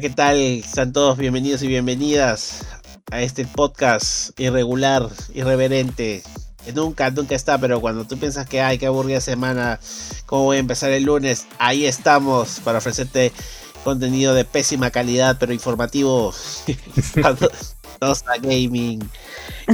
[0.00, 0.38] ¿qué tal?
[0.38, 2.64] Están todos bienvenidos y bienvenidas
[3.10, 6.22] a este podcast irregular, irreverente,
[6.74, 9.78] nunca, nunca está, pero cuando tú piensas que hay que aburrida semana,
[10.24, 11.46] ¿cómo voy a empezar el lunes?
[11.58, 13.30] Ahí estamos para ofrecerte
[13.84, 16.32] contenido de pésima calidad, pero informativo.
[17.98, 19.06] Tosa Gaming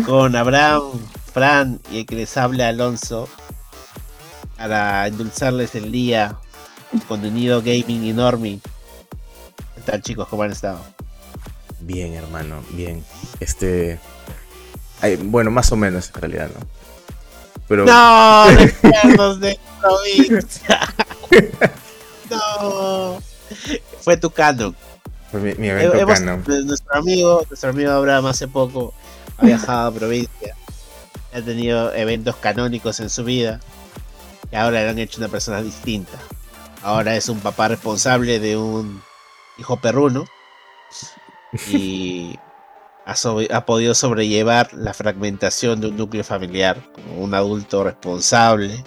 [0.04, 0.82] con Abraham,
[1.32, 3.28] Fran y el que les habla Alonso
[4.56, 6.36] para endulzarles el día.
[7.06, 8.60] Contenido gaming enorme.
[9.86, 10.26] ¿Qué tal chicos?
[10.26, 10.80] ¿Cómo han estado?
[11.78, 13.04] Bien, hermano, bien.
[13.38, 14.00] Este.
[15.20, 16.66] bueno, más o menos en realidad, ¿no?
[17.68, 17.84] Pero...
[17.86, 18.46] No,
[18.82, 20.80] recuerdos de provincia.
[22.28, 23.22] no.
[24.00, 24.74] Fue tu canon.
[25.30, 26.42] Fue mi, evento canon.
[26.66, 28.92] Nuestro amigo, nuestro amigo Abraham hace poco
[29.38, 30.56] ha viajado a provincia.
[31.32, 33.60] Ha tenido eventos canónicos en su vida.
[34.50, 36.18] Y ahora le han hecho una persona distinta.
[36.82, 39.00] Ahora es un papá responsable de un
[39.58, 40.24] hijo perruno.
[41.70, 42.38] Y
[43.06, 48.84] ha, podido sobrellevar la fragmentación de un núcleo familiar como un adulto responsable.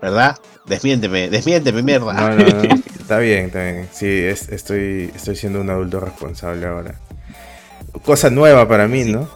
[0.00, 0.38] ¿Verdad?
[0.66, 2.12] Desmiénteme, desmiénteme, mierda.
[2.12, 2.74] No, no, no.
[3.00, 3.88] Está bien, está bien.
[3.92, 6.94] Sí, estoy, estoy siendo un adulto responsable ahora.
[8.02, 9.28] Cosa nueva para mí, ¿no?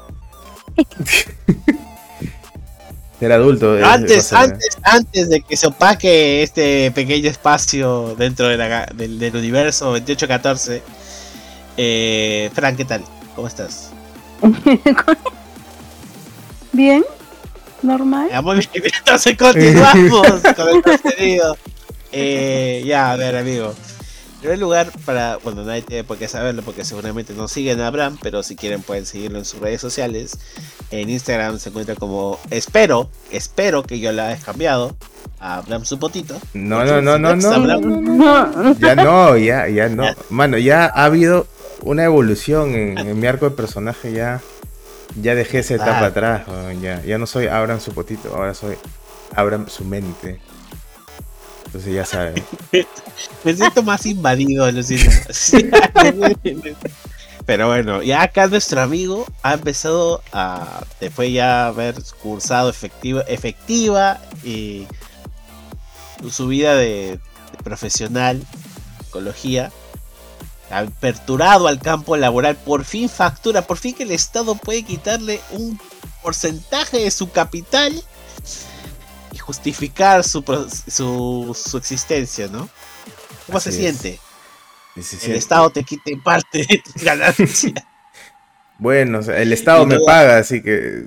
[3.19, 3.77] Ser adulto.
[3.85, 8.57] Antes, antes, antes de que se opaque este pequeño espacio dentro de
[8.95, 10.83] del, del, universo 2814,
[11.77, 13.03] eh, Fran, ¿qué tal?
[13.35, 13.91] ¿Cómo estás?
[16.73, 17.05] Bien,
[17.83, 18.29] normal.
[18.43, 21.57] muy bien, entonces continuamos con el contenido.
[22.13, 23.75] Eh, ya, a ver, amigo.
[24.39, 27.89] En primer lugar, para, bueno, nadie tiene por qué saberlo porque seguramente no siguen a
[27.89, 30.39] Abraham, pero si quieren pueden seguirlo en sus redes sociales.
[30.93, 34.97] En Instagram se encuentra como, espero, espero que yo la haya cambiado
[35.41, 36.41] a Abraham su potito.
[36.55, 38.79] No, no, no, no, no.
[38.79, 40.05] Ya no, ya, ya no.
[40.31, 41.49] Mano, ya ha habido
[41.83, 44.41] una evolución en, mi arco de personaje ya.
[45.21, 46.43] Ya dejé esa etapa atrás.
[46.81, 48.77] Ya, ya no soy Abraham su potito, ahora soy
[49.35, 50.39] Abraham su mente.
[51.69, 52.43] Entonces ya saben.
[53.45, 55.13] Me siento más invadido, Lucina.
[57.45, 64.19] Pero bueno, ya acá nuestro amigo ha empezado a, después ya haber cursado efectiva, efectiva
[64.45, 64.87] y
[66.31, 67.19] su vida de,
[67.53, 68.43] de profesional,
[69.05, 69.71] psicología,
[70.71, 75.79] aperturado al campo laboral, por fin factura, por fin que el Estado puede quitarle un
[76.23, 78.03] porcentaje de su capital
[79.49, 80.43] justificar su,
[81.57, 82.69] su, existencia, ¿no?
[83.47, 84.21] ¿Cómo se siente?
[84.95, 87.73] el Estado te quite parte de tus ganancias.
[88.79, 91.07] bueno, el Estado me paga, así que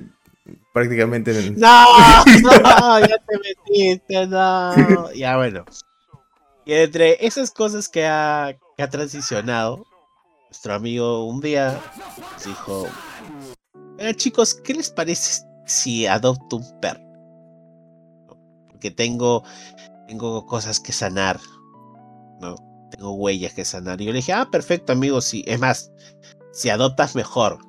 [0.72, 1.52] prácticamente...
[1.52, 1.86] No,
[2.42, 5.12] no, ya te metiste, no.
[5.12, 5.64] Ya bueno.
[6.64, 9.86] Y entre esas cosas que ha, que ha transicionado,
[10.46, 11.80] nuestro amigo un día
[12.44, 12.88] dijo,
[14.16, 17.11] chicos, ¿qué les parece si adopto un perro?
[18.82, 19.44] Porque tengo,
[20.08, 21.38] tengo cosas que sanar,
[22.40, 22.56] ¿no?
[22.90, 24.00] Tengo huellas que sanar.
[24.00, 25.44] Y yo le dije, ah, perfecto, amigo, sí.
[25.46, 25.92] Es más,
[26.50, 27.60] si adoptas mejor,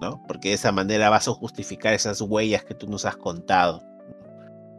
[0.00, 0.20] ¿no?
[0.26, 3.80] Porque de esa manera vas a justificar esas huellas que tú nos has contado.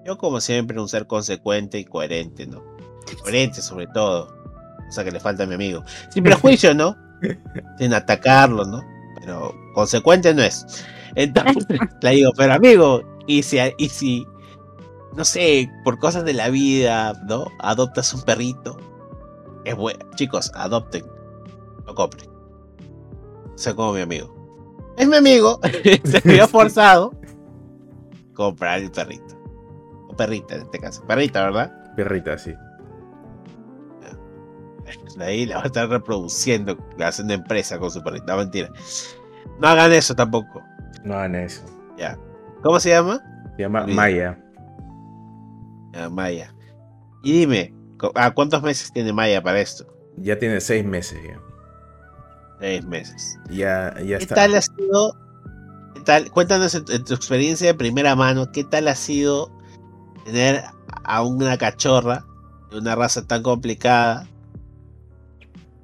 [0.03, 2.61] Yo, como siempre, un ser consecuente y coherente, ¿no?
[3.21, 4.27] Coherente sobre todo.
[4.89, 5.85] O sea que le falta a mi amigo.
[6.09, 6.97] Sin prejuicio, ¿no?
[7.79, 8.83] Sin atacarlo, ¿no?
[9.21, 10.65] Pero consecuente no es.
[11.15, 11.65] Entonces
[12.01, 14.27] le digo, pero amigo, y si, y si,
[15.17, 17.47] no sé, por cosas de la vida, ¿no?
[17.59, 18.77] Adoptas un perrito.
[19.65, 19.99] Es bueno.
[20.15, 21.05] Chicos, adopten.
[21.85, 22.29] Lo compren.
[23.55, 24.33] Sé como mi amigo.
[24.95, 25.59] Es mi amigo.
[26.05, 27.11] Se vio forzado.
[28.33, 29.35] Comprar el perrito.
[30.07, 31.05] O perrita en este caso.
[31.05, 31.93] Perrita, ¿verdad?
[31.95, 32.53] Perrita, sí
[35.19, 38.25] ahí la va a estar reproduciendo, haciendo empresa con su perrito.
[38.27, 38.69] No, mentira.
[39.59, 40.63] No hagan eso tampoco.
[41.03, 41.63] No hagan eso.
[41.97, 42.17] Ya.
[42.61, 43.21] ¿Cómo se llama?
[43.55, 44.37] Se llama Maya.
[46.11, 46.53] Maya.
[47.23, 47.73] Y dime,
[48.15, 49.85] ¿a cuántos meses tiene Maya para esto?
[50.17, 51.39] Ya tiene seis meses ya.
[52.59, 53.39] Seis meses.
[53.49, 55.15] Ya, ya ¿Qué tal ha sido?
[55.93, 56.31] ¿Qué tal?
[56.31, 59.51] Cuéntanos en, tu experiencia de primera mano, ¿qué tal ha sido
[60.25, 60.63] tener
[61.03, 62.25] a una cachorra
[62.71, 64.27] de una raza tan complicada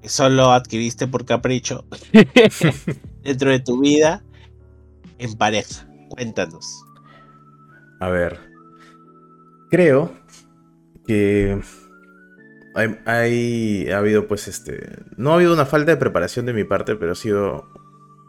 [0.01, 1.85] que solo adquiriste por capricho
[3.23, 4.21] dentro de tu vida
[5.17, 5.87] en pareja.
[6.09, 6.83] Cuéntanos.
[8.01, 8.39] A ver,
[9.73, 10.11] creo
[11.07, 11.59] que
[12.75, 14.87] ha habido pues este,
[15.17, 17.71] no ha habido una falta de preparación de mi parte, pero ha sido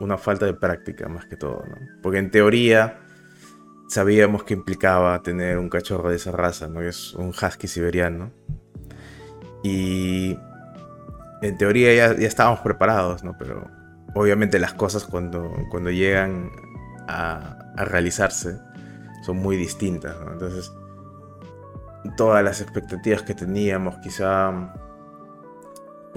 [0.01, 1.77] una falta de práctica más que todo, ¿no?
[2.03, 2.99] Porque en teoría
[3.89, 6.81] sabíamos que implicaba tener un cachorro de esa raza, ¿no?
[6.81, 8.33] es un husky siberiano.
[9.63, 10.39] Y
[11.43, 13.37] en teoría ya, estábamos preparados, ¿no?
[13.39, 13.71] Pero
[14.15, 16.51] obviamente las cosas cuando, cuando llegan
[17.07, 18.57] a realizarse
[19.27, 20.33] son muy distintas, ¿no?
[20.33, 20.73] Entonces,
[22.17, 24.73] todas las expectativas que teníamos quizá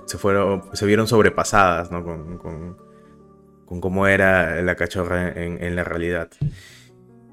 [0.06, 2.04] se fueron se vieron sobrepasadas ¿no?
[2.04, 6.30] con, con, cómo era la cachorra en, la realidad.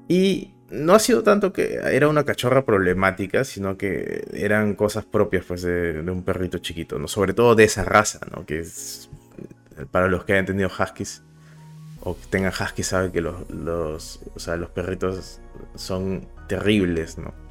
[0.07, 5.45] Y no ha sido tanto que era una cachorra problemática sino que eran cosas propias
[5.45, 9.09] pues de, de un perrito chiquito no sobre todo de esa raza no que es
[9.91, 11.21] para los que hayan tenido huskies
[12.01, 15.39] o que tengan huskies saben que los, los o sea los perritos
[15.75, 17.44] son terribles no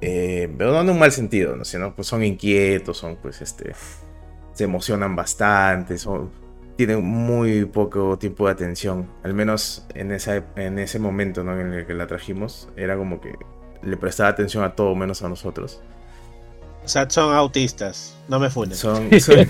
[0.00, 1.64] eh, pero no en un mal sentido, ¿no?
[1.64, 3.74] Sino, pues son inquietos, son, pues, este,
[4.52, 6.30] se emocionan bastante, son,
[6.76, 9.10] tienen muy poco tiempo de atención.
[9.22, 11.58] Al menos en, esa, en ese momento, ¿no?
[11.60, 13.34] En el que la trajimos, era como que
[13.82, 15.80] le prestaba atención a todo menos a nosotros.
[16.82, 18.76] O sea, son autistas, no me funen.
[18.76, 19.46] Son, son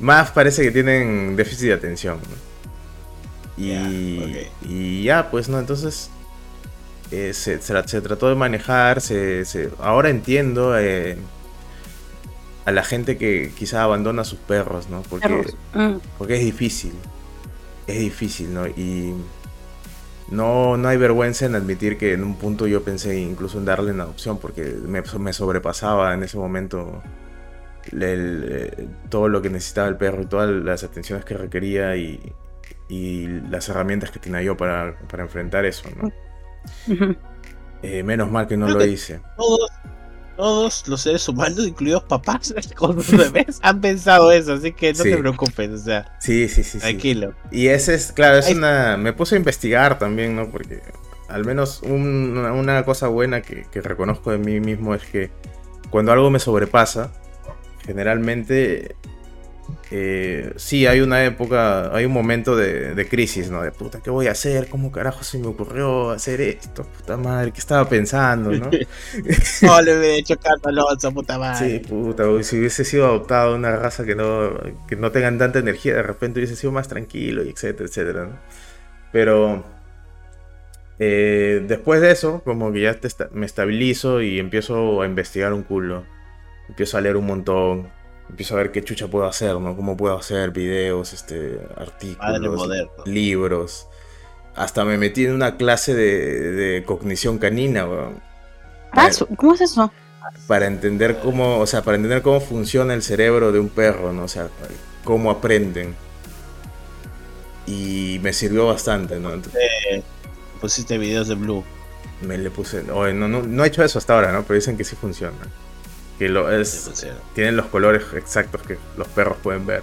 [0.00, 2.18] más parece que tienen déficit de atención.
[2.18, 3.62] ¿no?
[3.62, 4.48] Y, yeah, okay.
[4.62, 5.60] y ya, pues, ¿no?
[5.60, 6.10] Entonces
[7.12, 9.44] eh, se, se, se, trató de manejar, se,
[9.78, 11.18] ahora entiendo eh,
[12.64, 15.02] a la gente que quizás abandona a sus perros, ¿no?
[15.02, 15.96] Porque, mm.
[16.16, 16.94] porque es difícil,
[17.86, 18.66] es difícil, ¿no?
[18.66, 19.12] Y
[20.30, 23.92] no, no hay vergüenza en admitir que en un punto yo pensé incluso en darle
[23.92, 27.02] una adopción porque me, me sobrepasaba en ese momento
[27.92, 31.94] el, el, eh, todo lo que necesitaba el perro y todas las atenciones que requería
[31.94, 32.32] y,
[32.88, 36.10] y las herramientas que tenía yo para, para enfrentar eso, ¿no?
[37.84, 39.20] Eh, menos mal que no Creo lo que hice.
[39.36, 39.70] Todos,
[40.36, 45.02] todos, los seres humanos, incluidos papás con sus bebés, han pensado eso, así que no
[45.02, 45.10] sí.
[45.10, 46.16] te preocupes, o sea.
[46.20, 46.78] Sí, sí, sí.
[46.78, 47.34] Tranquilo.
[47.50, 47.58] Sí.
[47.62, 48.54] Y ese es, claro, es Ahí...
[48.54, 48.96] una.
[48.96, 50.48] Me puse a investigar también, ¿no?
[50.48, 50.80] Porque
[51.28, 55.30] al menos un, una cosa buena que, que reconozco de mí mismo es que
[55.90, 57.12] cuando algo me sobrepasa,
[57.84, 58.94] generalmente
[59.90, 63.62] eh, sí, hay una época, hay un momento de, de, crisis, ¿no?
[63.62, 64.68] De puta, ¿qué voy a hacer?
[64.68, 66.84] ¿Cómo carajo se me ocurrió hacer esto?
[66.84, 68.70] Puta madre, ¿qué estaba pensando, no?
[69.62, 71.80] no, le hubiera hecho carta Alonso, puta madre.
[71.80, 74.52] Sí, puta, si hubiese sido adoptado una raza que no,
[74.86, 78.38] que no tengan tanta energía, de repente hubiese sido más tranquilo, y etcétera, etcétera, ¿no?
[79.12, 79.64] Pero
[80.98, 85.62] eh, después de eso, como que ya te, me estabilizo y empiezo a investigar un
[85.64, 86.04] culo.
[86.68, 87.88] Empiezo a leer un montón
[88.28, 89.76] empiezo a ver qué chucha puedo hacer, ¿no?
[89.76, 92.68] Cómo puedo hacer videos, este, artículos,
[93.04, 93.86] libros.
[94.54, 98.20] Hasta me metí en una clase de, de cognición canina, weón.
[98.92, 99.90] Ah, ¿cómo es eso?
[100.46, 104.24] Para entender cómo, o sea, para entender cómo funciona el cerebro de un perro, ¿no?
[104.24, 104.48] O sea,
[105.04, 105.94] cómo aprenden.
[107.66, 109.32] Y me sirvió bastante, ¿no?
[109.32, 110.02] Entonces, eh,
[110.60, 111.64] pusiste videos de Blue.
[112.20, 114.42] Me le puse, oye, no, no, no he hecho eso hasta ahora, ¿no?
[114.42, 115.36] Pero dicen que sí funciona
[116.18, 119.82] que lo es, tienen los colores exactos que los perros pueden ver.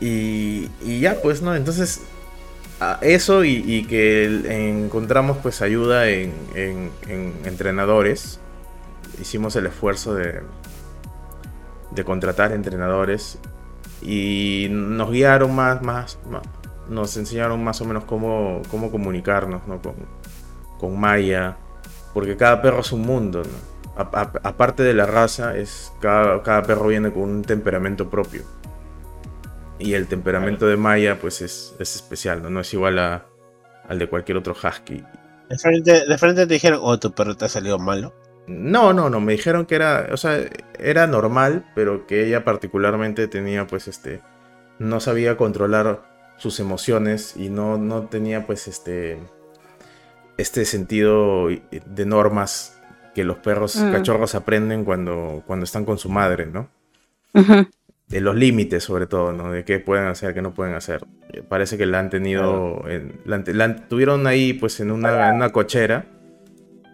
[0.00, 1.54] Y, y ya, pues, ¿no?
[1.54, 2.02] Entonces,
[3.00, 4.24] eso y, y, que
[4.84, 8.40] encontramos pues ayuda en, en, en, entrenadores.
[9.20, 10.42] Hicimos el esfuerzo de,
[11.92, 13.38] de contratar entrenadores
[14.00, 16.42] y nos guiaron más, más, más,
[16.88, 19.80] nos enseñaron más o menos cómo, cómo comunicarnos ¿no?
[19.80, 19.94] con,
[20.78, 21.56] con Maya,
[22.12, 23.71] porque cada perro es un mundo, ¿no?
[23.96, 28.42] Aparte de la raza, es cada, cada, perro viene con un temperamento propio.
[29.78, 32.50] Y el temperamento de Maya, pues es, es especial, ¿no?
[32.50, 33.26] No es igual a,
[33.88, 35.04] al de cualquier otro husky.
[35.48, 38.14] De frente, de frente te dijeron, oh, tu perro te ha salido malo.
[38.46, 40.38] No, no, no, me dijeron que era, o sea,
[40.78, 44.20] era normal, pero que ella particularmente tenía, pues, este,
[44.78, 46.02] no sabía controlar
[46.38, 49.18] sus emociones y no, no tenía, pues, este,
[50.38, 52.81] este sentido de normas
[53.14, 53.92] que los perros mm.
[53.92, 56.68] cachorros aprenden cuando, cuando están con su madre, ¿no?
[57.34, 57.70] Uh -huh.
[58.08, 59.50] De los límites, sobre todo, ¿no?
[59.52, 61.04] De qué pueden hacer, qué no pueden hacer.
[61.48, 62.84] Parece que la han tenido.
[62.88, 66.06] En, la, la, tuvieron ahí, pues, en una, en una, cochera.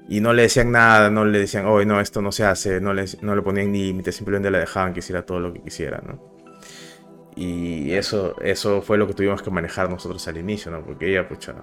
[0.09, 2.95] Y no le decían nada, no le decían, oh, no, esto no se hace, no
[2.95, 6.39] le, no le ponían límites, simplemente la dejaban que hiciera todo lo que quisiera, ¿no?
[7.37, 10.83] Y eso, eso fue lo que tuvimos que manejar nosotros al inicio, ¿no?
[10.83, 11.55] Porque ella, pucha,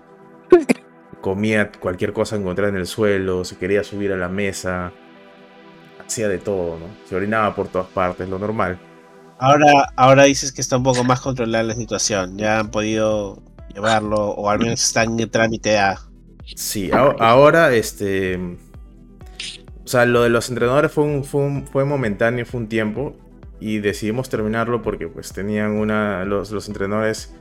[1.26, 4.92] comía cualquier cosa encontrada en el suelo, se quería subir a la mesa,
[6.06, 6.86] hacía de todo, ¿no?
[7.10, 8.78] Se orinaba por todas partes, lo normal.
[9.40, 13.42] Ahora, ahora dices que está un poco más controlada la situación, ya han podido
[13.74, 16.00] llevarlo, o al menos están en trámite a...
[16.56, 18.38] Sí, ahora, este...
[19.84, 23.16] O sea, lo de los entrenadores fue, un, fue, un, fue momentáneo, fue un tiempo,
[23.60, 26.24] y decidimos terminarlo porque pues tenían una...
[26.24, 27.34] Los, los entrenadores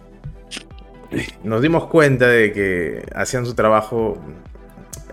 [1.43, 4.19] nos dimos cuenta de que hacían su trabajo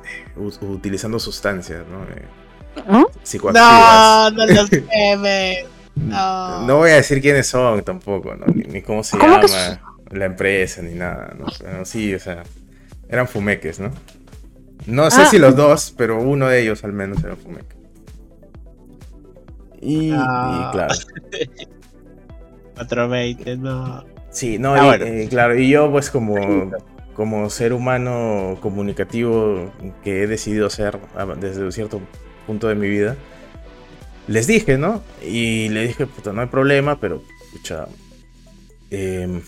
[0.06, 2.04] eh, utilizando sustancias, ¿no?
[2.04, 4.34] Eh, psicoactivas.
[4.34, 4.70] No, no los
[5.94, 6.66] No.
[6.66, 8.46] no voy a decir quiénes son tampoco, ¿no?
[8.48, 9.42] ni, cómo se llama
[10.10, 11.46] la empresa, ni nada, ¿no?
[11.60, 12.44] Pero sí, o sea,
[13.10, 13.92] eran fumeques, ¿no?
[14.86, 15.26] No sé ah.
[15.26, 17.76] si los dos, pero uno de ellos al menos era fumeque.
[19.82, 20.70] Y, ah.
[20.70, 20.96] y claro.
[22.76, 24.04] 420, no.
[24.32, 26.72] Sí, no, ah, y, claro, y yo pues como,
[27.14, 29.72] como ser humano comunicativo
[30.04, 31.00] que he decidido ser
[31.40, 32.02] desde un cierto
[32.48, 33.18] punto de mi vida,
[34.28, 35.04] les dije, ¿no?
[35.22, 37.88] Y le dije, puta, no hay problema, pero, escucha,
[38.90, 39.42] em,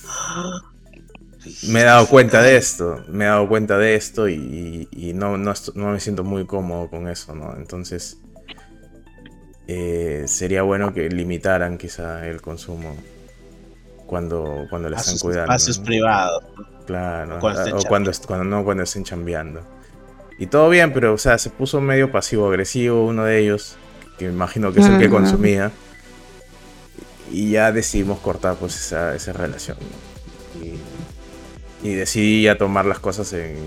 [1.69, 5.53] me he dado cuenta de esto, me he dado cuenta de esto y, no, no,
[5.75, 7.55] me siento muy cómodo con eso, ¿no?
[7.55, 8.17] Entonces,
[9.67, 12.97] eh, sería bueno que limitaran quizá el consumo
[14.05, 15.43] cuando, cuando le están cuidando.
[15.43, 16.43] Espacios privados.
[16.85, 19.61] Claro, o cuando, cuando, no, cuando estén chambeando.
[20.37, 23.77] Y todo bien, pero o sea, se puso medio pasivo-agresivo uno de ellos,
[24.17, 25.71] que imagino que es el que consumía.
[27.31, 29.77] Y ya decidimos cortar pues esa, esa relación.
[30.61, 33.57] Y, y, decidí ya tomar las cosas en,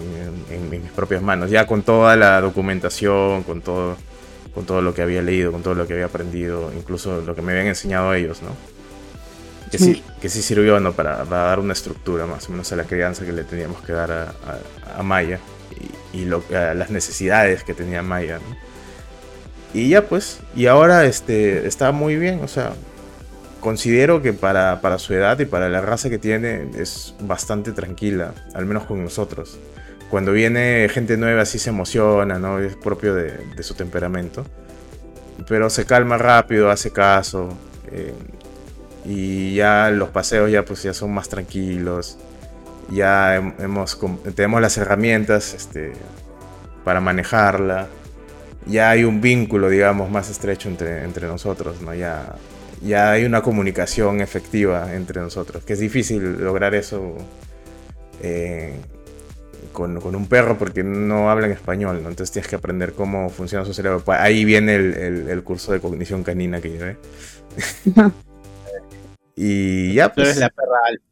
[0.51, 3.97] en, mis propias manos, ya con toda la documentación, con todo,
[4.55, 7.43] con todo lo que había leído, con todo lo que había aprendido, incluso lo que
[7.43, 8.76] me habían enseñado ellos, ¿no?
[9.77, 10.93] Que sí, que sí sirvió ¿no?
[10.93, 14.11] para, dar una estructura más o menos a la crianza que le teníamos que dar
[14.11, 15.39] a, Maya
[16.13, 18.39] y, lo, las necesidades que tenía Maya.
[19.75, 22.73] Y ya pues, y ahora este, está muy bien, o sea,
[23.61, 28.33] considero que para, para, su edad y para la raza que tiene es bastante tranquila,
[28.55, 29.59] al menos con nosotros.
[30.11, 32.61] Cuando viene gente nueva así se emociona, ¿no?
[32.61, 34.47] Es propio de, de su temperamento.
[35.49, 37.49] Pero se calma rápido, hace caso.
[37.91, 38.15] Eh,
[39.07, 42.19] y ya los paseos ya pues ya son más tranquilos
[42.91, 43.99] ya hemos
[44.35, 45.93] tenemos las herramientas este,
[46.85, 47.87] para manejarla
[48.67, 52.35] ya hay un vínculo digamos más estrecho entre, entre nosotros no ya
[52.83, 57.17] ya hay una comunicación efectiva entre nosotros que es difícil lograr eso
[58.23, 58.75] eh,
[59.73, 63.75] con, con, un perro porque no hablan español, entonces tienes que aprender cómo funciona su
[63.75, 64.03] cerebro.
[64.07, 66.97] Ahí viene el, el, el curso de cognición canina que llevé.
[69.37, 70.15] Y ya pues.
[70.15, 71.05] Tú eres la perra alfa.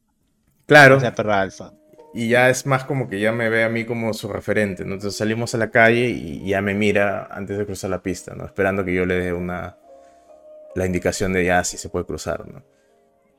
[0.66, 1.00] Claro.
[1.00, 1.72] la perra alfa.
[2.14, 5.16] Y ya es más como que ya me ve a mí como su referente, Entonces
[5.16, 8.44] salimos a la calle y ya me mira antes de cruzar la pista, ¿no?
[8.46, 9.76] Esperando que yo le dé una.
[10.74, 12.62] la indicación de ya si se puede cruzar, ¿no?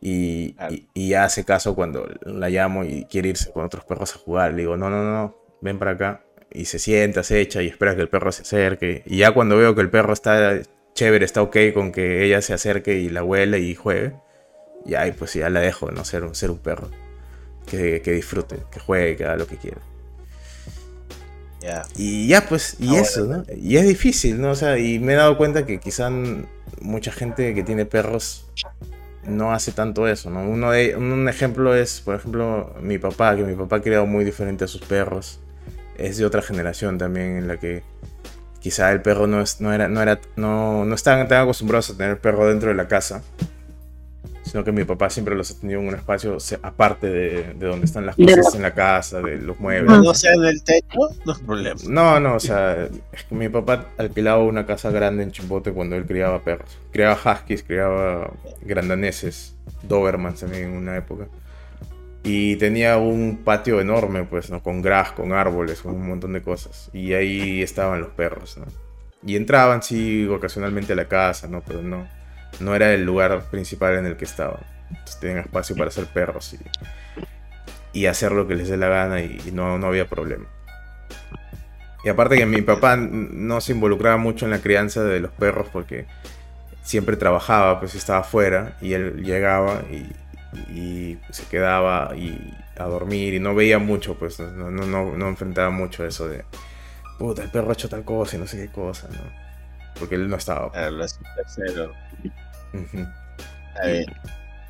[0.02, 0.56] Y,
[0.94, 4.52] y, ya hace caso cuando la llamo y quiere irse con otros perros a jugar.
[4.52, 6.22] Le digo, no, no, no, ven para acá.
[6.52, 9.04] Y se sienta, se echa y espera que el perro se acerque.
[9.06, 10.60] Y ya cuando veo que el perro está
[10.94, 14.14] chévere, está ok con que ella se acerque y la huele y juegue,
[14.86, 16.06] y ahí pues ya la dejo, ¿no?
[16.06, 16.90] Ser, ser un perro.
[17.66, 19.82] Que, disfrute, que juegue, que haga lo que quiera.
[21.96, 23.44] Y ya pues, y ah, eso, ¿no?
[23.58, 24.52] Y es difícil, ¿no?
[24.52, 26.12] O sea, y me he dado cuenta que quizá
[26.80, 28.46] mucha gente que tiene perros
[29.24, 30.48] no hace tanto eso, ¿no?
[30.48, 34.24] Uno de, un ejemplo es, por ejemplo, mi papá, que mi papá ha criado muy
[34.24, 35.40] diferente a sus perros.
[35.98, 37.82] Es de otra generación también en la que
[38.60, 41.98] quizá el perro no, es, no era, no era, no, no estaban tan acostumbrados a
[41.98, 43.24] tener perro dentro de la casa
[44.56, 48.06] sino que mi papá siempre los ha tenido en un espacio aparte de, donde están
[48.06, 49.92] las cosas en la casa, de los muebles.
[50.02, 51.82] No sea en el techo, no es problema.
[51.90, 55.98] No, no, o sea, es que mi papá alquilaba una casa grande en Chimbote cuando
[55.98, 56.70] él criaba perros.
[56.94, 58.32] Criaba huskies, criaba
[58.62, 61.28] grandaneses, dobermans también en una época.
[62.24, 64.64] Y tenía un patio enorme, pues, ¿no?
[64.64, 66.90] Con gras, con árboles, con un montón de cosas.
[66.94, 68.68] Y ahí estaban los perros, ¿no?
[69.22, 71.60] Y entraban, sí, ocasionalmente a la casa, ¿no?
[71.60, 72.08] Pero no
[72.60, 74.60] no era el lugar principal en el que estaba.
[74.90, 76.60] Entonces tenían espacio para hacer perros y,
[77.96, 80.46] y hacer lo que les dé la gana y, no, no había problema.
[82.04, 85.68] Y aparte que mi papá no se involucraba mucho en la crianza de los perros
[85.72, 86.06] porque
[86.84, 90.12] siempre trabajaba, pues estaba afuera y él llegaba y,
[91.32, 96.06] se quedaba y a dormir y no veía mucho, pues no, no, no, enfrentaba mucho
[96.06, 96.46] eso de,
[97.18, 99.46] puta, el perro ha hecho tal cosa y no sé qué cosa, ¿no?
[100.00, 100.72] Porque él no estaba.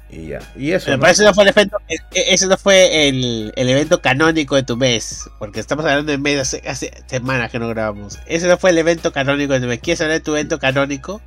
[0.10, 0.40] Y, ya.
[0.56, 0.86] Y eso.
[0.86, 5.30] Pero no fue el evento, e, ese no fue el, evento canónico de tu mes.
[5.40, 8.20] Porque estamos hablando de mes hace, semanas que no grabamos.
[8.28, 9.80] Ese no fue el evento canónico de tu mes.
[9.80, 11.22] ¿Quieres hablar de tu evento canónico?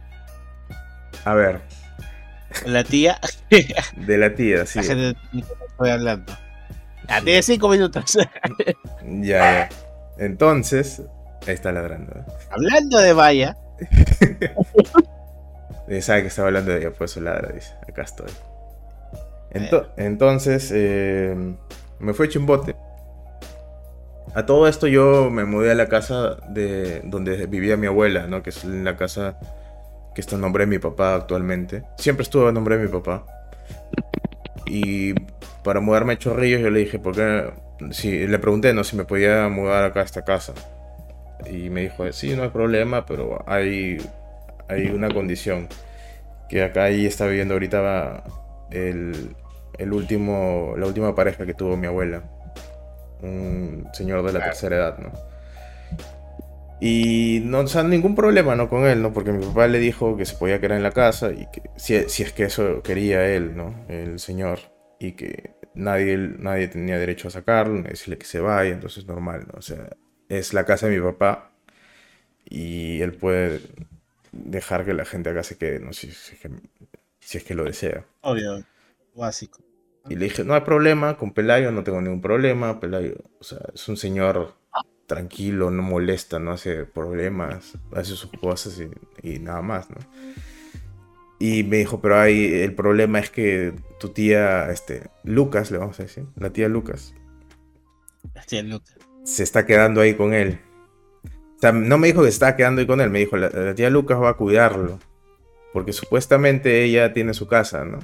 [1.25, 1.61] A ver.
[2.67, 3.19] La tía.
[3.97, 4.79] de la tía, sí.
[4.79, 6.33] Estoy hablando.
[7.09, 8.17] Ya, tiene cinco minutos.
[9.03, 9.69] ya, ya.
[10.19, 11.03] Entonces,
[11.47, 12.13] ahí está ladrando.
[12.13, 12.25] ¿eh?
[12.51, 13.57] Hablando de Vaya.
[16.01, 17.75] sabe que estaba hablando de ella, por eso ladra, dice.
[17.89, 18.31] Acá estoy.
[19.97, 21.35] entonces, eh,
[21.99, 22.77] me fue chimbote.
[24.35, 28.43] A todo esto yo me mudé a la casa de donde vivía mi abuela, ¿no?
[28.43, 29.39] Que es la casa
[30.15, 31.83] que está en nombre de mi papá actualmente.
[31.97, 33.25] Siempre estuvo en nombre de mi papá.
[34.67, 35.15] Y
[35.65, 37.51] para mudarme a Chorrillos yo le dije, ¿por qué?
[37.91, 38.85] Sí, le pregunté, ¿no?
[38.85, 40.53] Si me podía mudar acá a esta casa.
[41.51, 43.99] Y me dijo, sí, no hay problema, pero hay,
[44.69, 45.69] hay una condición.
[46.49, 48.25] Que acá ahí está viviendo ahorita
[48.71, 49.37] el,
[49.79, 52.23] el último, la última pareja que tuvo mi abuela.
[53.23, 55.13] Un señor de la tercera edad, ¿no?
[56.81, 58.69] Y no, o sea, ningún problema, ¿no?
[58.69, 59.13] Con él, ¿no?
[59.13, 62.01] Porque mi papá le dijo que se podía quedar en la casa y que si,
[62.09, 63.75] si es que eso quería él, ¿no?
[63.89, 64.61] El señor.
[65.01, 69.59] Y que nadie, nadie tenía derecho a sacarlo, decirle que se vaya, entonces normal, ¿no?
[69.59, 69.89] O sea,
[70.29, 71.53] es la casa de mi papá
[72.45, 73.61] y él puede
[74.33, 75.93] dejar que la gente acá se quede, ¿no?
[75.93, 76.51] Si, si, es, que,
[77.21, 78.07] si es que lo desea.
[78.23, 78.65] Obvio,
[79.15, 79.61] básico.
[80.09, 83.59] Y le dije, no hay problema, con Pelayo no tengo ningún problema, Pelayo, o sea,
[83.75, 84.55] es un señor
[85.07, 89.97] tranquilo, no molesta, no hace problemas, hace sus cosas y, y nada más, ¿no?
[91.39, 95.99] Y me dijo, pero hay, el problema es que tu tía, este, Lucas, le vamos
[96.01, 97.15] a decir, la tía Lucas.
[98.35, 98.97] La tía Lucas.
[99.25, 100.61] Se está quedando ahí con él.
[101.59, 103.75] O sea, no me dijo que estaba quedando ahí con él, me dijo, la, la,
[103.75, 105.01] tía Lucas va a cuidarlo.
[105.73, 107.99] Porque supuestamente ella tiene su casa, ¿no?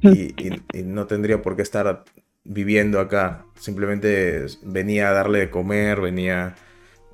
[0.00, 2.04] Y, y, y no tendría por qué estar
[2.42, 3.44] viviendo acá.
[3.58, 6.54] Simplemente venía a darle de comer, venía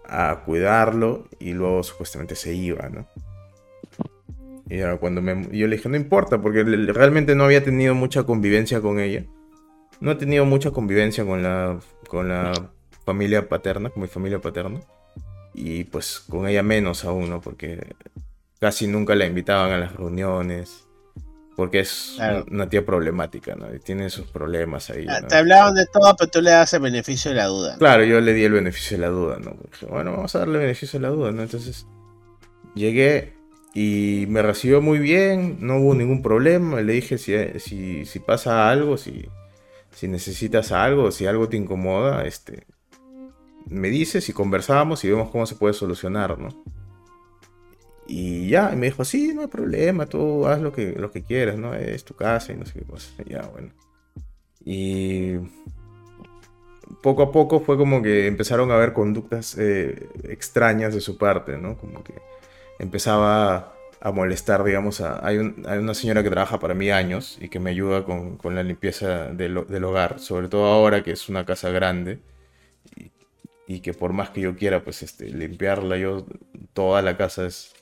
[0.05, 3.09] a cuidarlo y luego supuestamente se iba, ¿no?
[4.69, 8.23] Y ahora cuando me, yo le dije, no importa, porque realmente no había tenido mucha
[8.23, 9.25] convivencia con ella.
[9.99, 12.53] No he tenido mucha convivencia con la, con la
[13.05, 14.81] familia paterna, con mi familia paterna.
[15.63, 17.43] Y pues con ella menos aún, ¿no?
[17.43, 17.95] Porque
[18.59, 20.87] casi nunca la invitaban a las reuniones.
[21.55, 22.47] Porque es claro.
[22.51, 23.75] una tía problemática, ¿no?
[23.75, 25.05] Y tiene sus problemas ahí.
[25.05, 25.27] ¿no?
[25.29, 27.77] Te hablaban de todo, pero tú le das el beneficio de la duda.
[27.77, 29.59] Claro, yo le di el beneficio de la duda, ¿no?
[29.71, 31.43] Dije, bueno, vamos a darle el beneficio de la duda, ¿no?
[31.43, 31.87] Entonces
[32.75, 33.35] llegué
[33.75, 36.81] y me recibió muy bien, no hubo ningún problema.
[36.81, 39.29] Le dije si, si, si pasa algo, si,
[39.95, 42.65] si necesitas algo, si algo te incomoda, este,
[43.71, 46.49] me dices y conversamos y vemos cómo se puede solucionar, ¿no?
[48.07, 51.23] Y ya, y me dijo, sí, no hay problema, tú haz lo que, lo que
[51.23, 51.75] quieras, ¿no?
[51.75, 53.11] Es tu casa y no sé qué cosa.
[53.25, 53.71] Ya, bueno.
[54.65, 55.37] Y
[57.03, 61.57] poco a poco fue como que empezaron a haber conductas eh, extrañas de su parte,
[61.57, 61.79] ¿no?
[61.79, 62.15] Como que
[62.81, 67.39] empezaba a molestar, digamos, a, hay, un, hay, una señora que trabaja para mí años
[67.41, 71.13] y que me ayuda con, con la limpieza del, del, hogar, sobre todo ahora que
[71.13, 72.19] es una casa grande
[72.97, 73.11] y,
[73.71, 76.27] y, que por más que yo quiera, pues, este, limpiarla, yo,
[76.73, 77.73] toda la casa es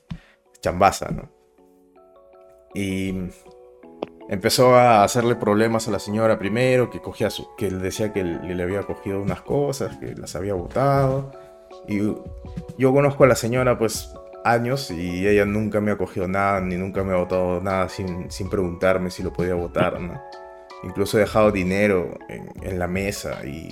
[0.61, 1.31] chambaza, ¿no?
[2.75, 3.15] Y
[4.29, 8.63] empezó a hacerle problemas a la señora primero, que cogía su, que decía que le,
[8.63, 11.31] había cogido unas cosas, que las había botado.
[11.87, 11.99] Y
[12.77, 14.13] yo conozco a la señora, pues,
[14.45, 18.29] años y ella nunca me ha cogido nada, ni nunca me ha votado nada sin,
[18.31, 20.21] sin preguntarme si lo podía votar, ¿no?
[20.83, 23.69] Incluso he dejado dinero en, en, la mesa y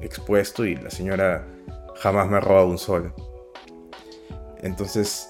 [0.00, 1.46] expuesto y la señora
[2.02, 3.14] jamás me ha robado un sol.
[4.60, 5.28] Entonces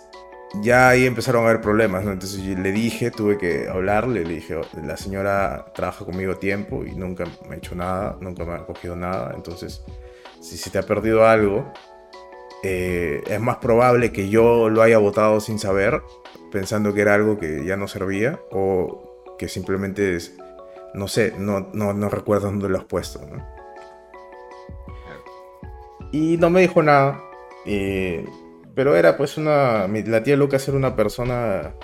[0.63, 2.13] ya ahí empezaron a haber problemas, ¿no?
[2.13, 7.25] Entonces le dije, tuve que hablarle, le dije, la señora trabaja conmigo tiempo y nunca
[7.49, 9.85] me ha hecho nada, nunca me ha cogido nada, entonces
[10.41, 11.73] si se te ha perdido algo,
[12.63, 16.03] eh, es más probable que yo lo haya votado sin saber,
[16.51, 20.19] pensando que era algo que ya no servía, o que simplemente
[20.95, 23.21] no sé, no, no, no recuerdo dónde lo has puesto.
[26.13, 27.21] Y no me dijo nada,
[28.75, 31.75] pero era pues una, la tía Lucas era una persona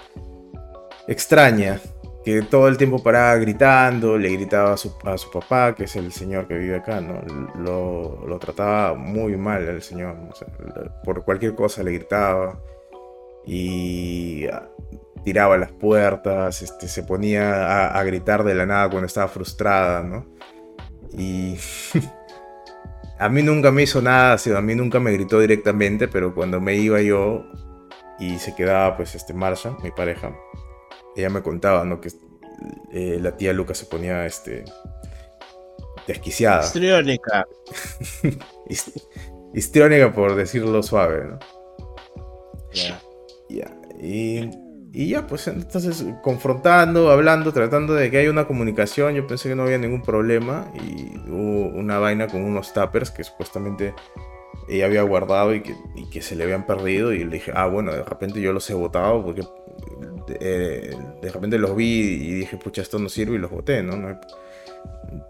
[1.06, 1.80] extraña,
[2.24, 5.96] que todo el tiempo paraba gritando, le gritaba a su, a su, papá, que es
[5.96, 7.22] el señor que vive acá, ¿no?
[7.58, 10.14] Lo, lo trataba muy mal el señor,
[11.04, 12.60] por cualquier cosa le gritaba
[13.46, 14.46] y
[15.24, 20.26] tiraba las puertas, este, se ponía a gritar de la nada cuando estaba frustrada, ¿no?
[21.16, 21.56] Y
[23.18, 26.76] a mí nunca me hizo nada, a mí nunca me gritó directamente, pero cuando me
[26.76, 27.44] iba yo
[28.18, 30.36] y se quedaba pues este Marsha, mi pareja,
[31.16, 32.00] ella me contaba, ¿no?
[32.00, 32.10] Que
[32.92, 34.64] eh, la tía Lucas se ponía, este,
[36.06, 36.62] desquiciada.
[36.62, 37.46] Histriónica.
[39.54, 41.38] Histriónica por decirlo suave, ¿no?
[42.72, 43.00] Ya.
[43.48, 43.74] Yeah.
[44.00, 44.50] Y,
[44.92, 49.54] y, ya, pues entonces confrontando, hablando, tratando de que haya una comunicación, yo pensé que
[49.54, 53.94] no había ningún problema y hubo una vaina con unos tappers que supuestamente
[54.68, 58.02] ella había guardado y que, se le habían perdido y le dije, ah, bueno, de
[58.02, 59.42] repente yo los he botado porque
[60.40, 63.96] eh, de repente los vi y dije, pucha, esto no sirve y los boté, ¿no?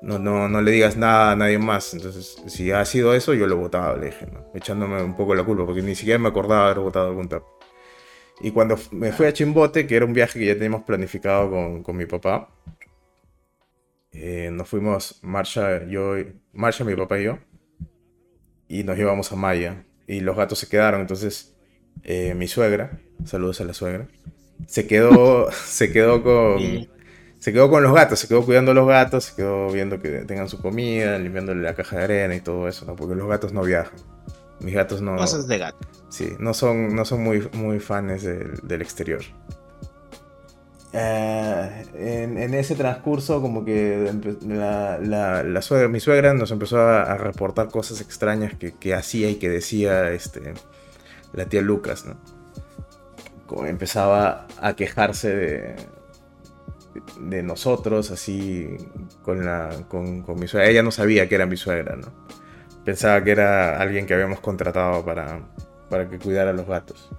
[0.02, 1.94] No, no, no, le digas nada a nadie más.
[1.94, 4.40] Entonces, si ha sido eso, yo lo he votado, le dije, ¿no?
[4.54, 7.42] echándome un poco la culpa, porque ni siquiera me acordaba de haber votado algún tap.
[8.40, 11.96] Y cuando me fui a Chimbote, que era un viaje que ya teníamos planificado con,
[11.96, 12.50] mi papá,
[14.12, 16.14] eh, nos fuimos, Marcha, yo,
[16.52, 17.38] Marcha, mi papá y yo,
[18.68, 19.84] y nos llevamos a Maya.
[20.06, 21.56] Y los gatos se quedaron, entonces
[22.04, 24.08] eh, mi suegra, saludos a la suegra,
[24.66, 26.88] se quedó, se quedó con...
[27.38, 30.24] Se quedó con los gatos, se quedó cuidando a los gatos, se quedó viendo que
[30.24, 32.96] tengan su comida, limpiándole la caja de arena y todo eso, ¿no?
[32.96, 33.96] Porque los gatos no viajan.
[34.60, 35.16] Mis gatos no.
[35.16, 35.78] Cosas de gato.
[36.08, 39.22] Sí, no son, no son muy, muy fans del, exterior.
[40.92, 44.10] Eh, en, ese transcurso, como que
[44.46, 49.48] la, la, suegra, mi suegra nos empezó a, reportar cosas extrañas que, hacía y que
[49.50, 50.54] decía este,
[51.34, 52.16] la tía Lucas, ¿no?
[53.46, 55.76] Como empezaba a quejarse de,
[57.20, 58.76] de nosotros, así,
[59.22, 60.68] con, la, con, con mi suegra.
[60.68, 62.12] Ella no sabía que era mi suegra, ¿no?
[62.88, 65.46] Pensaba que era alguien que habíamos contratado para,
[65.90, 67.10] para que cuidara a los gatos.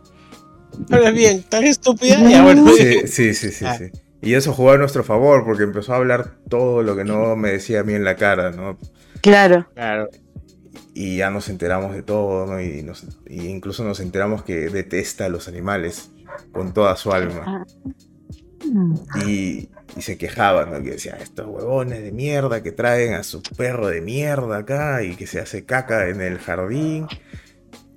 [0.90, 2.18] Ahora bien, tan estúpida.
[2.76, 3.78] Sí, sí, sí, sí, ah.
[3.78, 3.92] sí.
[4.20, 7.52] Y eso jugó a nuestro favor porque empezó a hablar todo lo que no me
[7.52, 8.80] decía a mí en la cara, ¿no?
[9.22, 9.68] Claro.
[9.76, 10.10] Claro.
[10.96, 12.60] Y ya nos enteramos de todo, ¿no?
[12.60, 12.84] Y,
[13.28, 16.10] incluso nos enteramos que detesta a los animales
[16.52, 17.44] con toda su alma.
[17.46, 19.24] Ah.
[19.24, 20.82] Y, y se quejaban, ¿no?
[20.84, 25.16] Que decía, estos huevones de mierda que traen a su perro de mierda acá y
[25.16, 27.08] que se hace caca en el jardín.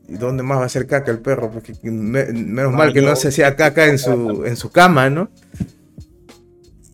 [0.08, 1.50] ¿Y dónde más va a hacer caca el perro?
[1.50, 5.30] Porque menos mal que no se hacía caca en su, en su cama, ¿no?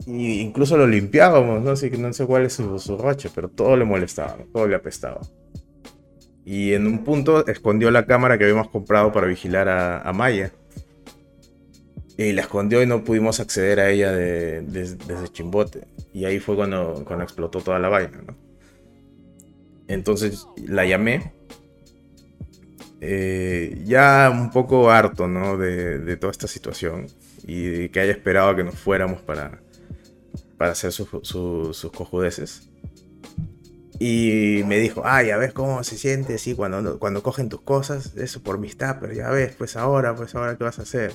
[0.06, 1.72] Y incluso lo limpiábamos, ¿no?
[1.72, 4.74] Así que no sé cuál es su, su roche, pero todo le molestaba, todo le
[4.74, 5.20] apestaba.
[6.44, 10.52] Y en un punto escondió la cámara que habíamos comprado para vigilar a, a Maya
[12.18, 15.86] y la escondió y no pudimos acceder a ella desde Chimbote.
[16.12, 18.36] Y ahí fue cuando, cuando explotó toda la vaina, ¿no?
[19.86, 21.32] Entonces la llamé.
[23.00, 25.56] Eh, ya un poco harto, ¿no?
[25.56, 27.06] De, toda esta situación.
[27.46, 29.60] Y que haya esperado que nos fuéramos para,
[30.56, 32.68] para hacer sus cojudeces.
[34.00, 38.16] Y me dijo, ah, ya ves cómo se siente así cuando, cuando cogen tus cosas.
[38.16, 41.12] Eso por mis pero ya ves, pues ahora, pues ahora, ¿qué vas a hacer?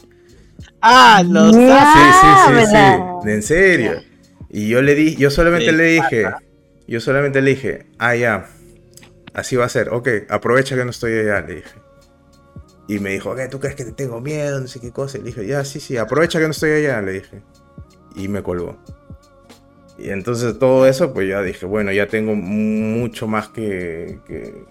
[0.86, 4.02] Ah, los Sí, sí, sí, sí, En serio.
[4.50, 6.26] Y yo le di, yo solamente le dije,
[6.88, 8.48] yo solamente le dije, ah, ya,
[9.34, 11.76] así va a ser, ok, aprovecha que no estoy allá, le dije.
[12.88, 13.48] Y me dijo, ¿qué?
[13.48, 14.60] ¿Tú crees que te tengo miedo?
[14.60, 15.18] No sé qué cosa.
[15.18, 17.42] Y le dije, ya, sí, sí, aprovecha que no estoy allá, le dije.
[18.16, 18.78] Y me colgó.
[19.98, 24.66] Y entonces todo eso, pues ya dije, bueno, ya tengo mucho más que, que,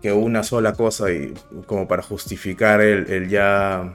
[0.00, 1.34] que una sola cosa y
[1.66, 3.94] como para justificar el, el ya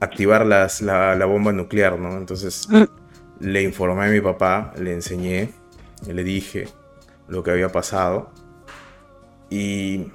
[0.00, 2.16] activar las, la, bomba nuclear, ¿no?
[2.16, 2.68] Entonces
[3.40, 5.50] le informé a mi papá, le enseñé,
[6.06, 6.68] le dije
[7.28, 8.30] lo que había pasado
[9.50, 10.06] y,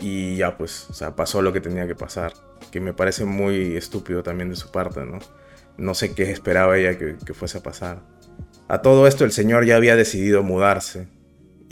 [0.00, 2.32] y ya pues, o sea, pasó lo que tenía que pasar,
[2.70, 5.18] que me parece muy estúpido también de su parte, ¿no?
[5.76, 8.00] No sé qué esperaba ella que, que fuese a pasar.
[8.68, 11.08] A todo esto el señor ya había decidido mudarse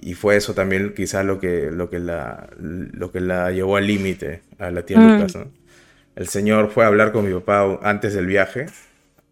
[0.04, 3.86] y fue eso también quizás lo que, lo que, la, lo que la llevó al
[3.86, 5.12] límite a la tía mm.
[5.12, 5.46] Lucas, ¿no?
[6.16, 8.66] El señor fue a hablar con mi papá antes del viaje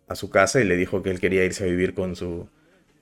[0.09, 2.49] a su casa y le dijo que él quería irse a vivir con su,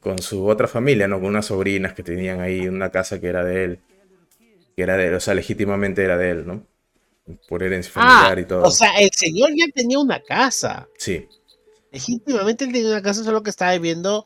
[0.00, 1.18] con su otra familia, ¿no?
[1.18, 3.78] Con unas sobrinas que tenían ahí una casa que era de él.
[4.76, 6.66] Que era de él, o sea, legítimamente era de él, ¿no?
[7.48, 8.62] Por herencia ah, familiar y todo.
[8.62, 10.88] O sea, el señor ya tenía una casa.
[10.98, 11.26] Sí.
[11.92, 14.24] Legítimamente él tenía una casa, solo que estaba viviendo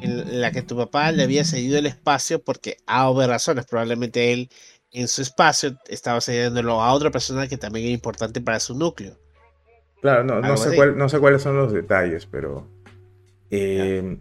[0.00, 4.32] en la que tu papá le había cedido el espacio porque, a obras razones, probablemente
[4.32, 4.48] él
[4.94, 9.18] en su espacio estaba cediéndolo a otra persona que también es importante para su núcleo.
[10.00, 12.68] Claro, no, no sé, no sé cuáles son los detalles, pero
[13.50, 14.18] eh,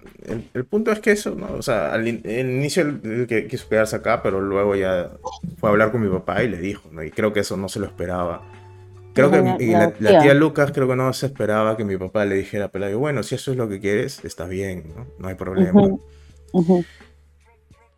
[0.53, 1.47] el, punto es que eso, ¿no?
[1.53, 5.11] O sea, al inicio él, que quiso quedarse acá, pero luego ya
[5.59, 7.03] fue a hablar con mi papá y le dijo, ¿no?
[7.03, 8.43] Y creo que eso no se lo esperaba.
[9.13, 9.41] Creo que
[9.99, 13.21] la, tía Lucas creo que no se esperaba que mi papá le dijera, pero bueno,
[13.21, 15.05] si eso es lo que quieres, está bien, ¿no?
[15.19, 15.81] No hay problema.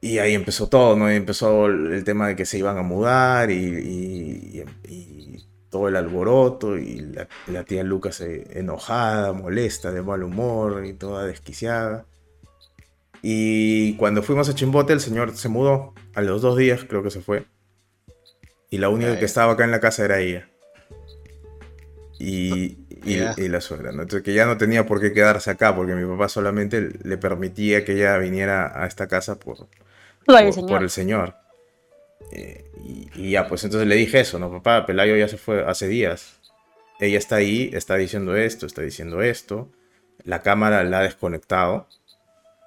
[0.05, 1.11] Y ahí empezó todo, ¿no?
[1.11, 4.63] Y empezó el tema de que se iban a mudar y,
[5.71, 7.11] todo el alboroto y
[7.47, 12.05] la, tía Lucas enojada, molesta, de mal humor y toda desquiciada.
[13.23, 15.95] Y cuando fuimos a Chimbote, el señor se mudó.
[16.13, 17.47] A los dos días creo que se fue.
[18.69, 20.47] Y la única que estaba acá en la casa era ella.
[22.19, 24.03] Y, y, la suegra, ¿no?
[24.03, 27.83] Entonces que ya no tenía por qué quedarse acá, porque mi papá solamente le permitía
[27.83, 29.67] que ella viniera a esta casa por,
[30.67, 31.35] por, el señor.
[32.31, 32.65] Eh,
[33.15, 34.51] y, ya, pues entonces le dije eso, ¿no?
[34.51, 36.39] Papá, Pelayo ya se fue hace días.
[36.99, 39.69] Ella está ahí, está diciendo esto, está diciendo esto.
[40.23, 41.87] La cámara la ha desconectado.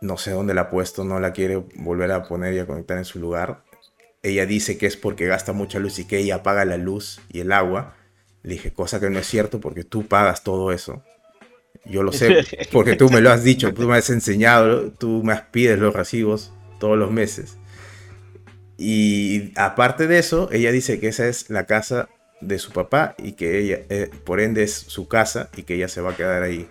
[0.01, 2.99] No sé dónde la ha puesto, no la quiere volver a poner y a conectar
[2.99, 3.65] en su lugar.
[4.23, 7.41] Ella dice que es porque gasta mucha luz y que ella apaga la luz y
[7.41, 7.97] el agua.
[8.43, 11.03] Le dije, cosa que no es cierto porque tú pagas todo eso.
[11.85, 15.37] Yo lo sé, porque tú me lo has dicho, tú me has enseñado, tú me
[15.51, 17.59] pides los recibos todos los meses.
[18.77, 22.09] Y aparte de eso, ella dice que esa es la casa
[22.41, 25.89] de su papá y que ella, eh, por ende, es su casa y que ella
[25.89, 26.69] se va a quedar ahí.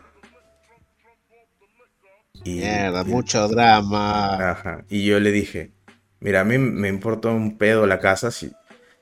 [2.45, 4.51] Y, Mierda, mucho drama.
[4.51, 4.85] Ajá.
[4.89, 5.71] Y yo le dije,
[6.21, 8.53] mira, a mí me importa un pedo la casa si,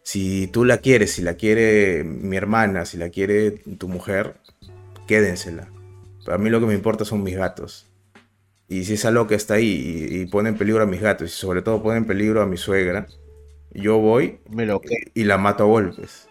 [0.02, 4.36] si tú la quieres, si la quiere mi hermana, si la quiere tu mujer,
[5.08, 5.68] quédensela.
[6.28, 7.88] A mí lo que me importa son mis gatos.
[8.68, 11.62] Y si esa loca está ahí y, pone en peligro a mis gatos y sobre
[11.62, 13.08] todo pone en peligro a mi suegra,
[13.72, 14.40] yo voy
[15.14, 16.28] y, la mato a golpes.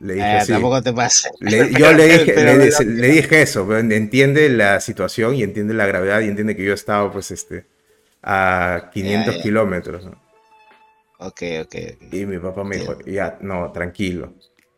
[0.00, 1.30] Le dije eh, Tampoco te pasa.
[1.40, 6.28] yo le dije, le, dije eso, pero entiende la situación y entiende la gravedad y
[6.28, 7.66] entiende que yo estaba pues este
[8.22, 10.06] a 500 kilómetros.
[11.18, 11.74] Ok, ok.
[12.10, 14.32] Y mi papá me dijo, ya, no, tranquilo,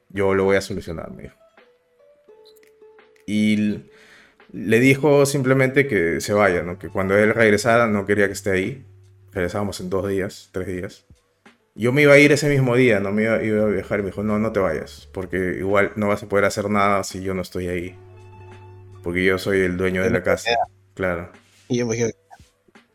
[0.09, 1.37] yo lo voy a solucionar, me dijo.
[3.27, 3.85] Y
[4.53, 6.79] le dijo simplemente que se vaya, ¿no?
[6.79, 8.87] Que cuando él regresara no quería que esté ahí.
[9.33, 11.05] Regresábamos en dos días, tres días.
[11.75, 14.23] Yo me iba a ir ese mismo día, no me iba, a viajar me dijo,
[14.23, 17.43] no, no te vayas, porque igual no vas a poder hacer nada si yo no
[17.43, 17.99] estoy ahí.
[19.03, 20.51] Porque yo soy el dueño de la casa.
[20.95, 21.31] Claro.
[21.69, 22.15] Y yo me dije,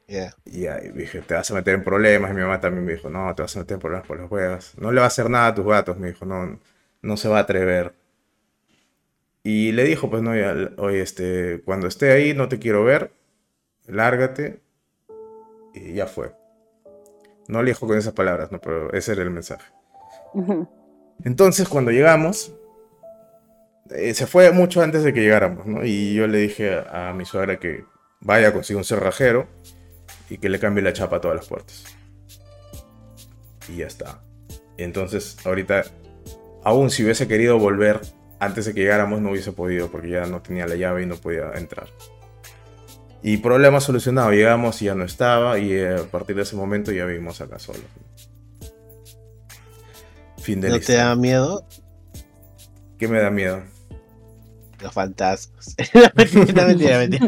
[0.08, 0.82] yeah.
[0.84, 2.32] y dije, te vas a meter en problemas.
[2.32, 4.32] Y mi mamá también me dijo, no, te vas a meter en problemas por las
[4.32, 4.74] huevas.
[4.78, 6.60] No le va a hacer nada a tus gatos, me dijo, no,
[7.04, 7.94] no se va a atrever.
[9.43, 10.32] Y le dijo, pues no,
[10.77, 13.13] oye, este, cuando esté ahí no te quiero ver,
[13.88, 14.62] lárgate.
[15.73, 16.34] Y ya fue.
[17.47, 19.71] No le dijo con esas palabras, no, pero ese era el mensaje.
[21.23, 22.56] Entonces, cuando llegamos,
[23.89, 25.84] eh, se fue mucho antes de que llegáramos, ¿no?
[25.84, 27.84] Y yo le dije a, mi suegra que
[28.19, 29.47] vaya, consiga un cerrajero
[30.30, 31.84] y que le cambie la chapa a todas las puertas.
[33.67, 34.23] Y ya está.
[34.77, 35.84] entonces, ahorita,
[36.63, 38.01] aún si hubiese querido volver
[38.41, 41.15] antes de que llegáramos no hubiese podido porque ya no tenía la llave y no
[41.15, 41.88] podía entrar.
[43.21, 46.91] Y problema solucionado, llegamos y ya no estaba y eh, a partir de ese momento
[46.91, 47.84] ya vivimos acá solos.
[50.39, 51.63] Fin de ¿No te da miedo?
[52.97, 53.62] ¿Qué me da miedo?
[54.82, 55.75] Los fantasmas.
[56.15, 57.27] mentira, mentira, mentira.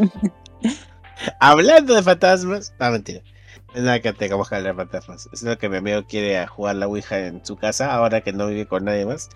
[1.39, 3.21] Hablando de fantasmas, no mentira.
[3.67, 5.29] No es nada que tengamos que hablar de fantasmas.
[5.31, 8.47] Es lo que mi amigo quiere jugar la Ouija en su casa ahora que no
[8.47, 9.29] vive con nadie más.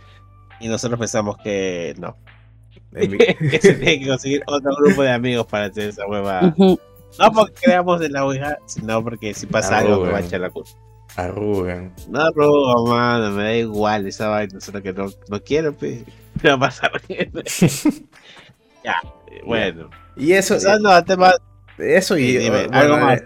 [0.60, 2.15] Y nosotros pensamos que no.
[2.93, 6.54] que se tiene que conseguir otro grupo de amigos para hacer esa hueva.
[6.58, 10.41] No porque creamos en la Ouija, sino porque si pasa algo me va a echar
[10.41, 10.72] la culpa.
[11.15, 11.93] Arrugan.
[12.10, 16.04] No arrugan, mano, me da igual esa vaina, solo que no, no quiero, pues.
[16.43, 16.91] Me va a pasar.
[18.84, 19.02] ya,
[19.43, 19.89] bueno.
[20.15, 20.54] Y eso.
[20.54, 21.36] Pasando a temas.
[21.80, 22.38] Eso y
[22.72, 23.22] algo más.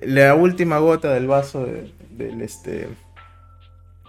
[0.00, 1.66] la última gota del vaso
[2.10, 2.88] del este.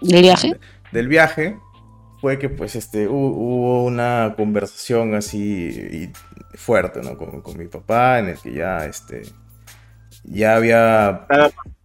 [0.00, 0.58] ¿Del viaje?
[0.92, 1.58] del viaje
[2.20, 6.10] fue que pues este hubo una conversación así
[6.54, 7.16] fuerte ¿no?
[7.16, 9.22] con, mi papá en el que ya este
[10.24, 11.26] ya había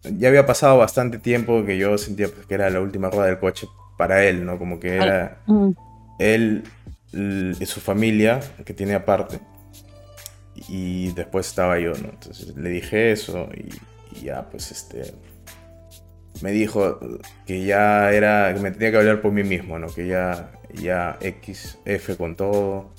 [0.04, 3.39] ya había pasado bastante tiempo que yo sentía pues, que era la última rueda del
[3.39, 3.67] coche
[3.98, 5.38] para él no como que era
[6.19, 6.63] él
[7.12, 9.39] y su familia que tiene aparte
[10.67, 13.69] y después estaba yo no entonces le dije eso y,
[14.17, 15.13] y ya pues este
[16.43, 16.99] me dijo
[17.45, 19.88] que ya era, que me tenía que hablar por mí mismo, ¿no?
[19.88, 22.91] Que ya, ya XF con todo,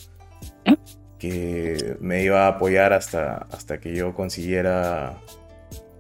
[1.19, 5.19] que me iba a apoyar hasta, hasta que yo consiguiera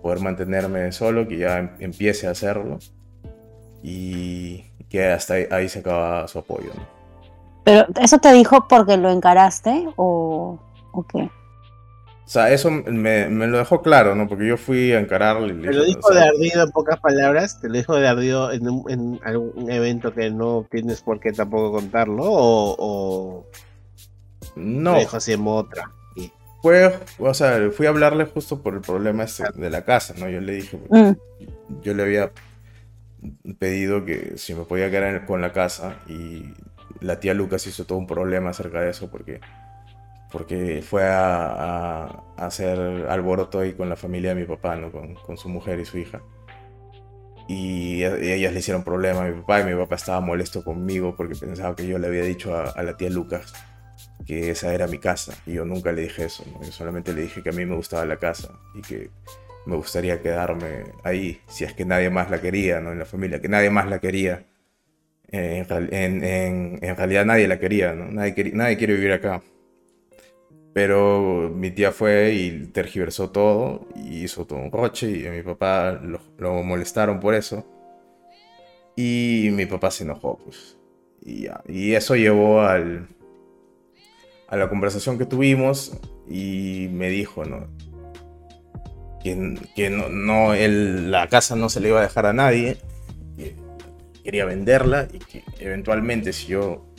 [0.00, 2.78] poder mantenerme solo, que ya em, empiece a hacerlo
[3.82, 6.86] y que hasta ahí, se acaba su apoyo, ¿no?
[7.62, 10.58] Pero eso te dijo porque lo encaraste o,
[10.92, 11.28] o qué?
[12.24, 14.26] O sea, eso me, lo dejó claro, ¿no?
[14.26, 15.54] Porque yo fui a encararle.
[15.54, 17.60] ¿Te lo dijo de ardido en pocas palabras?
[17.60, 22.22] ¿Te lo dijo de ardido en, algún evento que no tienes por qué tampoco contarlo?
[22.24, 23.46] ¿O,
[24.56, 24.92] no?
[24.92, 25.90] Lo dijo así en otra.
[26.62, 30.30] Fue, o sea, fui a hablarle justo por el problema este de la casa, ¿no?
[30.30, 31.10] Yo le dije, mm.
[31.82, 32.32] yo le había
[33.58, 36.54] pedido que si me podía quedar con la casa y
[37.00, 39.40] la tía Lucas hizo todo un problema acerca de eso porque
[40.34, 42.76] porque fue a, hacer
[43.08, 44.90] alboroto ahí con la familia de mi papá, ¿no?
[44.90, 46.22] con, su mujer y su hija.
[47.46, 51.36] Y, ellas le hicieron problema a mi papá y mi papá estaba molesto conmigo porque
[51.36, 53.54] pensaba que yo le había dicho a, la tía Lucas
[54.26, 57.42] que esa era mi casa y yo nunca le dije eso, yo solamente le dije
[57.42, 59.10] que a mí me gustaba la casa y que
[59.66, 62.90] me gustaría quedarme ahí si es que nadie más la quería, ¿no?
[62.90, 64.46] En la familia, que nadie más la quería.
[65.28, 65.68] En,
[66.96, 68.10] realidad nadie la quería, ¿no?
[68.10, 69.42] Nadie, nadie quiere vivir acá.
[70.74, 75.42] Pero mi tía fue y tergiversó todo y hizo todo un roche y a mi
[75.42, 77.64] papá lo, molestaron por eso.
[78.96, 80.76] Y mi papá se enojó, pues.
[81.22, 81.62] Y, ya.
[81.66, 83.08] y eso llevó al,
[84.48, 85.96] a la conversación que tuvimos
[86.28, 87.68] y me dijo, ¿no?
[89.22, 92.76] Que, no, no él, la casa no se le iba a dejar a nadie,
[93.38, 93.56] que
[94.22, 96.93] quería venderla y que eventualmente si yo,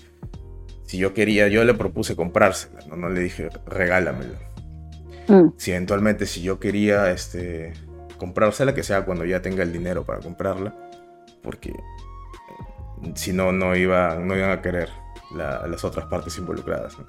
[0.95, 4.39] si yo quería, yo le propuse comprársela, no, no le dije regálamela.
[5.27, 5.49] Mm.
[5.57, 7.73] Si eventualmente si yo quería este,
[8.17, 10.73] comprársela, que sea cuando ya tenga el dinero para comprarla,
[11.43, 14.87] porque eh, si no, no, iba, no iban a querer
[15.35, 16.97] la- las otras partes involucradas.
[16.97, 17.05] ¿no?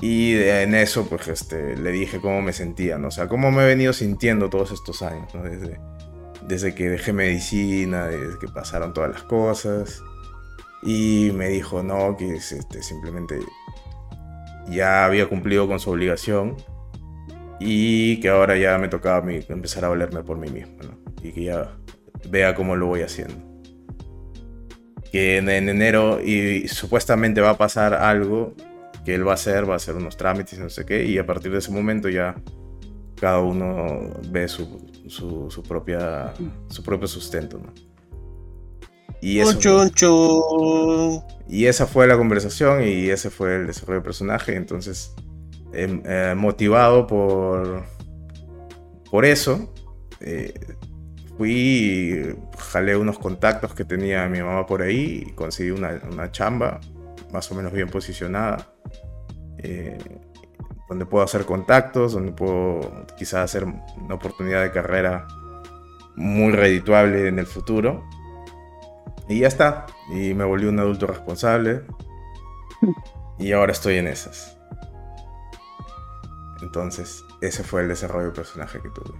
[0.00, 3.08] Y de- en eso, pues, este, le dije cómo me sentía, ¿no?
[3.08, 5.42] O sea, cómo me he venido sintiendo todos estos años, ¿no?
[5.44, 5.78] Desde,
[6.42, 10.02] desde que dejé medicina, desde que pasaron todas las cosas.
[10.86, 13.40] Y me dijo, no, que es, este, simplemente
[14.68, 16.56] ya había cumplido con su obligación
[17.58, 20.76] y que ahora ya me tocaba mí empezar a valerme por mí mismo.
[21.22, 21.76] Y que ya
[22.30, 23.34] vea cómo lo voy haciendo.
[25.10, 28.54] Que en, en enero y, supuestamente va a pasar algo
[29.04, 31.26] que él va a hacer, va a hacer unos trámites no sé qué, y a
[31.26, 32.34] partir de ese momento ya
[33.20, 36.32] cada uno ve su, su, propia,
[36.68, 37.60] su propio sustento.
[39.20, 41.22] Y eso, Chun, chun.
[41.48, 44.54] y esa fue la conversación y ese fue el desarrollo de personaje.
[44.56, 45.14] Entonces,
[45.72, 47.84] em, eh, motivado por,
[49.10, 49.72] por eso,
[50.20, 50.54] eh,
[51.36, 56.80] fui, jalé unos contactos que tenía mi mamá por ahí y conseguí una, una chamba
[57.32, 58.72] más o menos bien posicionada.
[59.62, 59.98] eh,
[60.88, 65.26] donde puedo hacer contactos, donde puedo quizás hacer una oportunidad de carrera
[66.14, 68.04] muy redituable en el futuro.
[69.28, 69.86] Y ya está.
[70.10, 71.82] Y me volví un adulto responsable.
[73.38, 74.56] Y ahora estoy en esas.
[76.62, 79.14] Entonces, ese fue el desarrollo de personaje que tuve.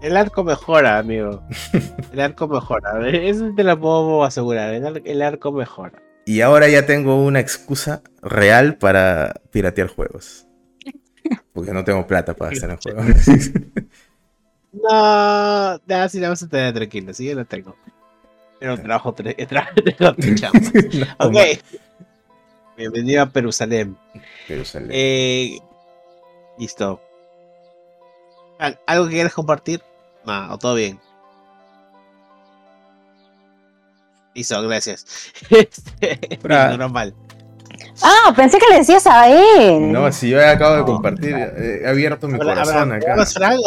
[0.00, 1.42] El arco mejora, amigo.
[2.12, 3.06] El arco mejora.
[3.10, 4.72] Eso te lo puedo asegurar.
[4.72, 6.02] El, ar- el arco mejora.
[6.24, 10.46] Y ahora ya tengo una excusa real para piratear juegos.
[11.52, 13.50] Porque no tengo plata para gastar en juegos.
[14.72, 17.12] No, no, si la vas a tener tranquilo.
[17.12, 17.74] Sí, yo lo tengo.
[18.60, 19.34] Pero trabajo tres.
[19.48, 19.70] Tra.
[19.98, 20.10] No,
[21.26, 21.36] Ok.
[22.76, 23.96] Bienvenido a Perusalén.
[24.46, 24.90] Jerusalén.
[24.92, 25.58] Eh,
[26.58, 27.00] listo.
[28.86, 29.82] ¿Algo que quieras compartir?
[30.24, 31.00] No, o todo bien.
[34.34, 35.06] Listo, gracias.
[35.50, 37.14] Este, Fra- normal.
[38.02, 39.92] Ah, pensé que le decías a él.
[39.92, 40.86] No, si yo acabo de No.
[40.86, 43.12] compartir, eh, he abierto mi corazón acá.
[43.12, 43.60] ¿hablas, Frank?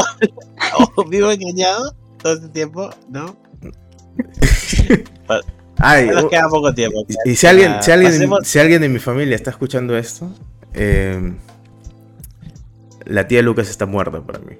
[0.95, 2.89] ¿O vivo engañado todo este tiempo?
[3.09, 3.35] ¿No?
[5.77, 7.03] Ay, nos queda poco tiempo.
[7.25, 9.97] y, y si alguien, Ya, si, alguien, pasemos- si alguien de mi familia está escuchando
[9.97, 10.29] esto,
[10.73, 11.33] eh,
[13.05, 14.55] la tía Lucas está muerta para mí.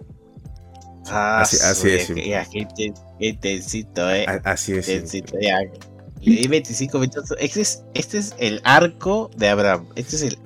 [1.08, 2.08] Ah, así- así es.
[2.16, 4.26] Ya, qué inten- qué intensito, eh.
[4.44, 4.88] Así es.
[4.90, 5.60] Intensito, ya.
[6.22, 7.34] Le di 25 minutos.
[7.40, 9.86] Este es, este es el arco de Abraham.
[9.96, 10.38] Este es el.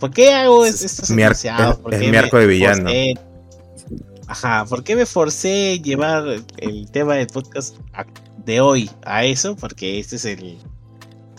[0.00, 1.44] ¿Por qué hago es- estos Mi es-
[1.82, 2.88] ¿Por es mi arco de villano.
[2.90, 3.14] forcé-
[4.28, 6.24] Ajá, ¿por qué me forcé a llevar
[6.56, 8.06] el tema del podcast a-
[8.46, 9.56] de hoy a eso?
[9.56, 10.56] Porque este es el,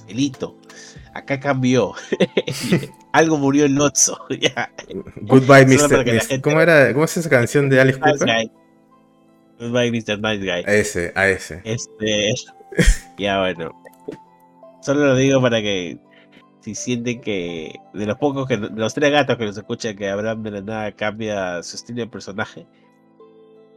[0.08, 0.56] el hito.
[1.16, 1.94] Acá cambió.
[3.14, 4.20] Algo murió en Lotso.
[5.22, 6.06] Goodbye, Mr.
[6.06, 8.52] gente- ¿Cómo, era, ¿Cómo es esa canción de Alice Nice Cooper?
[9.60, 10.20] Goodbye, Mr.
[10.20, 10.50] Nice Guy.
[10.68, 11.62] A ese, a ese.
[11.64, 12.34] Este.
[13.18, 13.72] ya bueno.
[14.82, 15.98] Solo lo digo para que.
[16.62, 17.74] Si sienten que.
[17.96, 18.58] De los pocos que.
[18.58, 22.02] De los tres gatos que nos escuchan que Abraham de la nada cambia su estilo
[22.02, 22.68] de personaje.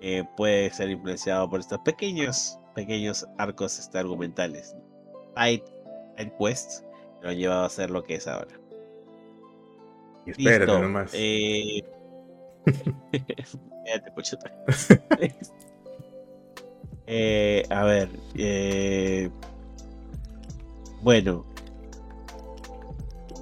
[0.03, 2.59] eh, puede ser influenciado por estos pequeños.
[2.81, 4.75] Pequeños arcos este, argumentales.
[5.37, 5.63] Side
[6.39, 6.83] quests.
[7.21, 8.59] que Lo han llevado a ser lo que es ahora.
[10.25, 10.83] Y espérate Listo.
[10.83, 11.11] nomás.
[11.15, 11.83] Eh...
[17.13, 18.09] Eh, a ver.
[18.37, 19.29] eh,
[21.03, 21.45] Bueno.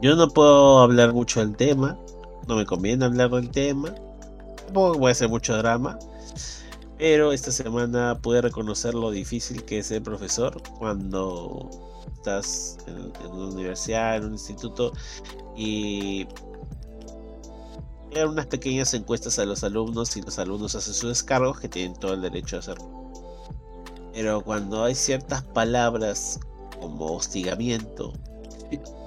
[0.01, 1.99] Yo no puedo hablar mucho del tema.
[2.47, 3.95] No me conviene hablar del tema.
[4.65, 5.99] Tampoco voy a hacer mucho drama.
[6.99, 11.71] Pero esta semana pude reconocer lo difícil que es ser profesor cuando
[12.17, 14.93] estás en, en una universidad, en un instituto
[15.57, 16.27] y
[18.13, 21.95] eran unas pequeñas encuestas a los alumnos y los alumnos hacen sus descargos que tienen
[21.95, 23.13] todo el derecho a hacerlo.
[24.13, 26.41] Pero cuando hay ciertas palabras
[26.81, 28.13] como hostigamiento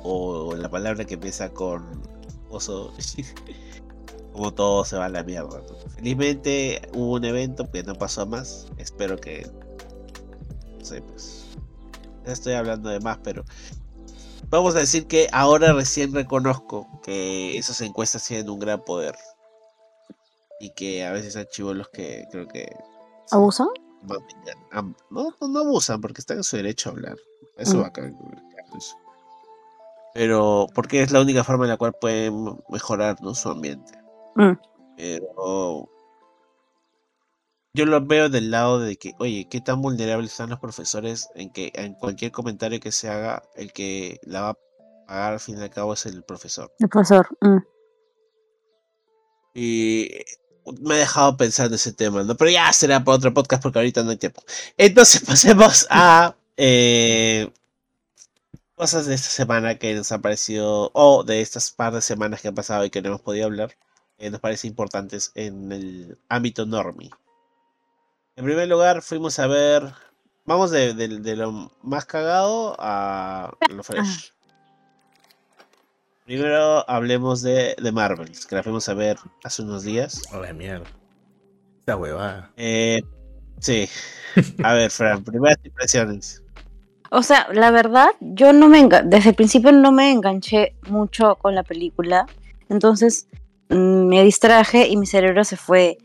[0.04, 2.02] o la palabra que empieza con
[2.50, 2.94] oso,
[4.34, 5.62] como todo se va a la mierda.
[5.96, 8.68] Felizmente hubo un evento que no pasó a más.
[8.78, 9.50] Espero que.
[10.80, 11.46] No sé, pues.
[12.26, 13.44] Estoy hablando de más, pero.
[14.50, 19.16] Vamos a decir que ahora recién reconozco que esas encuestas tienen un gran poder.
[20.60, 22.68] Y que a veces hay chivolos que creo que.
[23.32, 23.68] ¿Abusan?
[24.04, 27.18] No, no, no abusan porque están en su derecho a hablar.
[27.58, 27.82] Eso Mm.
[27.82, 28.18] bacán.
[28.78, 28.96] eso.
[30.14, 33.34] Pero, porque es la única forma en la cual pueden mejorar ¿no?
[33.34, 33.94] su ambiente.
[34.36, 34.54] Mm.
[34.98, 35.90] Pero
[37.74, 41.52] yo lo veo del lado de que, oye, qué tan vulnerables están los profesores en
[41.52, 44.58] que en cualquier comentario que se haga, el que la va a
[45.08, 46.72] pagar al fin y al cabo es el profesor.
[46.80, 47.28] El profesor.
[47.42, 47.58] mm.
[49.54, 50.10] Y
[50.82, 52.36] me ha dejado pensando ese tema, ¿no?
[52.36, 54.44] Pero ya será para otro podcast porque ahorita no hay tiempo.
[54.78, 57.52] Entonces pasemos a eh,
[58.76, 62.48] cosas de esta semana que nos han parecido, o de estas par de semanas que
[62.50, 63.76] han pasado y que no hemos podido hablar,
[64.22, 67.10] que nos parece importantes en el ámbito normie.
[68.36, 69.84] En primer lugar, fuimos a ver,
[70.46, 74.32] vamos de, de- de lo más cagado a lo fresh.
[76.26, 80.22] Primero hablemos de, de Marvel, que la fuimos a ver hace unos días.
[80.32, 80.86] Oh, la mierda.
[81.80, 82.52] Esta huevada.
[82.58, 83.02] Eh,
[83.60, 83.90] sí.
[84.64, 86.44] A ver, Fran, primeras impresiones.
[87.10, 91.36] O sea, la verdad, yo no me enga- desde el principio no me enganché mucho
[91.36, 92.28] con la película.
[92.70, 93.28] Entonces
[93.72, 95.98] me distraje y mi cerebro se fue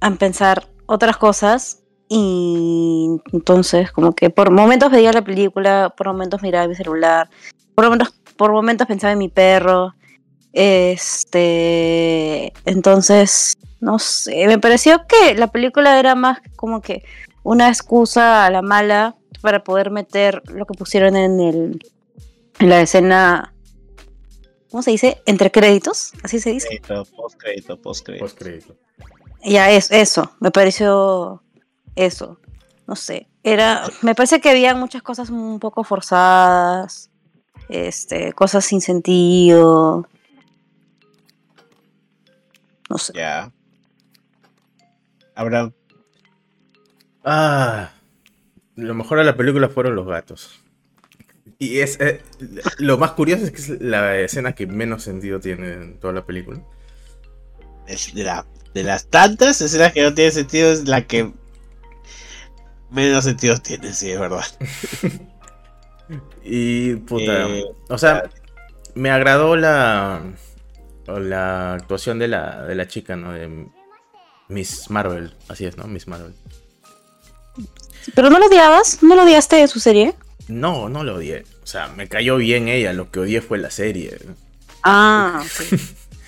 [0.00, 1.80] a pensar otras cosas.
[2.08, 7.28] Y entonces, como que por momentos veía la película, por momentos miraba mi celular,
[7.74, 9.94] por momentos, por momentos pensaba en mi perro.
[10.52, 11.32] Este.
[12.64, 17.02] Entonces, no sé, me pareció que la película era más como que
[17.42, 21.82] una excusa a la mala para poder meter lo que pusieron en el
[22.60, 23.53] en la escena
[24.74, 25.22] ¿cómo se dice?
[25.24, 26.66] entre créditos, así se dice.
[26.66, 28.24] Crédito, post crédito, post crédito.
[28.24, 28.76] Post crédito.
[29.44, 31.44] Ya es eso, me pareció
[31.94, 32.40] eso.
[32.88, 37.08] No sé, era me parece que había muchas cosas un poco forzadas,
[37.68, 40.08] este, cosas sin sentido.
[42.90, 43.12] No sé.
[43.14, 43.52] Ya.
[45.36, 45.72] Abraham.
[47.22, 47.92] Ah,
[48.74, 50.63] lo mejor de la película fueron los gatos.
[51.58, 52.20] Y es eh,
[52.78, 56.26] lo más curioso es que es la escena que menos sentido tiene en toda la
[56.26, 56.60] película.
[57.86, 61.32] es de, la, de las tantas escenas que no tienen sentido, es la que
[62.90, 64.44] menos sentido tiene, sí, es verdad.
[66.42, 68.30] Y puta, Eh, o sea,
[68.94, 70.22] me agradó la
[71.06, 73.32] la actuación de la de la chica, ¿no?
[73.32, 73.68] De
[74.48, 75.84] Miss Marvel, así es, ¿no?
[75.84, 76.34] Miss Marvel.
[78.14, 80.14] Pero no lo odiabas, no lo odiaste de su serie.
[80.48, 81.44] No, no lo odié.
[81.62, 84.18] O sea, me cayó bien ella, lo que odié fue la serie.
[84.82, 85.80] Ah, ok.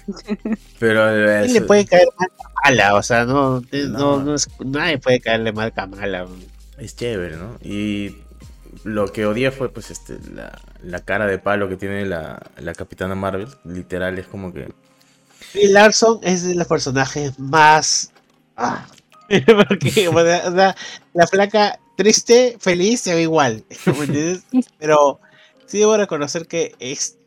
[0.79, 2.95] Pero ¿quién es- le puede caer mal a Kamala?
[2.95, 4.23] O sea, no, no, No.
[4.23, 6.27] no es- nadie puede caerle mal a Kamala.
[6.79, 7.59] es chévere, ¿no?
[7.63, 8.17] Y
[8.85, 12.75] lo que odié fue pues este la, la cara de palo que tiene la, la
[12.75, 13.49] Capitana Marvel.
[13.65, 14.73] Literal, es como que.
[15.53, 18.13] Brie Larson es de los personajes más.
[18.57, 18.87] Ah,
[19.29, 20.77] porque o sea, o sea,
[21.15, 23.65] la flaca triste, feliz, se ve igual.
[24.79, 25.21] Pero
[25.67, 27.19] sí debo reconocer que es,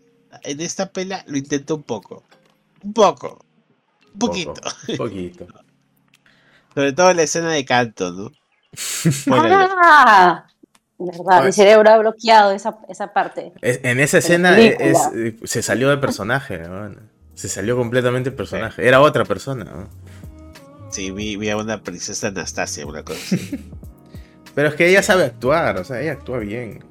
[0.44, 2.24] en esta pela lo intento un poco.
[2.84, 3.44] Un poco.
[4.14, 4.54] Un poquito.
[4.54, 5.48] poco, un poquito.
[6.76, 8.32] Sobre todo en la escena de canto, ¿no?
[9.32, 10.46] Ah,
[11.00, 13.54] verdad, mi Pues- cerebro ha bloqueado esa, esa parte.
[13.62, 16.94] Es- en esa escena es, eh, se salió de personaje, ¿no?
[17.36, 18.86] Se salió completamente de personaje.
[18.86, 19.90] Era otra persona, ¿no?
[20.92, 23.72] Sí, vi, vi a una princesa Anastasia, una cosa así.
[24.60, 26.84] Pero es que ella sabe actuar, o sea, ella actúa bien.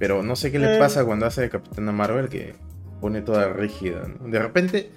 [0.00, 0.78] Pero no sé qué le Eh.
[0.80, 2.56] pasa cuando hace de Capitana Marvel que
[3.00, 4.26] pone toda rígida, ¿no?
[4.28, 4.90] De repente,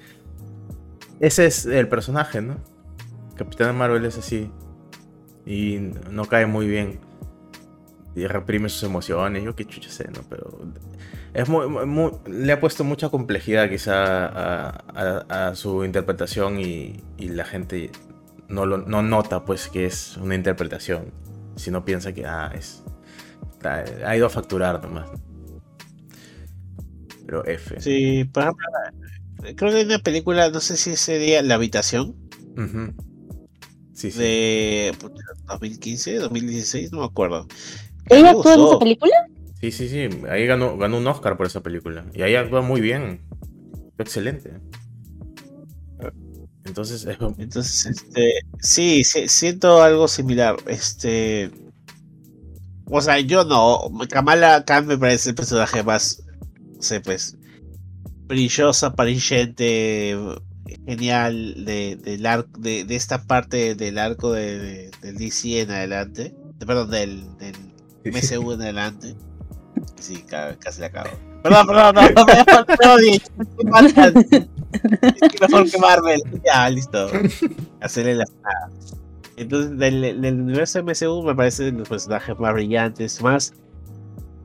[1.19, 2.55] ese es el personaje, ¿no?
[3.35, 4.49] Capitana Marvel es así.
[5.45, 6.99] Y no cae muy bien.
[8.15, 10.21] Y reprime sus emociones, yo qué chucha sé, ¿no?
[10.27, 10.57] Pero
[11.35, 14.83] es muy, muy- le ha puesto mucha complejidad quizá a,
[15.29, 17.91] a- a su interpretación y, y la gente
[18.49, 21.05] no, lo, no nota pues que es una interpretación,
[21.55, 22.83] sino piensa que ah, es,
[23.63, 25.09] ha, ha ido a facturar nomás.
[27.25, 27.79] Pero F.
[27.79, 28.67] Sí, por ejemplo,
[29.55, 32.15] creo que hay una película, no sé si ese día, La Habitación.
[33.93, 34.19] Sí, sí.
[34.19, 37.47] de puta, 2015, 2016, no me acuerdo.
[38.09, 39.13] ¿Ella actuó en esa película?
[39.61, 40.09] Sí, sí, sí.
[40.29, 42.05] Ahí ganó, ganó un Oscar por esa película.
[42.13, 43.21] Y ahí actúa muy bien.
[43.95, 44.53] Fue excelente.
[46.71, 50.55] Entonces, es- Entonces, este, sí, sí, siento algo similar.
[50.67, 51.51] Este,
[52.89, 53.89] o sea, yo no.
[54.09, 56.23] Kamala Khan me parece el personaje más,
[56.75, 57.37] no sé, pues,
[58.27, 60.17] brilloso, aparente,
[60.85, 65.71] genial de, del arco, de, de esta parte del arco de, de- del DC en
[65.71, 66.33] adelante.
[66.57, 67.55] De- perdón, del, del
[68.05, 69.15] MCU en adelante.
[69.99, 71.09] Sí, ca- casi la acabo.
[71.43, 73.85] Perdón, perdón, no, no, me no, odien, estoy mal.
[73.87, 76.21] Es que mejor que Marvel.
[76.45, 77.09] Ya, listo.
[77.81, 78.69] Hacerle la nada.
[79.37, 83.53] Entonces, del, del universo MCU me parecen los personajes más brillantes, más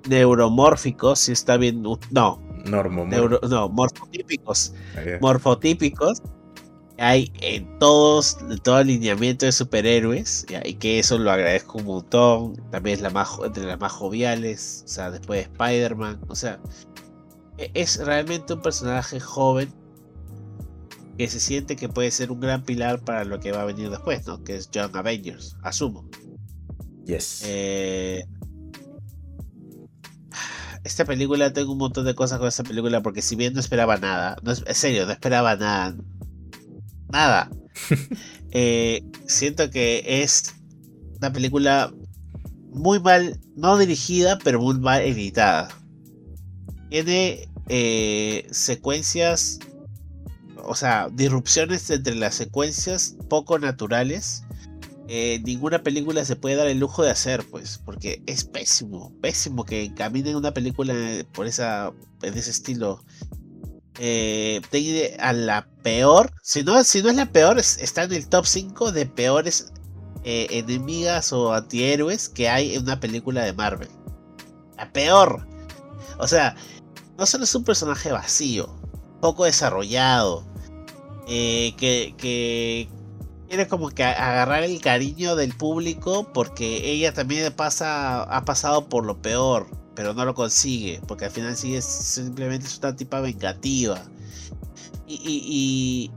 [0.09, 1.83] neuromórficos, si está bien.
[1.83, 4.75] No, Neuro, no, morfotípicos.
[5.21, 6.23] Morfotípicos
[6.99, 12.57] hay en todos, en todo alineamiento de superhéroes, y que eso lo agradezco un montón.
[12.71, 16.59] También es la más, entre las más joviales, o sea, después de Spider-Man, o sea,
[17.59, 19.73] e, es realmente un personaje joven
[21.19, 23.91] que se siente que puede ser un gran pilar para lo que va a venir
[23.91, 24.43] después, ¿no?
[24.45, 26.09] Que es John Avengers, asumo.
[27.07, 27.43] Yes.
[27.45, 28.25] Eh,
[30.85, 33.97] esta película, tengo un montón de cosas con esta película porque si bien no esperaba
[33.97, 35.97] nada, no, en serio, no esperaba nada,
[37.11, 37.51] nada.
[38.59, 40.55] Eh, siento que es
[41.19, 41.93] una película
[42.73, 45.69] muy mal, no dirigida, pero muy mal editada.
[46.89, 49.59] Tiene eh, secuencias,
[50.63, 54.45] o sea, disrupciones entre las secuencias poco naturales.
[55.09, 59.65] Eh, ninguna película se puede dar el lujo de hacer, pues, porque es pésimo, pésimo
[59.65, 60.95] que caminen una película
[61.33, 61.93] por esa,
[62.23, 63.05] en ese estilo
[63.99, 68.47] eh, a la peor, si no, si no es la peor, está en el top
[68.47, 69.73] 5 de peores
[70.25, 73.89] eh, enemigas o antihéroes que hay en una película de Marvel.
[74.77, 75.47] La peor.
[76.19, 76.57] O sea,
[77.19, 78.69] no solo es un personaje vacío,
[79.21, 80.45] poco desarrollado,
[81.29, 82.89] eh, que, que
[83.49, 89.05] quiere como que agarrar el cariño del público porque ella también pasa, ha pasado por
[89.05, 94.01] lo peor pero no lo consigue, porque al final sigue simplemente es una tipa vengativa.
[95.09, 96.11] Y,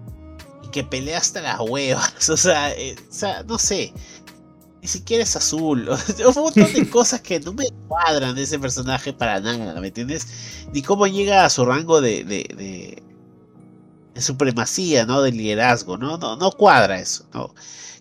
[0.71, 3.91] que pelea hasta las huevas, o sea, eh, o sea, no sé,
[4.81, 5.89] ni siquiera es azul,
[6.27, 10.27] un montón de cosas que no me cuadran de ese personaje para nada, ¿me entiendes?
[10.71, 13.01] Ni cómo llega a su rango de, de,
[14.13, 15.21] de, supremacía, ¿no?
[15.21, 16.17] De liderazgo, ¿no?
[16.17, 17.55] No, no cuadra eso, ¿no?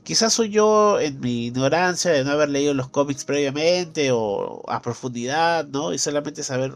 [0.04, 4.80] Quizás soy yo en mi ignorancia de no haber leído los cómics previamente o a
[4.80, 5.92] profundidad, ¿no?
[5.92, 6.74] Y solamente saber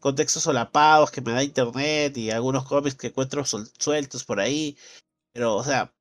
[0.00, 4.76] contextos solapados que me da internet y algunos cómics que encuentro sueltos por ahí.
[5.32, 5.94] Pero, o sea,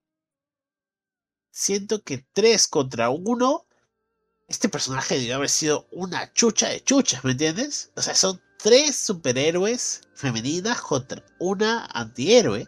[1.52, 3.66] siento que tres contra uno,
[4.48, 7.92] este personaje debió haber sido una chucha de chuchas, ¿me entiendes?
[7.96, 12.68] O sea, son tres superhéroes femeninas contra una antihéroe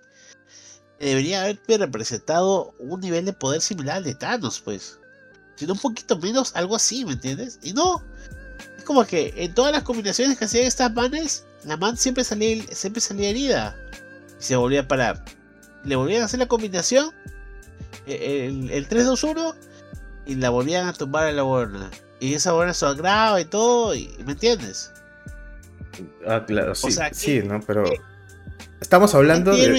[1.00, 5.00] debería haberme representado un nivel de poder similar al de Thanos, pues.
[5.56, 7.60] Sino un poquito menos, algo así, ¿me entiendes?
[7.64, 8.04] Y no.
[8.78, 12.64] Es como que en todas las combinaciones que hacían estas manes, la man siempre salía,
[12.72, 13.76] siempre salía herida.
[14.39, 15.24] Y se volvía a parar.
[15.84, 17.12] Le volvían a hacer la combinación.
[18.06, 19.56] E, el, el 3-2-1.
[20.26, 21.89] Y la volvían a tumbar a la buena.
[22.20, 23.95] Y esa buena se agrava y todo.
[23.95, 24.91] Y, ¿Me entiendes?
[26.28, 26.91] Ah, claro, sí.
[27.12, 27.62] sí, ¿no?
[27.62, 27.86] Pero.
[28.80, 29.72] Estamos hablando de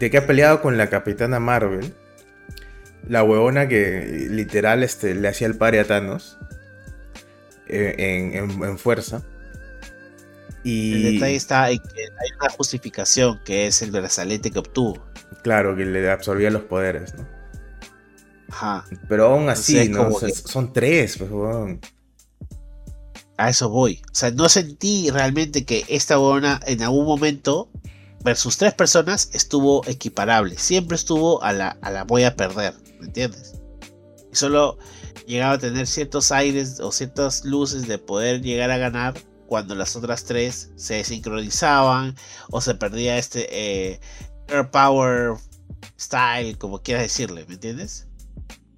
[0.00, 1.94] de que ha peleado con la Capitana Marvel.
[3.06, 6.38] La huevona que literal este, le hacía el pare a Thanos.
[7.68, 9.22] Eh, en, fuerza.
[10.64, 10.94] Y...
[10.94, 15.04] El detalle está en que hay una justificación que es el brazalete que obtuvo.
[15.42, 17.28] Claro, que le absorbía los poderes, ¿no?
[18.48, 18.84] Ajá.
[19.06, 20.10] Pero aún así, ¿no?
[20.12, 21.30] Son tres, pues,
[23.36, 24.00] A eso voy.
[24.10, 27.70] O sea, no sentí realmente que esta huevona en algún momento
[28.22, 30.56] versus tres personas estuvo equiparable.
[30.58, 33.60] Siempre estuvo a la, a la voy a perder, ¿me entiendes?
[34.32, 34.78] Y solo
[35.26, 39.14] llegaba a tener ciertos aires o ciertas luces de poder llegar a ganar
[39.46, 42.14] cuando las otras tres se sincronizaban
[42.50, 44.00] o se perdía este eh,
[44.70, 45.34] Power
[45.98, 48.06] Style, como quieras decirle, ¿me entiendes?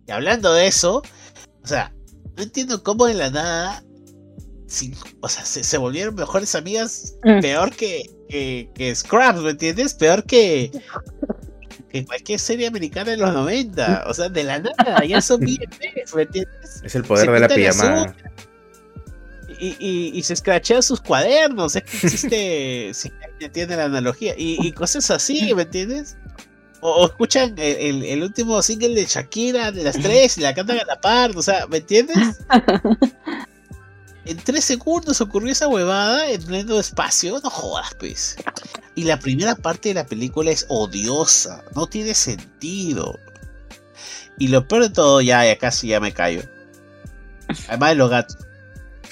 [0.06, 1.02] Y hablando de eso,
[1.62, 1.94] o sea,
[2.36, 3.82] no entiendo cómo de la nada
[5.20, 7.40] o sea, se, volvieron mejores amigas mm.
[7.40, 9.94] peor que, que, Scraps, ¿me entiendes?
[9.94, 10.70] Peor que,
[11.90, 14.04] que cualquier serie americana de los 90.
[14.08, 15.68] O sea, de la nada, ya son bien,
[16.14, 16.82] ¿me entiendes?
[16.82, 18.16] Es el poder de la pijamada.
[19.58, 25.08] Y, y, se escrachea sus cuadernos, es que existe, si entiende la analogía, y, cosas
[25.12, 26.16] así, ¿me entiendes?
[26.80, 30.84] O, escuchan el, el, último single de Shakira de las tres y la cantan a
[30.84, 32.18] la par, o sea, ¿me entiendes?
[34.24, 37.40] En tres segundos ocurrió esa huevada en pleno espacio.
[37.42, 38.36] No jodas, pues.
[38.94, 41.64] Y la primera parte de la película es odiosa.
[41.74, 43.18] No tiene sentido.
[44.38, 46.42] Y lo peor de todo, ya, ya casi ya me callo.
[47.68, 48.36] Además de los gatos.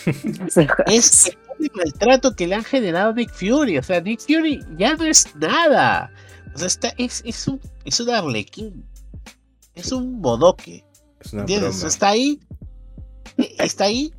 [0.86, 1.26] es
[1.58, 3.78] el maltrato que le han generado a Nick Fury.
[3.78, 6.12] O sea, Nick Fury ya no es nada.
[6.54, 8.84] O sea, está, es, es, un, es un arlequín.
[9.74, 10.84] Es un bodoque.
[11.32, 11.82] ¿Entiendes?
[11.82, 12.40] Está ahí.
[13.58, 14.12] Está ahí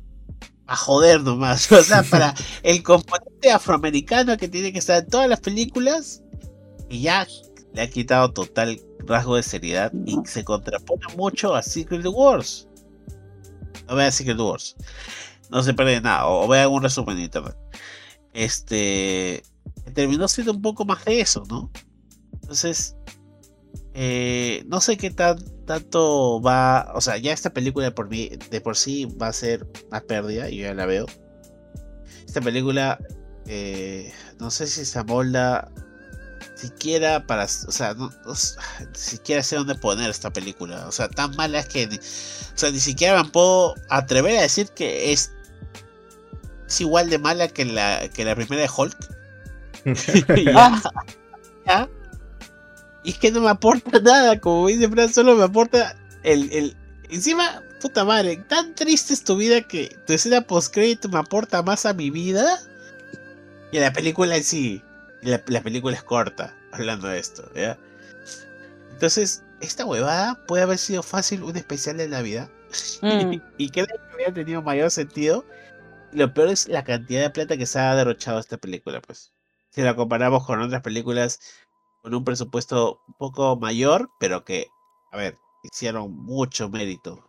[0.66, 1.70] a joder nomás.
[1.72, 6.22] O sea, para el componente afroamericano que tiene que estar en todas las películas,
[6.88, 7.26] y ya
[7.72, 12.68] le ha quitado total rasgo de seriedad y se contrapone mucho a Secret Wars.
[13.88, 14.76] No a Secret Wars.
[15.50, 16.26] no se pierde nada.
[16.26, 17.56] O, vean un resumen en internet.
[18.32, 19.42] Este
[19.94, 21.70] terminó siendo un poco más de eso, ¿no?
[22.34, 22.96] Entonces,
[23.94, 26.90] eh, no sé qué tan, tanto va.
[26.94, 30.00] O sea, ya esta película de por, mí, de por sí va a ser una
[30.00, 31.06] pérdida, y yo ya la veo.
[32.26, 32.98] Esta película,
[33.46, 35.70] eh, no sé si se amolda
[36.54, 38.10] siquiera para, o sea, no,
[38.94, 40.86] siquiera sé dónde poner esta película.
[40.86, 44.68] O sea, tan mala es que, o sea, ni siquiera me puedo atrever a decir
[44.68, 45.32] que es,
[46.66, 48.96] es igual de mala que la, que la primera de Hulk.
[53.04, 56.76] Y es que no me aporta nada, como dice Fran, solo me aporta el, el...
[57.10, 61.84] Encima, puta madre, tan triste es tu vida que tu escena post-crédito me aporta más
[61.84, 62.58] a mi vida
[63.72, 64.82] y a la película en sí.
[65.22, 67.78] La, película es corta, hablando de esto, ¿ya?
[68.90, 72.48] Entonces, esta huevada puede haber sido fácil un especial de Navidad.
[73.02, 73.42] Mm.
[73.58, 75.44] y creo que hubiera tenido mayor sentido.
[76.12, 79.32] Lo peor es la cantidad de plata que se ha derrochado esta película, pues.
[79.68, 81.38] Si la comparamos con otras películas
[82.02, 84.70] con un presupuesto un poco mayor, pero que,
[85.10, 87.24] a ver, hicieron mucho mérito.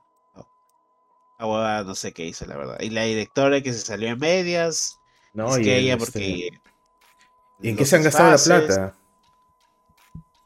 [1.39, 2.77] La no sé qué hizo, la verdad.
[2.79, 4.99] Y la directora que se salió en medias.
[5.33, 6.61] No, es que ella, porque este,
[7.61, 8.95] ¿Y en qué se han gastado la plata?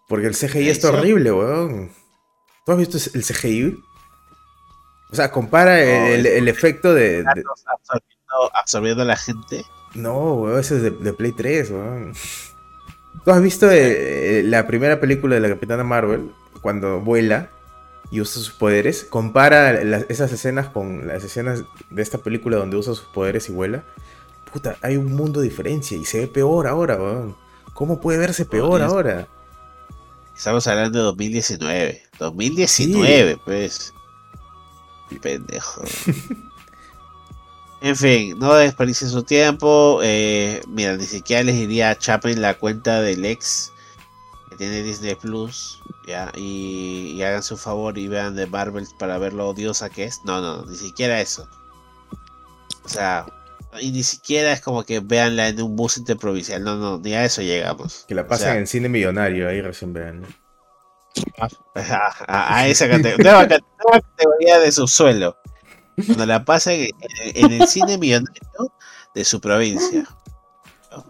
[0.07, 1.91] Porque el CGI está horrible, weón.
[2.65, 3.77] ¿Tú has visto el CGI?
[5.11, 7.23] O sea, compara el, efecto de.
[8.53, 9.65] Absorbiendo, a la gente.
[9.93, 12.13] No, weón, ese es de, Play 3, weón.
[13.27, 16.31] ¿Tú has visto eh, la primera película de la Capitana Marvel?
[16.61, 17.49] Cuando vuela
[18.09, 19.03] y usa sus poderes.
[19.03, 19.73] Compara
[20.07, 23.83] esas escenas con las escenas de esta película donde usa sus poderes y vuela
[24.53, 27.35] puta, hay un mundo de diferencia y se ve peor ahora, weón.
[27.73, 29.27] ¿Cómo puede verse peor ahora?
[30.33, 32.03] Estamos hablando de 2019.
[32.19, 33.93] 2019, pues.
[35.11, 35.83] Mi pendejo.
[37.81, 39.99] en fin, no desperdicie su tiempo.
[40.03, 43.71] Eh, mira, ni siquiera les diría chapen la cuenta del ex
[44.49, 45.81] que tiene Disney Plus.
[46.07, 50.05] Ya, y, y hagan su favor y vean de Marvel para ver lo odiosa que
[50.05, 50.21] es.
[50.25, 51.47] No, no, ni siquiera eso.
[52.85, 53.25] O sea,
[53.81, 56.63] y ni siquiera es como que veanla en un bus interprovincial.
[56.63, 58.05] No, no, ni a eso llegamos.
[58.07, 60.25] Que la pasen en cine millonario, ahí recién vean.
[62.27, 65.37] A, esa categoría, categoría de subsuelo.
[66.05, 66.89] Cuando la pasen
[67.33, 68.73] en, el cine millonario
[69.15, 70.07] de su provincia.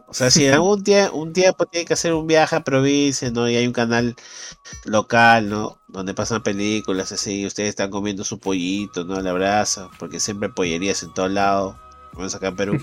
[0.08, 3.50] O sea, si algún día, un tiempo tiene que hacer un viaje a provincia, ¿no?
[3.50, 4.16] Y hay un canal
[4.86, 5.78] local, ¿no?
[5.88, 9.22] Donde pasan películas así, ustedes están comiendo su pollito, ¿no?
[9.22, 11.76] La brasa, porque siempre pollerías en todos lados
[12.18, 12.82] vamos acá en Perú.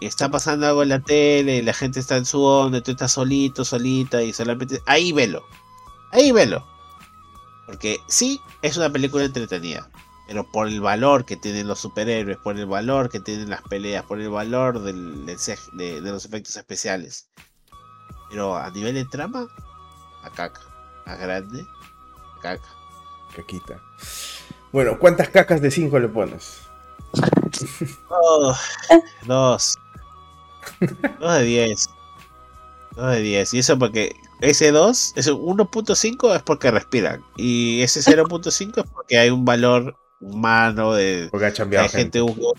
[0.00, 3.12] y, está pasando algo en la tele, la gente está en su onda, tú estás
[3.12, 4.80] solito, solita, y solamente.
[4.86, 5.44] Ahí velo.
[6.12, 6.66] Ahí velo.
[7.70, 9.88] Porque sí, es una película entretenida.
[10.26, 14.04] Pero por el valor que tienen los superhéroes, por el valor que tienen las peleas,
[14.04, 17.28] por el valor del, de, los efectos especiales.
[18.28, 19.46] Pero a nivel de trama,
[20.24, 20.60] a caca.
[21.06, 21.64] A grande,
[22.36, 22.68] a caca.
[23.36, 23.80] Caquita.
[24.72, 26.62] Bueno, ¿cuántas cacas de 5 le pones?
[28.08, 28.56] Oh,
[29.26, 29.78] dos.
[31.20, 31.88] Dos de 10.
[32.96, 33.54] Dos de 10.
[33.54, 37.24] Y eso porque ese 2, ese 1.5 es porque respiran.
[37.36, 41.28] Y ese 0.5 es porque hay un valor humano de.
[41.30, 42.20] Porque ha cambiado gente.
[42.20, 42.54] hubo,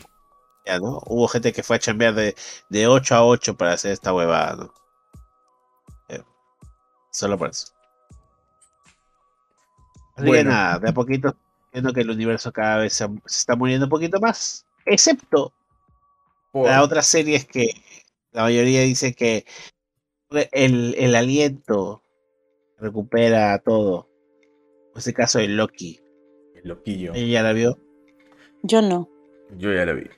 [0.66, 1.02] ya, ¿no?
[1.06, 2.36] hubo gente que fue a cambiar de,
[2.70, 4.74] de 8 a 8 para hacer esta huevada, ¿no?
[6.10, 6.24] Eh,
[7.12, 7.68] solo por eso.
[10.16, 11.36] Así que nada, de a poquito
[11.72, 14.66] viendo que el universo cada vez se, está muriendo un poquito más.
[14.86, 15.54] Excepto
[16.54, 17.70] la otra serie es que
[18.32, 19.46] la mayoría dice que
[20.52, 22.04] el, el aliento
[22.80, 24.10] recupera todo.
[24.94, 26.00] En este caso el Loki.
[26.56, 27.14] El Loquillo.
[27.14, 27.80] ¿Ella ya la vio?
[28.64, 29.10] Yo no.
[29.58, 30.10] Yo ya la vi.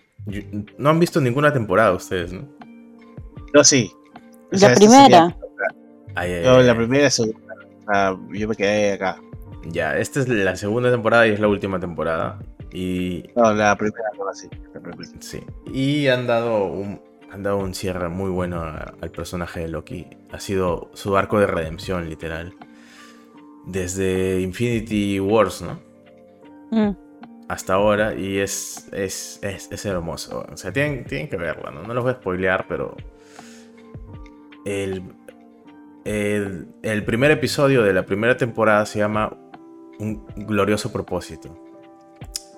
[0.77, 2.47] no han visto ninguna temporada ustedes, ¿no?
[3.53, 3.91] Yo sí.
[4.51, 5.37] la primera.
[6.43, 7.55] yo la primera, segunda.
[8.31, 9.21] yo me quedé acá.
[9.65, 12.39] Ya, esta es la segunda temporada y es la última temporada.
[12.71, 13.23] Y...
[13.35, 14.49] No, la primera no, sí.
[15.19, 15.39] Sí.
[15.71, 16.99] Y han dado un,
[17.33, 20.05] han dado un cierre muy bueno al personaje de Loki.
[20.31, 22.53] Ha sido su arco de redención, literal.
[23.65, 25.79] Desde Infinity Wars, ¿no?
[26.69, 26.95] Mm.
[27.49, 28.13] Hasta ahora.
[28.13, 30.45] Y es, es, es, hermoso.
[30.51, 31.81] O sea, tienen, tienen que verlo, ¿no?
[31.81, 32.95] No los voy a spoilear, pero...
[34.63, 35.01] El,
[36.05, 39.35] el, el primer episodio de la primera temporada se llama
[39.97, 41.72] un glorioso propósito.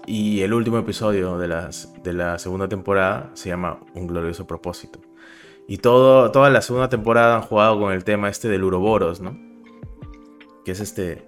[0.05, 4.99] Y el último episodio de, las, de la segunda temporada se llama Un glorioso propósito.
[5.67, 9.37] Y todo, toda la segunda temporada han jugado con el tema este del Uroboros, ¿no?
[10.63, 11.25] Que es este...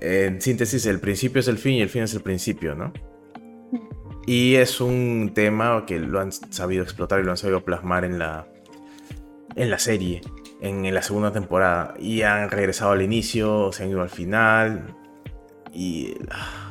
[0.00, 2.92] En síntesis, el principio es el fin y el fin es el principio, ¿no?
[4.28, 8.18] Y es un tema que lo han sabido explotar y lo han sabido plasmar en
[8.18, 8.46] la,
[9.56, 10.20] en la serie,
[10.60, 11.94] en, la segunda temporada.
[11.98, 14.94] Y han regresado al inicio, se han ido al final.
[15.72, 16.67] Y ah,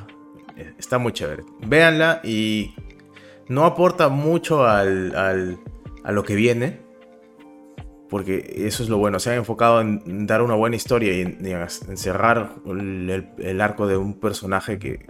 [0.77, 1.43] está muy chévere.
[1.65, 2.75] Véanla y
[3.47, 6.85] no aporta mucho al, a lo que viene.
[8.09, 9.19] Porque eso es lo bueno.
[9.19, 14.17] Se han enfocado en dar una buena historia y en, cerrar el, arco de un
[14.19, 15.05] personaje que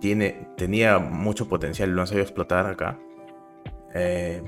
[0.00, 2.98] tiene, tenía mucho potencial lo han sabido explotar acá.
[3.94, 4.42] Eh,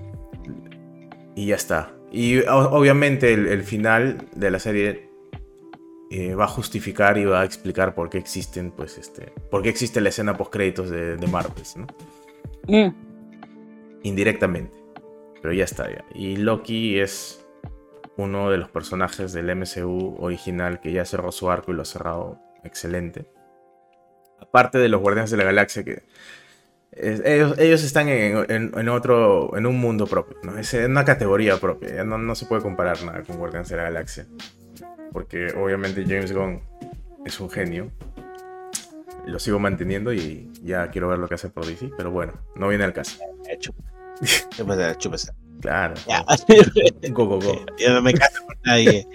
[1.35, 1.97] y ya está.
[2.11, 5.06] Y obviamente el, final de la serie
[6.11, 9.69] eh, va a justificar y va a explicar por qué existen, pues, este, por qué
[9.69, 11.87] existe la escena post créditos de, de Marvels, ¿no?
[12.69, 12.95] Mm.
[14.03, 14.77] Indirectamente.
[15.43, 16.05] Pero ya está, ya.
[16.15, 17.45] Y Loki es
[18.17, 21.87] uno de los personajes del MCU original que ya cerró su arco y lo ha
[21.87, 23.27] cerrado excelente.
[24.41, 26.05] Aparte de los Guardianes de la Galaxia que
[26.93, 30.57] ellos, están en, otro, en un mundo propio, ¿no?
[30.59, 34.27] es una categoría propia, no, no se puede comparar nada con Guardianes de la Galaxia.
[35.17, 36.61] Porque obviamente James Gunn
[37.25, 37.91] es un genio.
[39.25, 42.69] Lo sigo manteniendo y ya quiero ver lo que hace por DC, pero bueno, no
[42.69, 43.19] viene al caso.
[44.51, 45.33] Chúpese, chúpese.
[45.63, 45.95] Claro.
[46.07, 46.23] Ya.
[47.13, 47.65] go, go, go.
[47.79, 49.09] Yo no me caso con nadie.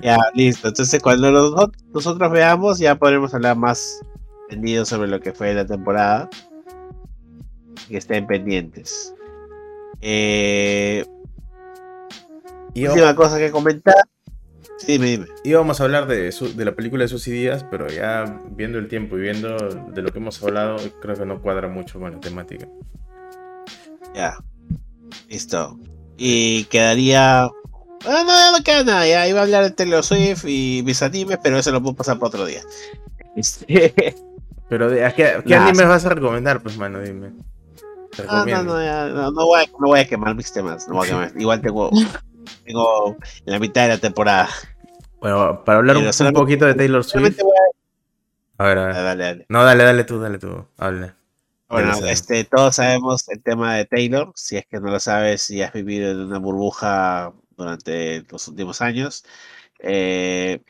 [0.00, 0.68] Ya, listo.
[0.68, 1.30] Entonces, cuando
[1.94, 4.02] nosotros veamos, ya podremos hablar más
[4.50, 6.28] entendido sobre lo que fue la temporada
[7.88, 9.14] que estén pendientes.
[10.02, 11.06] Eh,
[12.74, 14.04] y última cosa que comentar.
[14.80, 15.26] Sí, dime, dime.
[15.44, 19.18] Íbamos a hablar de, de la película de Susy Díaz, pero ya viendo el tiempo
[19.18, 22.66] y viendo de lo que hemos hablado, creo que no cuadra mucho con la temática.
[24.14, 24.38] Ya.
[25.28, 25.78] Listo.
[26.16, 27.44] Y quedaría.
[27.44, 27.50] Ah,
[28.04, 29.06] no, no queda nada.
[29.06, 32.18] Ya iba a hablar de Taylor Swift y mis animes, pero eso lo puedo pasar
[32.18, 32.62] para otro día.
[33.36, 34.14] Este,
[34.68, 36.62] pero, ¿qué, qué animes vas a recomendar?
[36.62, 37.32] Pues, mano, dime.
[38.28, 40.86] Ah, no, no, no, voy a, no, voy a, quemar mis temas.
[41.36, 41.90] Igual tengo,
[42.64, 44.48] tengo la mitad de la temporada.
[45.20, 47.38] Bueno, para hablar un, poquito de Taylor Swift.
[48.58, 48.64] A...
[48.64, 48.94] ver, a ver.
[48.94, 49.46] Dale, dale.
[49.48, 50.66] No, dale, dale tú, dale tú.
[50.78, 51.12] Hable.
[51.68, 54.32] Bueno, este, todos sabemos el tema de Taylor.
[54.34, 58.80] Si es que no lo sabes, si has vivido en una burbuja durante los últimos
[58.80, 59.24] años.
[59.78, 60.60] Eh,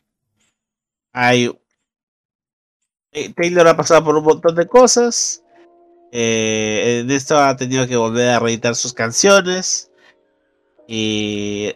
[1.12, 1.50] hay.
[3.12, 5.42] Eh, Taylor ha pasado por un montón de cosas.
[6.12, 9.90] Eh, en esto ha tenido que volver a reeditar sus canciones.
[10.86, 11.72] Y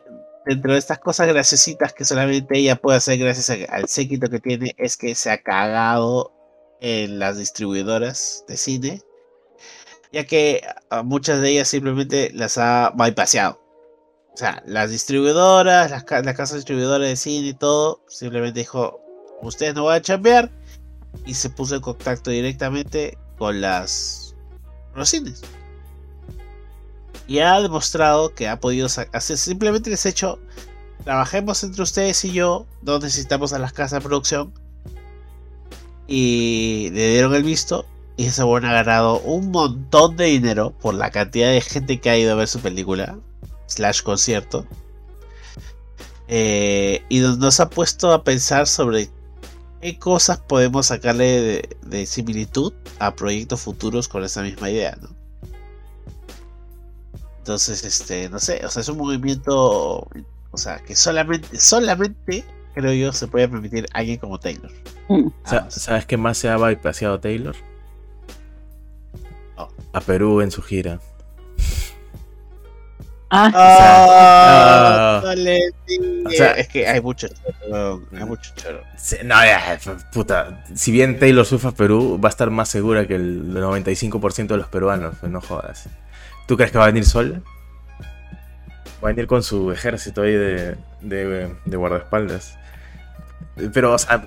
[0.46, 4.74] dentro de estas cosas graciositas que solamente ella puede hacer gracias al séquito que tiene,
[4.78, 6.32] es que se ha cagado
[6.80, 9.02] en las distribuidoras de cine.
[10.12, 13.60] Ya que a muchas de ellas simplemente las ha bypassado.
[14.32, 19.00] O sea, las distribuidoras, las, las casas distribuidoras de cine y todo, simplemente dijo,
[19.42, 20.50] ustedes no van a chambear.
[21.26, 24.34] Y se puso en contacto directamente con los
[25.04, 25.42] cines.
[27.26, 30.38] Y ha demostrado que ha podido hacer, simplemente les he hecho,
[31.04, 34.52] trabajemos entre ustedes y yo, no necesitamos a las casas de producción.
[36.06, 40.94] Y le dieron el visto y esa buena ha ganado un montón de dinero por
[40.94, 43.18] la cantidad de gente que ha ido a ver su película,
[43.66, 44.66] slash concierto.
[46.28, 49.10] Eh, y nos ha puesto a pensar sobre
[49.80, 55.23] qué cosas podemos sacarle de, similitud a proyectos futuros con esa misma idea, ¿no?
[57.44, 60.08] Entonces, este, no sé, o sea, es un movimiento,
[60.50, 62.42] o sea, que solamente, solamente,
[62.72, 64.72] creo yo, se puede permitir alguien como Taylor.
[65.10, 65.28] Mm.
[65.68, 67.54] ¿Sabes qué más se ha bypassado Taylor?
[69.92, 71.00] A Perú en su gira.
[73.28, 75.22] Ah, ah,
[76.24, 78.80] o sea, es que hay mucho choro, hay mucho choro.
[79.22, 79.36] no,
[80.14, 84.46] puta, si bien Taylor Swift a Perú va a estar más segura que el 95%
[84.46, 85.90] de los peruanos, pues no jodas.
[86.46, 87.40] ¿Tú crees que va a venir sola?
[89.02, 92.58] Va a venir con su ejército ahí de, de, guardaespaldas.
[93.72, 94.26] Pero, o sea,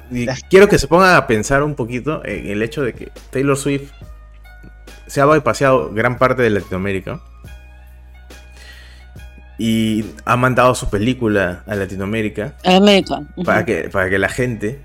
[0.49, 3.91] quiero que se pongan a pensar un poquito en el hecho de que Taylor Swift
[5.07, 7.19] se ha bypassado gran parte de Latinoamérica
[9.57, 12.55] y ha mandado su película a Latinoamérica.
[12.63, 13.21] América.
[13.43, 14.81] para, que, para que la gente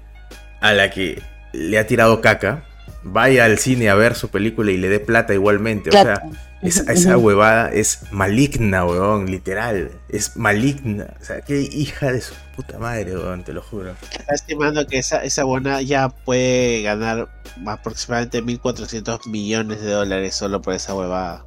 [0.60, 1.20] a la que
[1.52, 2.64] le ha tirado caca
[3.04, 5.90] vaya al cine a ver su película y le dé plata igualmente.
[5.90, 6.22] O sea,
[6.62, 9.90] esa, huevada es maligna, weón, literal.
[10.08, 11.14] Es maligna.
[11.20, 13.94] O sea, qué hija de su puta madre, weón, te lo juro.
[14.12, 17.28] Está estimando que esa, esa buena ya puede ganar
[17.66, 21.44] aproximadamente 1.400 millones de dólares solo por esa huevada.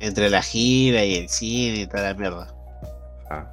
[0.00, 2.54] Entre la gira y el cine y toda la mierda.
[3.30, 3.50] Ah,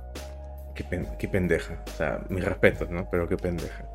[0.75, 1.81] qué, pendeja.
[1.87, 3.09] O sea, mis respetos, ¿no?
[3.09, 3.85] Pero qué pendeja.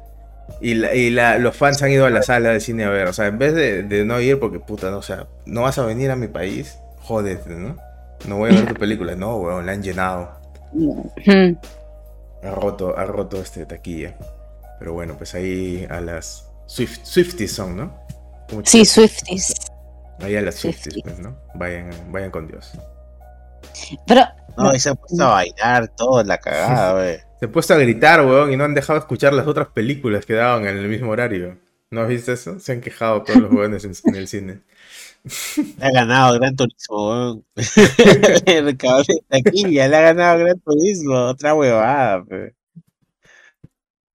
[0.61, 3.07] Y, la- y la- los fans han ido a la sala de cine a ver.
[3.09, 5.79] O sea, en vez de, de no ir porque, puta, no, o sea, no vas
[5.79, 7.77] a venir a mi país, jódete, ¿no?
[8.27, 9.15] No voy a ver tu película.
[9.17, 10.31] No, weón, la han llenado.
[10.73, 11.59] Ujú.
[12.43, 14.15] Ha roto, ha roto este taquilla.
[14.79, 17.95] Pero bueno, pues ahí a las Swift, Swifties son, ¿no?
[18.65, 18.85] Sí.
[18.85, 19.55] Swifties.
[20.21, 21.05] Ahí a las Swifties, Swifties.
[21.05, 21.37] pues, ¿no?
[21.55, 22.73] Vayan, vayan con Dios.
[24.07, 24.23] Pero
[24.57, 27.17] No, y se ha puesto a bailar todo la cagada, wey.
[27.41, 30.35] Se han puesto a gritar, weón, y no han dejado escuchar las otras películas que
[30.35, 31.59] daban en el mismo horario.
[31.91, 32.61] ¿No has visto eso?
[32.61, 34.61] Se han quejado todos los jóvenes en, en el cine.
[35.25, 37.47] Le ha ganado Gran Turismo, weón.
[38.47, 41.15] El cabrón de taquilla, le ha ganado Gran Turismo.
[41.15, 42.55] Otra huevada, pe.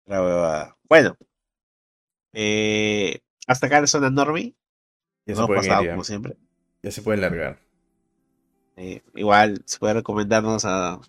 [0.06, 0.78] Otra huevada.
[0.90, 1.16] Bueno.
[2.34, 4.56] Eh, hasta acá la zona Normie.
[5.28, 5.94] Ya se hemos pueden pasado ir, ya.
[5.94, 6.38] como siempre.
[6.82, 7.60] Ya se pueden largar.
[8.78, 11.00] Eh, igual se puede recomendarnos a,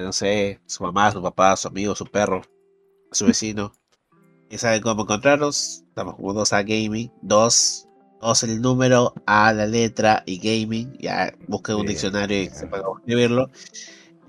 [0.00, 2.42] no sé, su mamá, su papá, su amigo, su perro,
[3.10, 3.72] a su vecino.
[4.50, 5.84] Y saben cómo encontrarnos.
[5.88, 7.10] Estamos como 2A Gaming.
[7.22, 7.88] 2,
[8.20, 10.96] 2 el número, A la letra y gaming.
[10.98, 13.50] Ya busquen un Sí, diccionario y sepan cómo escribirlo.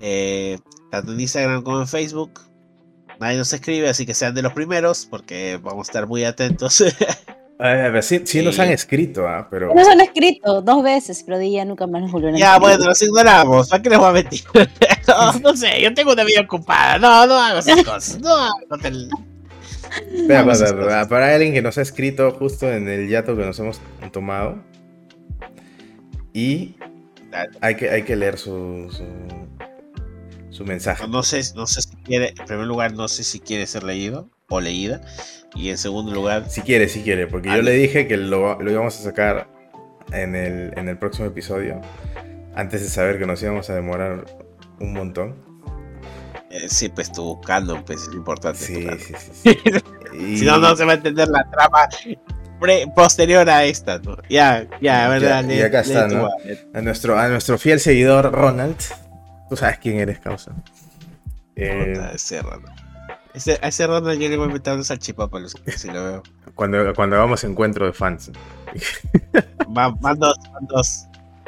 [0.00, 0.58] Eh,
[0.90, 2.40] tanto en Instagram como en Facebook.
[3.20, 6.84] Nadie nos escribe, así que sean de los primeros, porque vamos a estar muy atentos.
[7.60, 9.48] A ver, sí, sí nos han escrito, ¿ah?
[9.50, 9.74] Pero...
[9.74, 13.02] nos han escrito dos veces, pero ya nunca más nos volvieron a Ya, bueno, los
[13.02, 13.68] ignoramos.
[13.68, 14.42] ¿Para qué les voy a mentir?
[15.08, 16.98] no, no sé, yo tengo una vida ocupada.
[16.98, 18.20] No, no hago esas cosas.
[18.20, 19.08] No hago tel-
[20.14, 23.44] Espera, a para, para- para alguien que nos ha escrito justo en el yato que
[23.44, 23.80] nos hemos
[24.12, 24.62] tomado.
[26.32, 26.76] Y
[27.60, 29.04] hay que, hay que leer su, su,
[30.50, 31.02] su mensaje.
[31.02, 32.34] No, no sé, no sé si quiere.
[32.38, 35.00] En primer lugar, no sé si quiere ser leído o leída.
[35.54, 38.70] Y en segundo lugar, Si quiere, si quiere, porque yo le dije que lo, lo
[38.70, 39.48] íbamos a sacar
[40.12, 41.80] en el, en el próximo episodio.
[42.54, 44.24] Antes de saber que nos íbamos a demorar
[44.80, 45.36] un montón.
[46.50, 48.58] eh, sí, pues tú buscando, pues es importante.
[48.58, 49.58] Sí, sí, sí.
[50.18, 51.86] Y- Si no, no se va a entender la trama
[52.60, 53.98] pre- posterior a esta.
[53.98, 54.16] ¿no?
[54.28, 55.44] Ya, ya, Ya, verdad.
[55.44, 56.28] y lee- acá está, tu ¿no?
[56.74, 58.76] a nuestro, a nuestro fiel seguidor Ronald.
[59.48, 60.52] Tú sabes quién eres, causa.
[61.56, 62.72] Eh, puta, ese Ronald.
[63.38, 66.22] Ese, a ese Ronald yo le voy a meter salchipapa los- si lo veo.
[66.56, 68.32] cuando, cuando hagamos encuentro de fans.
[69.76, 71.04] Va- Van dos, van dos.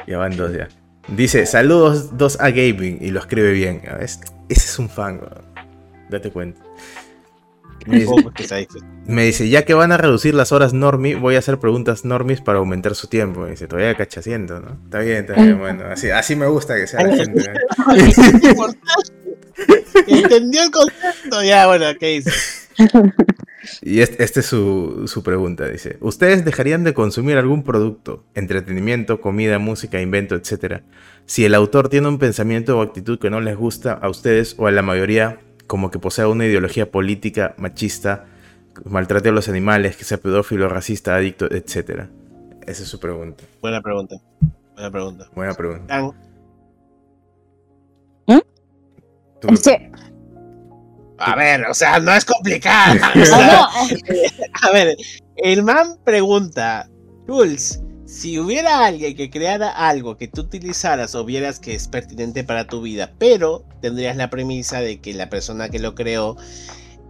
[0.06, 0.68] Ya van dos ya.
[1.08, 3.82] Dice, saludos 2A Gaming y lo escribe bien.
[3.88, 5.44] Ah, es- ese es un fan, weón.
[6.08, 6.62] date cuenta.
[7.86, 12.04] Me dice, me ya que van a reducir las horas normie, voy a hacer preguntas
[12.04, 13.40] normis para aumentar su tiempo.
[13.40, 14.78] Me dice, todavía cachaciendo, ¿no?
[14.84, 15.84] Está bien, está bien, bueno.
[15.86, 17.42] Así, así me gusta que sea la gente.
[17.42, 17.54] ¿no?
[20.06, 21.42] Entendió el concepto.
[21.42, 22.30] Ya, bueno, ¿qué dice?
[23.82, 29.20] Y este, este es su, su pregunta, dice, ¿ustedes dejarían de consumir algún producto, entretenimiento,
[29.20, 30.82] comida, música, invento, etcétera,
[31.26, 34.66] si el autor tiene un pensamiento o actitud que no les gusta a ustedes o
[34.66, 38.24] a la mayoría, como que posea una ideología política, machista,
[38.84, 42.10] maltrate a los animales, que sea pedófilo, racista, adicto, etcétera?
[42.66, 43.44] Esa es su pregunta.
[43.62, 44.16] Buena pregunta.
[44.74, 45.28] Buena pregunta.
[45.36, 46.12] Buena pregunta.
[49.48, 49.92] Es que-
[51.18, 52.96] A ver, o sea, no es complicado.
[53.14, 53.68] o sea, no,
[54.68, 54.96] A ver,
[55.36, 56.88] el man pregunta,
[57.28, 57.80] Jules,
[58.10, 62.66] si hubiera alguien que creara algo que tú utilizaras o vieras que es pertinente para
[62.66, 66.36] tu vida, pero tendrías la premisa de que la persona que lo creó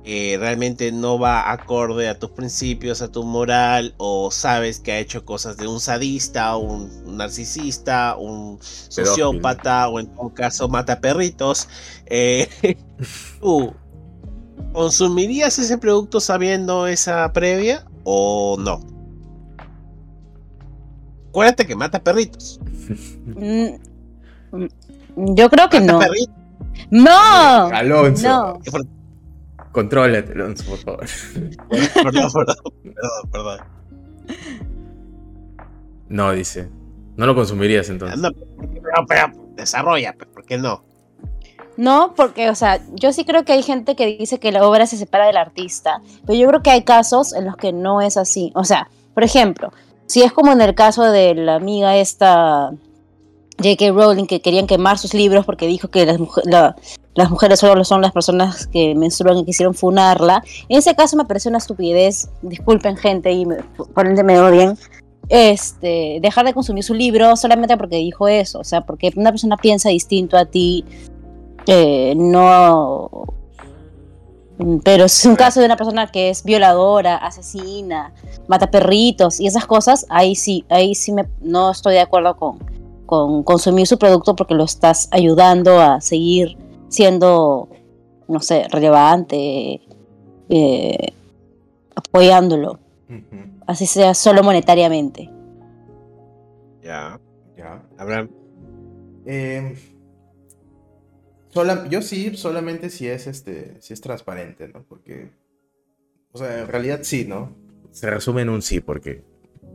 [0.04, 4.98] eh, realmente no va acorde a tus principios, a tu moral, o sabes que ha
[4.98, 11.66] hecho cosas de un sadista, un, narcisista, un sociópata, o en todo caso mata perritos,
[12.06, 12.46] eh,
[13.40, 13.72] tú
[14.74, 18.99] ¿Consumirías ese producto sabiendo esa previa o no?
[21.30, 22.60] Acuérdate que mata perritos.
[23.26, 23.66] mm,
[24.52, 24.66] mm,
[25.36, 25.98] yo creo que Mata no.
[26.00, 26.34] perritos.
[26.90, 27.10] ¡No!
[27.72, 28.60] Alonso, No.
[28.70, 28.86] Por-
[29.72, 31.06] contrólate, Alonso, por favor.
[31.94, 33.58] Perdón, perdón, perdón, perdón.
[36.08, 36.68] No, dice.
[37.16, 38.18] No lo consumirías entonces.
[38.18, 40.84] No, pero, pero, desarrolla, pues, ¿por qué no?
[41.76, 44.86] No, porque, o sea, yo sí creo que hay gente que dice que la obra
[44.86, 48.16] se separa del artista, pero yo creo que hay casos en los que no es
[48.16, 48.52] así.
[48.54, 49.72] O sea, por ejemplo,
[50.10, 52.72] si es como en el caso de la amiga esta
[53.58, 53.92] J.K.
[53.92, 56.18] Rowling que querían quemar sus libros porque dijo que las,
[57.14, 60.42] las mujeres solo son las personas que menstruan y quisieron funarla.
[60.68, 63.58] En ese caso me pareció una estupidez, disculpen gente y me,
[63.94, 64.76] por ende me odien,
[65.28, 69.56] este, dejar de consumir su libro solamente porque dijo eso, o sea, porque una persona
[69.58, 70.84] piensa distinto a ti,
[71.68, 73.08] eh, no...
[74.84, 78.12] Pero si es un caso de una persona que es violadora, asesina,
[78.46, 82.58] mata perritos y esas cosas, ahí sí, ahí sí me, no estoy de acuerdo con,
[83.06, 86.58] con consumir su producto porque lo estás ayudando a seguir
[86.88, 87.68] siendo,
[88.28, 89.80] no sé, relevante,
[90.48, 91.12] eh,
[91.94, 92.78] apoyándolo.
[93.66, 95.30] Así sea solo monetariamente.
[96.82, 97.18] Ya.
[97.56, 97.82] Ya.
[97.98, 98.28] Abraham.
[99.26, 99.76] Eh,
[101.88, 104.84] yo sí, solamente si es este, si es transparente, ¿no?
[104.84, 105.30] Porque,
[106.32, 107.56] o sea, en realidad sí, ¿no?
[107.90, 109.22] Se resume en un sí, porque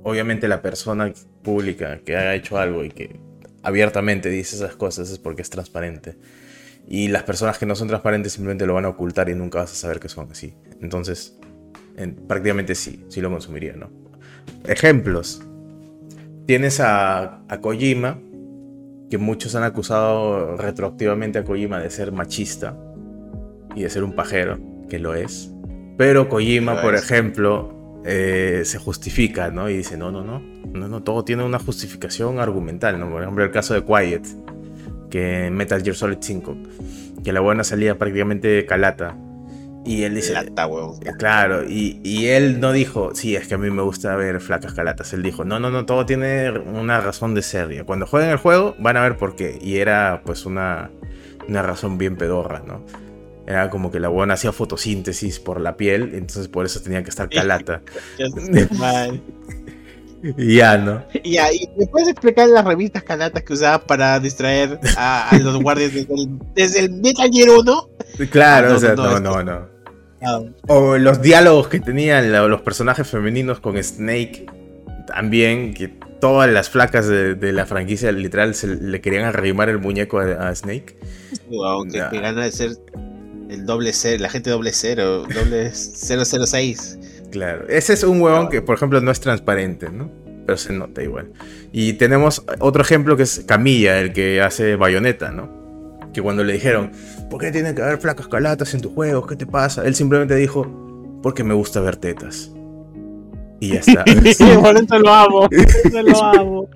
[0.04, 1.12] obviamente la persona
[1.44, 3.20] pública que haya hecho algo y que
[3.64, 6.18] abiertamente dice esas cosas es porque es transparente.
[6.88, 9.72] Y las personas que no son transparentes simplemente lo van a ocultar y nunca vas
[9.72, 10.54] a saber que son así.
[10.82, 11.38] Entonces,
[12.28, 13.90] prácticamente sí, sí lo consumiría, ¿no?
[14.66, 15.42] Ejemplos.
[16.46, 18.20] Tienes a, a Kojima,
[19.16, 22.78] que muchos han acusado retroactivamente a Kojima de ser machista
[23.74, 24.60] y de ser un pajero,
[24.90, 25.54] que lo es.
[25.98, 29.70] Pero Kojima, por ejemplo, eh, se justifica, ¿no?
[29.70, 33.10] Y dice, no, no, no, no, no, todo tiene una justificación argumental, ¿no?
[33.10, 34.28] Por ejemplo, el caso de Quiet,
[35.10, 36.58] que en Metal Gear Solid 5,
[37.24, 39.18] que la buena salía prácticamente calata.
[39.86, 40.34] Y él dice.
[40.34, 44.16] Lata, eh, Claro, y, y, él no dijo, sí, es que a mí me gusta
[44.16, 45.14] ver flacas calatas.
[45.14, 47.86] Él dijo, no, no, no, todo tiene una razón de ser.
[47.86, 49.58] Cuando jueguen el juego van a ver por qué.
[49.62, 50.90] Y era pues una,
[51.48, 52.84] una razón bien pedorra, ¿no?
[53.48, 57.12] Era como que la buena hacía fotosíntesis por la piel, entonces por eso tenía que
[57.12, 57.82] estar calata.
[60.38, 61.04] Ya, ¿no?
[61.24, 65.58] Y ya, ¿y me puedes explicar las revistas calatas que usaba para distraer a, los
[65.62, 67.90] guardias desde el, desde el Metal Gear 1?
[68.32, 69.75] Claro, ah, o sea, no, no, no.
[70.68, 74.46] O los diálogos que tenían los personajes femeninos con Snake,
[75.08, 75.88] también, que
[76.20, 80.98] todas las flacas de, la franquicia literal se le querían arrimar el muñeco a, Snake.
[81.50, 82.72] Wow, que, gana de ser
[83.50, 87.00] el doble cero, la gente doble cero, doble 006.
[87.32, 90.10] Claro, ese es un huevón que, por ejemplo, no es transparente, ¿no?
[90.46, 91.32] Pero se nota igual.
[91.72, 96.10] Y tenemos otro ejemplo que es Camilla, el que hace bayoneta, ¿no?
[96.14, 96.92] Que cuando le dijeron,
[97.30, 99.28] ¿por qué tiene que haber flacas calatas en tus juegos?
[99.28, 99.84] ¿Qué te pasa?
[99.86, 102.52] Él simplemente dijo, porque me gusta ver tetas.
[103.60, 104.04] Y ya está.
[104.62, 105.50] por eso lo amo.
[105.50, 106.70] Por eso lo amo.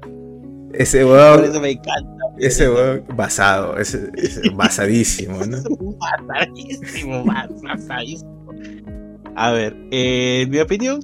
[0.74, 1.40] Ese huevón.
[1.40, 2.26] Por eso me encanta.
[2.38, 4.12] Ese huevón basado, ese,
[4.56, 5.58] basadísimo, ¿no?
[6.28, 8.54] basadísimo, basadísimo.
[9.36, 11.00] A ver, eh, en mi opinión,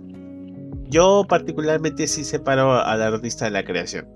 [0.90, 4.08] yo particularmente sí separo al artista de la creación.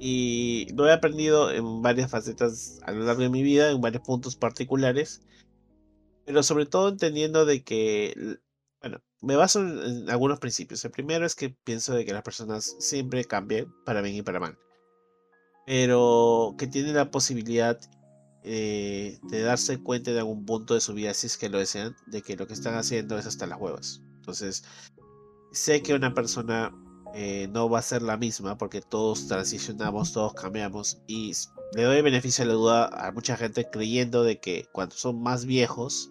[0.00, 4.02] Y lo he aprendido en varias facetas a lo largo de mi vida, en varios
[4.02, 5.22] puntos particulares.
[6.26, 8.38] Pero sobre todo entendiendo de que,
[8.80, 10.84] bueno, me baso en, algunos principios.
[10.84, 14.40] El primero es que pienso de que las personas siempre cambian para bien y para
[14.40, 14.58] mal.
[15.66, 17.78] Pero que tienen la posibilidad
[18.42, 21.96] eh, de darse cuenta en algún punto de su vida, si es que lo desean,
[22.06, 24.02] de que lo que están haciendo es hasta las huevas.
[24.16, 24.64] Entonces,
[25.52, 26.74] sé que una persona
[27.14, 31.32] eh, no va a ser la misma porque todos transicionamos, todos cambiamos y
[31.74, 35.44] le doy beneficio a la duda a mucha gente creyendo de que cuando son más
[35.44, 36.10] viejos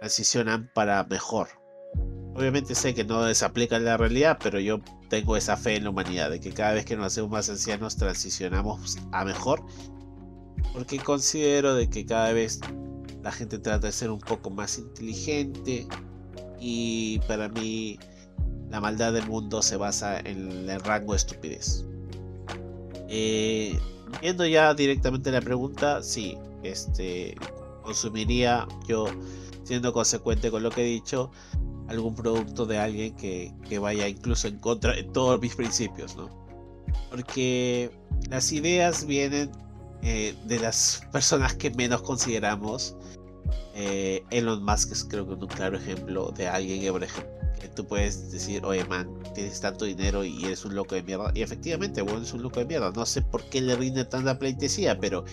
[0.00, 1.48] transicionan para mejor.
[2.36, 5.84] Obviamente sé que no se aplica en la realidad, pero yo tengo esa fe en
[5.84, 9.64] la humanidad de que cada vez que nos hacemos más ancianos transicionamos a mejor
[10.72, 12.60] porque considero de que cada vez
[13.22, 15.86] la gente trata de ser un poco más inteligente
[16.60, 17.98] y para mí
[18.74, 21.84] la maldad del mundo se basa en el rango de estupidez.
[23.08, 23.78] Eh,
[24.20, 27.36] viendo ya directamente la pregunta, sí, este,
[27.84, 29.06] consumiría yo,
[29.62, 31.30] siendo consecuente con lo que he dicho,
[31.86, 36.28] algún producto de alguien que, que vaya incluso en contra de todos mis principios, ¿no?
[37.10, 37.92] Porque
[38.28, 39.52] las ideas vienen
[40.02, 42.96] eh, de las personas que menos consideramos,
[43.76, 47.86] eh, Elon Musk es creo que un claro ejemplo de alguien que, por ejemplo, tú
[47.86, 51.30] puedes decir, oye man, tienes tanto dinero y eres un loco de mierda.
[51.34, 52.90] Y efectivamente, bueno, es un loco de mierda.
[52.90, 55.24] No sé por qué le rinde tanta pleitesía, pero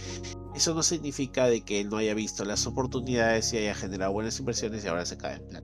[0.55, 4.39] eso no significa de que él no haya visto las oportunidades y haya generado buenas
[4.39, 5.63] inversiones y ahora se cae en plan.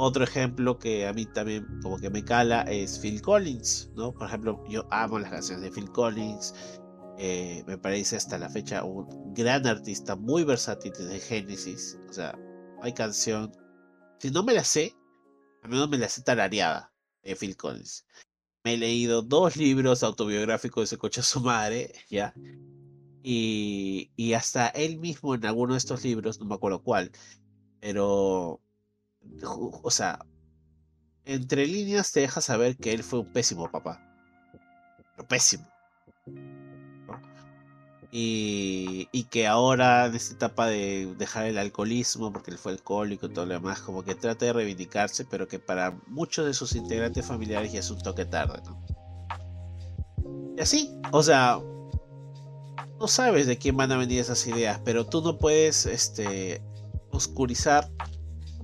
[0.00, 4.12] Otro ejemplo que a mí también como que me cala es Phil Collins, ¿no?
[4.12, 6.54] Por ejemplo, yo amo las canciones de Phil Collins,
[7.20, 11.98] eh, me parece hasta la fecha un gran artista, muy versátil desde Genesis.
[12.08, 12.38] O sea,
[12.80, 13.52] hay canción.
[14.18, 14.94] Si no me la sé,
[15.62, 16.92] al menos me la sé tarareada
[17.22, 18.06] de Phil Collins.
[18.64, 22.34] Me he leído dos libros autobiográficos de ese coche a su madre, ¿ya?
[23.22, 27.12] Y, y hasta él mismo en alguno de estos libros, no me acuerdo cuál,
[27.80, 28.60] pero.
[29.82, 30.18] O sea,
[31.24, 34.02] entre líneas te deja saber que él fue un pésimo papá.
[35.14, 35.68] Pero pésimo.
[38.10, 43.28] Y, que ahora en esta etapa de dejar el alcoholismo, porque él fue alcohólico y
[43.28, 47.26] todo lo demás, como que trata de reivindicarse, pero que para muchos de sus integrantes
[47.26, 48.82] familiares ya es un toque tarde, ¿no?
[50.56, 51.60] Y así, o sea,
[52.98, 56.62] no sabes de quién van a venir esas ideas, pero tú no puedes este,
[57.10, 57.90] oscurizar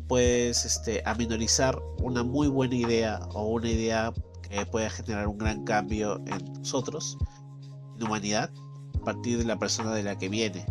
[0.09, 5.65] puedes este, aminorizar una muy buena idea o una idea que pueda generar un gran
[5.65, 7.17] cambio en nosotros,
[7.97, 8.51] en humanidad,
[9.05, 10.67] partir de la persona de la que viene.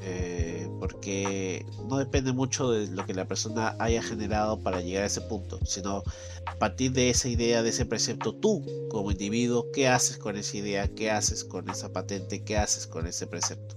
[0.00, 5.06] Eh, porque no depende mucho de lo que la persona haya generado para llegar a
[5.06, 6.02] ese punto, sino
[6.46, 10.56] a partir de esa idea, de ese precepto, tú como individuo, ¿qué haces con esa
[10.56, 10.88] idea?
[10.88, 12.42] ¿Qué haces con esa patente?
[12.42, 13.76] ¿Qué haces con ese precepto?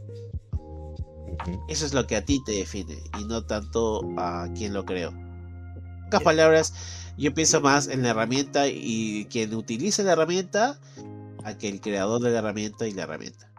[1.67, 5.09] Eso es lo que a ti te define y no tanto a quien lo creó.
[5.09, 6.73] En pocas palabras,
[7.17, 10.79] yo pienso más en la herramienta y quien utilice la herramienta
[11.45, 13.51] a que el creador de la herramienta y la herramienta.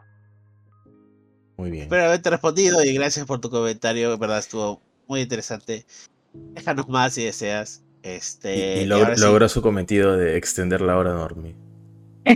[1.56, 1.84] Muy bien.
[1.84, 5.86] Espero haberte respondido y gracias por tu comentario, en verdad estuvo muy interesante.
[6.34, 7.82] Déjanos más si deseas.
[8.02, 11.54] Este, y, logró su cometido de extender la hora enorme.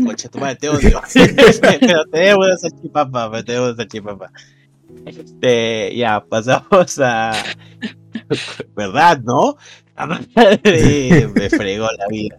[0.07, 1.01] Coche, tu madre, te odio.
[1.61, 4.33] pero te debo de salchipapa, pero te debo de salchipapa.
[5.05, 7.33] Este, ya, pasamos a.
[8.77, 9.57] ¿Verdad, no?
[11.35, 12.39] me fregó la vida.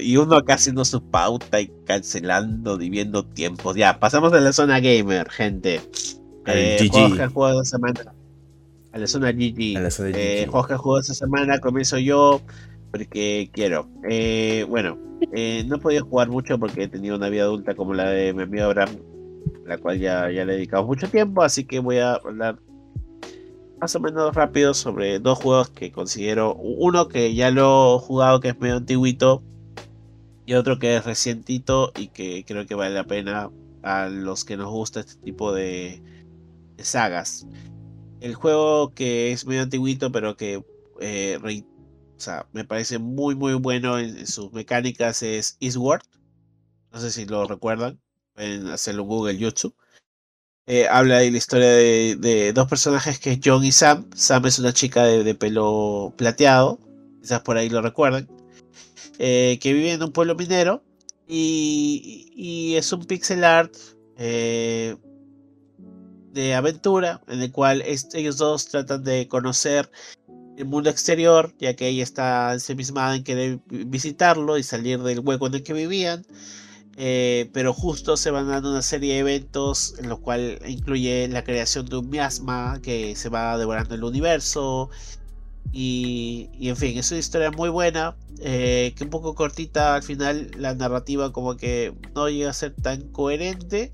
[0.00, 3.76] Y uno acá haciendo su pauta y cancelando, dividiendo tiempos.
[3.76, 5.80] Ya, pasamos a la zona gamer, gente.
[6.46, 8.14] Eh, juegos que juego de semana.
[8.92, 9.76] A la zona GG.
[9.76, 12.40] A la zona eh, juegos que juego esta semana comienzo yo
[12.90, 13.88] porque quiero.
[14.08, 14.98] Eh, bueno,
[15.32, 18.32] eh, no he podido jugar mucho porque he tenido una vida adulta como la de
[18.32, 18.96] mi amigo Abraham,
[19.66, 22.58] la cual ya, ya le he dedicado mucho tiempo, así que voy a hablar
[23.80, 26.54] más o menos rápido sobre dos juegos que considero.
[26.54, 29.42] Uno que ya lo he jugado, que es medio antiguito,
[30.50, 33.52] y otro que es recientito y que creo que vale la pena
[33.84, 36.02] a los que nos gusta este tipo de,
[36.78, 37.46] sagas.
[38.20, 40.64] El juego que es medio antiguito pero que
[41.00, 41.38] eh,
[42.52, 46.02] me parece muy muy bueno en, sus mecánicas es Eastward.
[46.90, 48.00] No sé si lo recuerdan.
[48.34, 49.76] Pueden hacerlo en Google, YouTube.
[50.66, 54.10] Eh, habla de la historia de, dos personajes que es John y Sam.
[54.16, 56.80] Sam es una chica de, de pelo plateado.
[57.20, 58.39] Quizás por ahí lo recuerdan.
[59.22, 60.82] Eh, que vive en un pueblo minero
[61.28, 63.76] y, es un pixel art
[64.16, 64.96] eh,
[66.32, 69.90] de aventura en el cual ellos dos tratan de conocer
[70.56, 75.48] el mundo exterior, ya que ella está ensimismada en querer visitarlo y salir del hueco
[75.48, 76.24] en el que vivían.
[76.96, 81.44] Eh, pero justo se van dando una serie de eventos en los cuales incluye la
[81.44, 84.88] creación de un miasma que se va devorando el universo,
[85.72, 90.50] y, en fin, es una historia muy buena, eh, que un poco cortita al final,
[90.56, 93.92] la narrativa como que no llega a ser tan coherente,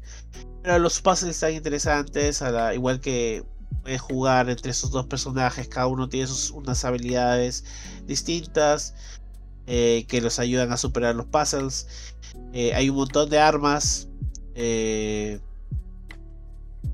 [0.62, 2.42] pero los puzzles están interesantes,
[2.74, 3.44] igual que
[3.82, 7.64] puedes jugar entre esos dos personajes, cada uno tiene sus, unas habilidades
[8.06, 8.94] distintas
[9.66, 12.14] eh, que los ayudan a superar los puzzles.
[12.52, 14.08] Eh, hay un montón de armas.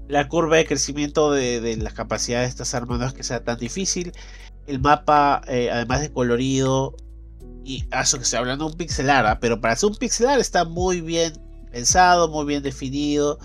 [0.08, 3.44] la curva de crecimiento de, de, las capacidades de estas armas no es que sea
[3.44, 4.12] tan difícil.
[4.66, 6.94] El mapa, eh, además de colorido,
[7.64, 9.38] y eso que estoy hablando de un pixelar, ¿ah?
[9.40, 11.32] pero para ser un pixelar está muy bien
[11.70, 13.38] pensado, muy bien definido.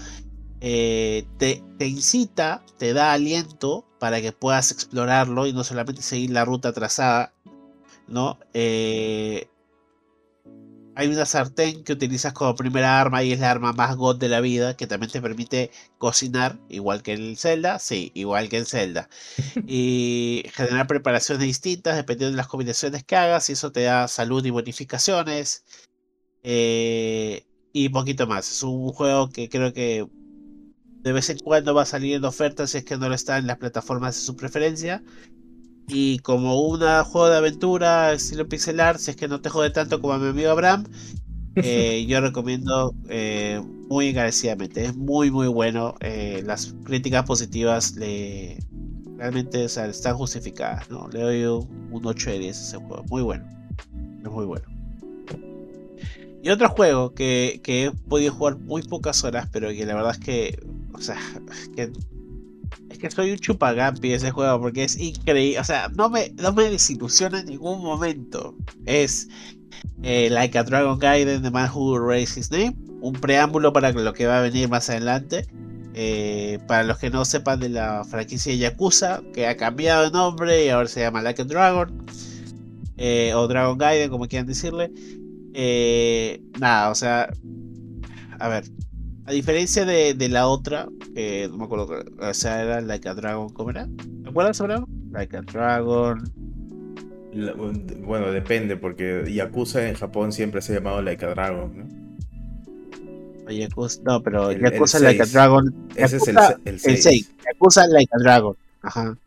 [0.59, 6.31] Eh, te, te, incita, te da aliento para que puedas explorarlo y no solamente seguir
[6.31, 7.33] la ruta trazada,
[8.07, 8.39] ¿no?
[8.53, 9.49] Eh,
[10.97, 14.29] hay una sartén que utilizas como primera arma y es la arma más god de
[14.29, 15.69] la vida, que también te permite
[15.99, 19.07] cocinar, igual que en Zelda, sí, igual que en Zelda.
[19.67, 24.43] Y generar preparaciones distintas dependiendo de las combinaciones que hagas, y eso te da salud
[24.43, 25.63] y bonificaciones.
[26.41, 28.51] Eh, y poquito más.
[28.51, 30.07] Es un juego que creo que
[31.03, 33.37] de vez en cuando va a salir en ofertas si es que no lo está
[33.37, 35.03] en las plataformas de su preferencia.
[35.87, 40.01] Y como un juego de aventura estilo pixelar, si es que no te jode tanto
[40.01, 40.85] como a mi amigo Abraham,
[41.55, 44.83] eh, yo recomiendo eh, muy encarecidamente.
[44.83, 45.95] Es muy, muy bueno.
[46.01, 48.57] Eh, las críticas positivas le
[49.17, 50.89] realmente están justificadas.
[50.89, 51.07] ¿no?
[51.07, 53.05] Le doy un, 8 de 10 a ese juego.
[53.09, 53.47] Muy bueno.
[54.23, 54.65] Es muy bueno.
[56.43, 60.11] Y otro juego que, que he podido jugar muy pocas horas, pero que la verdad
[60.11, 60.59] es que,
[60.93, 61.17] o sea,
[61.75, 61.91] que
[62.89, 65.59] es que soy un chupagampi ese juego porque es increíble.
[65.59, 68.55] O sea, no me, no me desilusiona en ningún momento.
[68.85, 69.27] Es
[70.03, 72.75] eh, Like a Dragon Gaiden, The Man Who Raised His Name.
[73.01, 75.45] Un preámbulo para lo que va a venir más adelante.
[75.93, 80.11] Eh, para los que no sepan de la franquicia de Yakuza, que ha cambiado de
[80.11, 82.05] nombre y ahora se llama Like a Dragon.
[82.97, 84.91] Eh, o Dragon Gaiden, como quieran decirle.
[86.59, 87.29] nada, o sea.
[88.39, 88.65] A ver,
[89.27, 93.13] a diferencia de, de la otra, que no me acuerdo, o sea, era Like a
[93.13, 93.87] Dragon, ¿cómo era?
[94.23, 94.85] ¿Te acuerdas, Abraham?
[95.11, 96.23] Like a Dragon.
[98.05, 103.51] bueno, depende, porque Yakuza en Japón siempre se ha llamado Like a Dragon, ¿no?
[103.51, 105.73] Yakuza, no, pero Yakuza Like a Dragon.
[105.95, 107.31] Ese es el, el 6.
[107.45, 108.55] Yakuza Like a Dragon.
[108.81, 109.17] Ajá.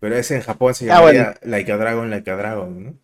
[0.00, 2.94] Pero ese en Japón se Ah, llamaría Like a Dragon, Like a Dragon, ¿no?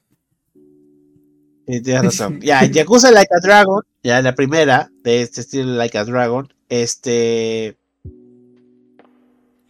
[1.67, 2.41] Sí, tienes razón.
[2.43, 7.77] Ya, Yakuza Like a Dragon, ya la primera de este estilo Like a Dragon, este.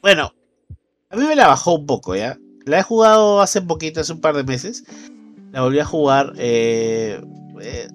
[0.03, 0.33] Bueno,
[1.11, 2.39] a mí me la bajó un poco, ¿ya?
[2.65, 4.85] La he jugado hace poquito, hace un par de meses.
[5.53, 6.33] La volví a jugar.
[6.39, 7.21] eh,
[7.61, 7.89] eh,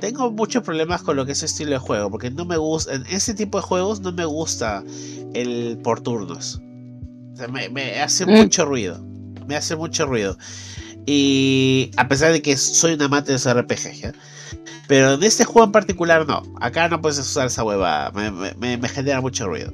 [0.00, 2.94] tengo muchos problemas con lo que es ese estilo de juego, porque no me gusta.
[2.94, 4.82] En ese tipo de juegos no me gusta
[5.34, 6.60] el por turnos.
[7.32, 8.30] O sea, me, me hace Mm.
[8.30, 9.00] mucho ruido.
[9.46, 10.36] Me hace mucho ruido.
[11.06, 14.12] Y a pesar de que soy un amante de los RPG.
[14.88, 16.42] Pero en este juego en particular no.
[16.60, 18.12] Acá no puedes usar esa hueva.
[18.58, 19.72] Me, genera mucho ruido.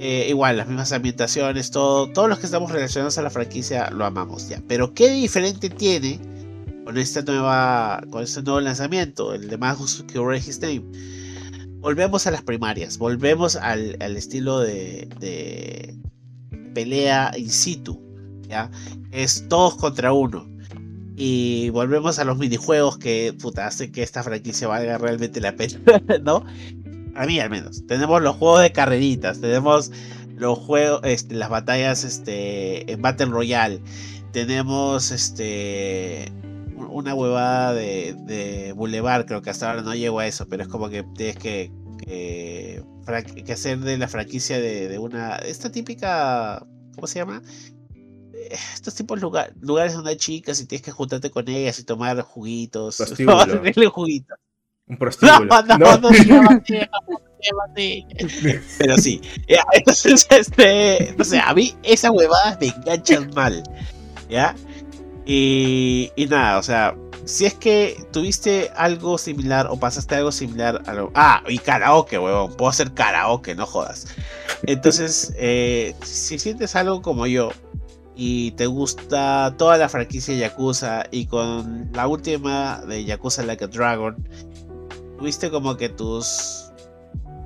[0.00, 4.04] Eh, igual, las mismas ambientaciones, todo, todos los que estamos relacionados a la franquicia lo
[4.04, 4.60] amamos ya.
[4.66, 6.18] Pero ¿qué diferente tiene
[6.84, 10.82] con esta nueva, con este nuevo lanzamiento, el de Magus Cure His Name?
[11.78, 15.96] Volvemos a las primarias, volvemos al, estilo de
[16.74, 18.00] pelea in situ,
[19.10, 20.48] Es todos contra uno.
[21.16, 25.78] Y volvemos a los minijuegos que puta, hacen que esta franquicia valga realmente la pena,
[26.22, 26.44] ¿no?
[27.14, 27.86] A mí al menos.
[27.86, 29.92] Tenemos los juegos de carreritas, tenemos
[30.34, 33.82] los juegos, este, las batallas este, en Battle Royale,
[34.32, 36.32] tenemos este
[36.88, 40.68] una huevada de, de Boulevard, creo que hasta ahora no llego a eso, pero es
[40.68, 41.70] como que tienes que,
[42.04, 45.36] que hacer de la franquicia de, de una.
[45.36, 46.66] Esta típica.
[46.94, 47.42] ¿Cómo se llama?
[48.50, 51.78] Eh, Estos tipos de lugar- lugares donde hay chicas y tienes que juntarte con ellas
[51.78, 52.96] y tomar juguitos.
[52.96, 53.38] Prostíbulo.
[53.38, 54.38] Hacerle juguitos.
[54.86, 55.44] Un No, prostíbulo.
[55.46, 56.02] no, no, No.
[56.42, 56.62] no.
[58.78, 63.62] Pero sí, ya, entonces, este, no sé, a mí esas huevadas me enganchan mal,
[64.28, 64.54] ¿ya?
[65.26, 70.82] Y, y nada, o sea, si es que tuviste algo similar o pasaste algo similar
[70.86, 71.10] a lo...
[71.14, 74.06] Ah, y karaoke, huevón, puedo hacer karaoke, no jodas.
[74.64, 77.50] Entonces, eh, si sientes algo como yo
[78.14, 83.68] y te gusta toda la franquicia Yakuza y con la última de Yakuza Like a
[83.68, 84.16] Dragon,
[85.18, 86.68] tuviste como que tus...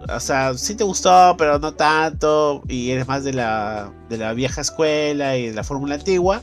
[0.08, 4.34] O sea, sí te gustó, pero no tanto, y eres más de la, de la
[4.34, 6.42] vieja escuela y de la fórmula antigua,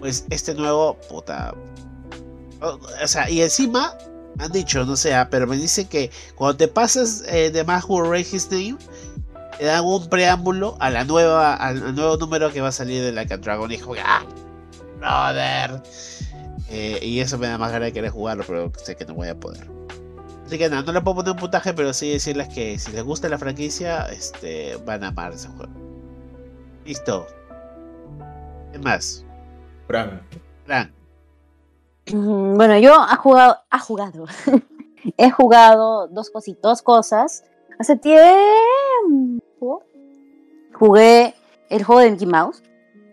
[0.00, 1.54] pues este nuevo, puta...
[2.60, 3.96] O, sea, y encima,
[4.38, 8.02] han dicho, no sé, ah, pero me dicen que cuando te pasas eh, de Mahu
[8.02, 8.76] Ray His Name,
[9.58, 13.12] te dan un preámbulo a la nueva, al, nuevo número que va a salir de
[13.12, 13.70] Like a Dragon.
[13.70, 14.24] Y dijo, ¡ah!
[14.98, 15.82] ¡Brother!
[16.70, 19.28] Eh, y eso me da más ganas de querer jugarlo, pero sé que no voy
[19.28, 19.68] a poder.
[20.46, 23.02] Así que nada, no le puedo poner un puntaje, pero sí decirles que si les
[23.02, 25.72] gusta la franquicia, este, van a amar ese juego.
[26.84, 27.26] Listo.
[28.72, 29.24] ¿Qué más?
[29.88, 30.22] Fran.
[30.66, 30.92] Fran.
[32.12, 34.26] Mm, Bueno, yo ha jugado, ha jugado.
[35.16, 37.44] He jugado dos cositas, dos cosas.
[37.78, 39.47] Hace tiempo
[40.74, 41.34] jugué
[41.70, 42.62] el juego de Mickey Mouse,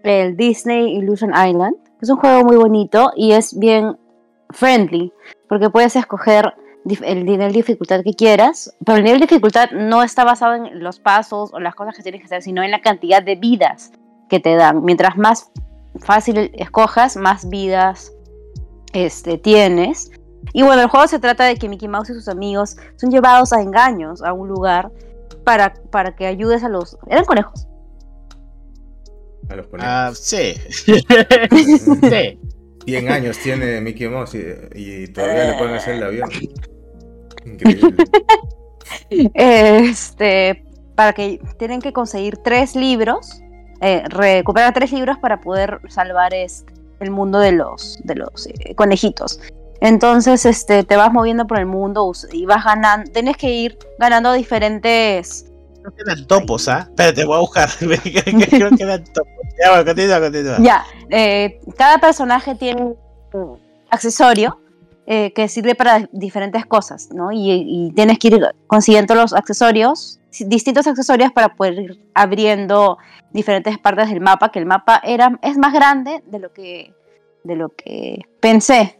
[0.04, 1.76] el Disney Illusion Island.
[2.02, 3.98] Es un juego muy bonito y es bien
[4.52, 5.12] friendly,
[5.50, 6.54] porque puedes escoger
[7.04, 10.84] el nivel de dificultad que quieras, pero el nivel de dificultad no está basado en
[10.84, 13.92] los pasos o las cosas que tienes que hacer, sino en la cantidad de vidas
[14.30, 14.84] que te dan.
[14.84, 15.52] Mientras más
[16.00, 18.14] fácil escojas, más vidas
[18.94, 20.12] este, tienes.
[20.54, 23.52] Y bueno, el juego se trata de que Mickey Mouse y sus amigos son llevados
[23.52, 24.92] a engaños a un lugar
[25.46, 26.98] para, para que ayudes a los...
[27.08, 27.68] ¿Eran conejos?
[29.50, 29.90] A los conejos.
[29.90, 30.56] Ah, sí.
[30.86, 32.40] sí.
[32.86, 34.44] 100 años tiene Mickey Mouse y,
[34.76, 36.30] y todavía le pueden hacer el avión.
[37.46, 37.96] Increíble.
[39.34, 40.64] Este,
[40.96, 43.42] para que tienen que conseguir tres libros,
[43.82, 48.76] eh, recuperar tres libros para poder salvar este, el mundo de los, de los eh,
[48.76, 49.40] conejitos.
[49.82, 54.34] Entonces, este, te vas moviendo por el mundo y vas ganando, tienes que ir ganando
[54.34, 55.46] diferentes
[55.86, 56.88] Creo que eran topos, ¿ah?
[56.90, 57.70] Espérate, voy a buscar.
[57.80, 58.02] Creo
[58.72, 59.34] que eran topos.
[59.62, 60.58] Ya, bueno, continúa, continúa.
[60.60, 62.96] Ya, eh, cada personaje tiene
[63.34, 63.60] un
[63.92, 64.60] accesorio
[65.06, 67.32] eh, que sirve para diferentes cosas, ¿no?
[67.32, 72.98] Y, y tienes que ir consiguiendo los accesorios, distintos accesorios para poder ir abriendo
[73.32, 76.96] diferentes partes del mapa, que el mapa era, es más grande de lo que,
[77.44, 79.00] de lo que pensé.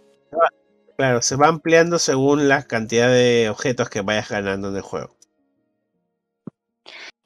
[0.98, 5.16] Claro, se va ampliando según la cantidad de objetos que vayas ganando en el juego.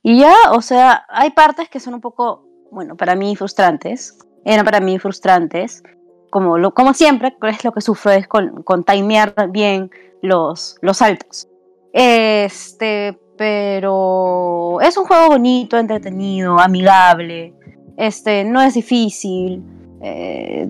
[0.01, 4.65] Y ya, o sea, hay partes que son un poco, bueno, para mí frustrantes, eran
[4.65, 5.83] para mí frustrantes,
[6.31, 9.91] como, lo, como siempre, es lo que sufro es con, con timear bien
[10.21, 11.47] los, los saltos.
[11.91, 17.53] Este, pero es un juego bonito, entretenido, amigable,
[17.97, 19.63] este, no es difícil.
[20.01, 20.69] eh,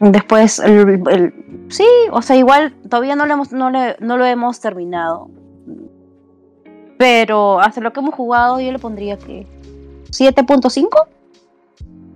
[0.00, 1.34] después, el- el-
[1.68, 5.30] sí, o sea, igual todavía no lo hemos, no le- no lo hemos terminado.
[6.98, 9.46] Pero hasta lo que hemos jugado yo le pondría que
[10.10, 11.06] 7.5.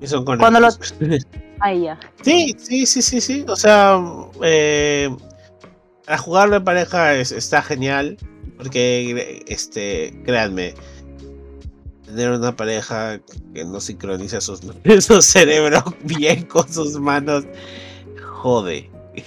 [0.01, 0.69] Y son con Cuando lo-
[1.61, 1.99] Ahí ya.
[2.23, 3.45] Sí, sí, sí, sí, sí.
[3.49, 3.99] O sea,
[4.43, 5.09] eh,
[6.07, 8.19] a jugarlo en pareja es- está genial.
[8.59, 10.75] Porque, este, créanme,
[12.15, 13.21] tener una pareja
[13.55, 14.61] que no sincroniza sus,
[15.01, 17.45] su cerebro bien con sus manos,
[18.23, 18.91] jode.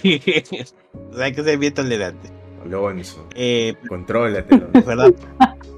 [1.12, 2.30] o sea, hay que ser bien tolerante.
[2.64, 4.68] Alonso, Eh, contrólatelo.
[4.74, 5.14] es verdad,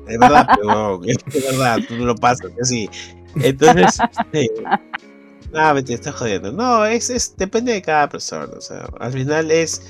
[0.08, 2.90] es verdad, pero es verdad, tú no lo pasas así.
[3.36, 4.50] Entonces, este,
[5.52, 6.52] no, me te estás jodiendo.
[6.52, 8.52] No, es, es, depende de cada persona.
[8.58, 9.88] O sea, al final es.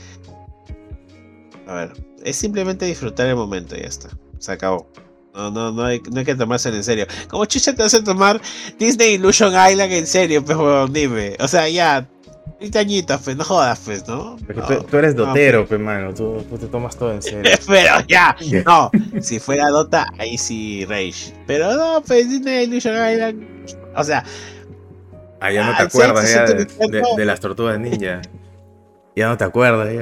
[1.68, 1.94] A ver,
[2.24, 4.10] es simplemente disfrutar el momento y ya está.
[4.40, 4.90] Se acabó.
[5.40, 7.06] No, no, no hay, no hay que tomárselo en serio.
[7.30, 8.41] Como chucha te hace tomar
[8.78, 10.57] Disney Illusion Island en serio, pues,
[10.91, 11.36] dime.
[11.40, 12.06] O sea, ya,
[12.60, 14.36] 30 añitos, pues, no jodas, pues, ¿no?
[14.45, 14.68] Porque No.
[14.68, 16.14] tú, tú eres no, dotero, pe, mano.
[16.14, 17.52] Tú, tú te tomas todo en serio.
[17.68, 18.36] Pero ya,
[18.66, 18.91] no,
[19.22, 21.34] si fuera Dota, ahí sí Rage.
[21.48, 23.45] Pero no, pues Disney Illusion Island.
[23.95, 24.24] O sea,
[25.41, 26.53] Ah, ya no te Ah, acuerdas sí, ya sí,
[26.91, 28.22] de, de las tortugas ninja.
[29.20, 30.02] Ya no te acuerdas ya.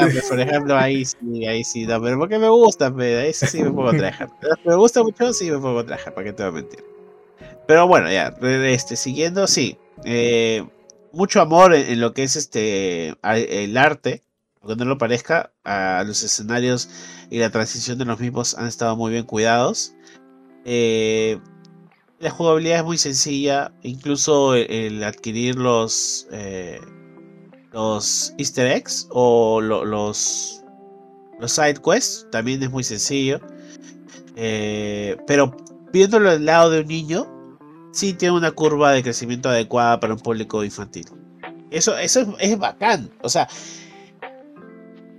[0.00, 3.62] pues, por ejemplo, ahí sí, ahí sí, no, pero porque me gusta, pues, ahí sí,
[3.62, 4.30] me a trabajar.
[4.64, 6.82] Me gusta mucho, sí me a trabajar, para qué te voy a mentir.
[7.66, 9.76] Pero bueno, ya, este, siguiendo, sí.
[10.04, 10.66] eh,
[11.12, 14.22] mucho amor en, lo que es este el arte,
[14.62, 16.88] aunque no lo parezca, a los escenarios
[17.28, 19.92] y la transición de los mismos han estado muy bien cuidados.
[20.64, 21.38] Eh,
[22.20, 26.80] la jugabilidad es muy sencilla, incluso el, el adquirir los eh,
[27.76, 30.62] los Easter eggs o lo- los
[31.38, 33.38] los side quests también es muy sencillo.
[34.36, 35.54] Eh, pero
[35.92, 37.26] viéndolo del lado de un niño,
[37.92, 41.04] sí tiene una curva de crecimiento adecuada para un público infantil.
[41.70, 43.10] Eso, eso es, es bacán.
[43.22, 43.46] O sea,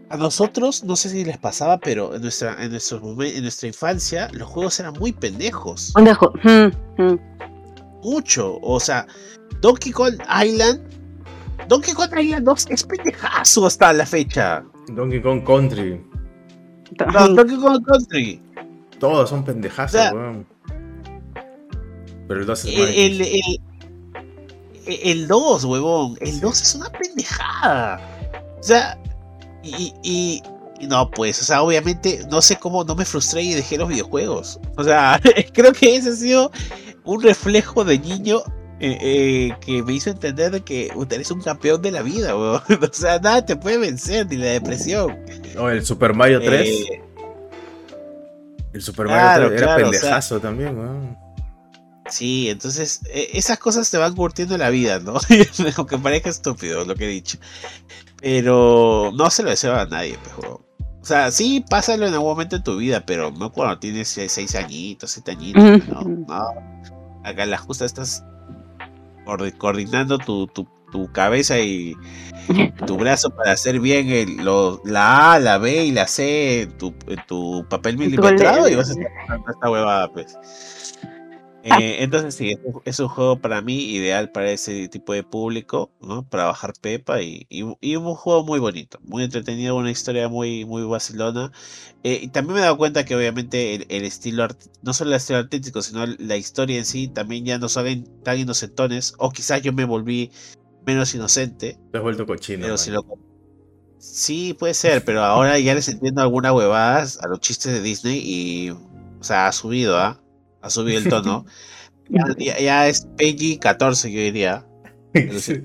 [0.10, 4.30] a nosotros, no sé si les pasaba, pero en nuestra, en nuestros en nuestra infancia,
[4.34, 5.94] los juegos eran muy pendejos.
[5.96, 6.34] Un dejo.
[6.44, 7.20] Mm, mm.
[8.04, 8.58] Mucho.
[8.64, 9.06] O sea,
[9.62, 10.97] Donkey Kong Island.
[11.68, 14.64] Donkey Kong Island 2 es pendejazo hasta la fecha.
[14.88, 16.02] Donkey Kong Country.
[17.14, 18.42] No, Donkey Kong Country.
[19.00, 20.46] Todos son pendejazos, O sea, weón.
[22.28, 23.60] Pero el 2 es el,
[24.86, 26.18] el 2, huevón.
[26.22, 28.02] El 2 es una pendejada.
[28.60, 28.98] O sea,
[29.64, 30.42] y, y,
[30.80, 33.90] y no, pues, o sea, obviamente, no sé cómo no me frustré y dejé los
[33.90, 34.60] videojuegos.
[34.78, 35.20] O sea,
[35.54, 36.52] creo que ese ha sido
[37.04, 38.42] un reflejo de niño
[38.80, 42.36] eh, eh, que me hizo entender de que puta, eres un campeón de la vida,
[42.36, 42.62] huevón.
[42.82, 45.18] O sea, nada te puede vencer, ni la depresión.
[45.56, 46.68] No, el Super Mario 3.
[46.70, 47.02] Eh,
[48.74, 51.18] el Super claro, Mario 3 era claro, o sea- pendejazo también, weón.
[52.10, 55.16] Sí, entonces eh, esas cosas te van curtiendo la vida, ¿no?
[55.78, 57.38] Aunque parezca estúpido lo que he dicho.
[58.22, 60.62] Pero no se lo deseo a nadie, pues, huevón.
[61.02, 64.56] O sea, sí, pásalo en algún momento en tu vida, pero no cuando tienes seis,
[64.56, 65.88] añitos, siete añitos.
[65.88, 66.54] No, no.
[67.24, 68.24] Acá en la justa estás
[69.58, 71.96] coordinando tu, tu, tu cabeza y
[72.86, 76.78] tu brazo para hacer bien el, lo- la A, la B y la C en
[76.78, 80.38] tu, en tu papel milimetrado y vas a estar esta huevada, pues.
[81.64, 85.24] Eh, entonces sí, es un, es un juego para mí ideal para ese tipo de
[85.24, 86.24] público, ¿no?
[86.30, 90.64] Para bajar pepa y, y, y un juego muy bonito, muy entretenido, una historia muy,
[90.66, 91.52] muy vacilona.
[92.04, 95.10] Eh, y también me he dado cuenta que obviamente el, el estilo, art- no solo
[95.12, 99.32] el estilo artístico, sino la historia en sí también ya no son tan inocentones, o
[99.32, 100.32] quizás yo me volví
[100.86, 102.64] menos inocente, Te has vuelto cochino.
[102.64, 103.02] pero si lo...
[104.00, 108.22] Sí, puede ser, pero ahora ya les entiendo algunas huevadas a los chistes de Disney
[108.24, 110.22] y, o sea, ha subido, ¿ah?
[110.62, 111.46] Ha subido el tono.
[112.40, 114.66] Ya, es PG-14, yo diría.
[115.14, 115.62] Sí.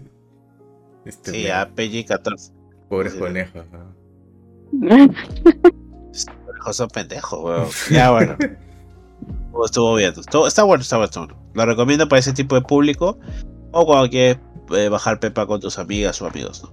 [1.04, 2.52] Este Sí, ya PG-14.
[2.88, 3.94] Pobres conejos, ¿no?
[6.66, 7.68] Los son pendejos, weón.
[7.90, 8.36] Ya, bueno.
[9.64, 10.12] Estuvo- bien.
[10.16, 11.36] Estuvo- está bueno, está bueno, está bueno.
[11.54, 13.18] Lo recomiendo para ese tipo de público.
[13.70, 14.38] O cuando quieres
[14.74, 16.72] eh, bajar pepa con tus amigas o amigos, ¿no?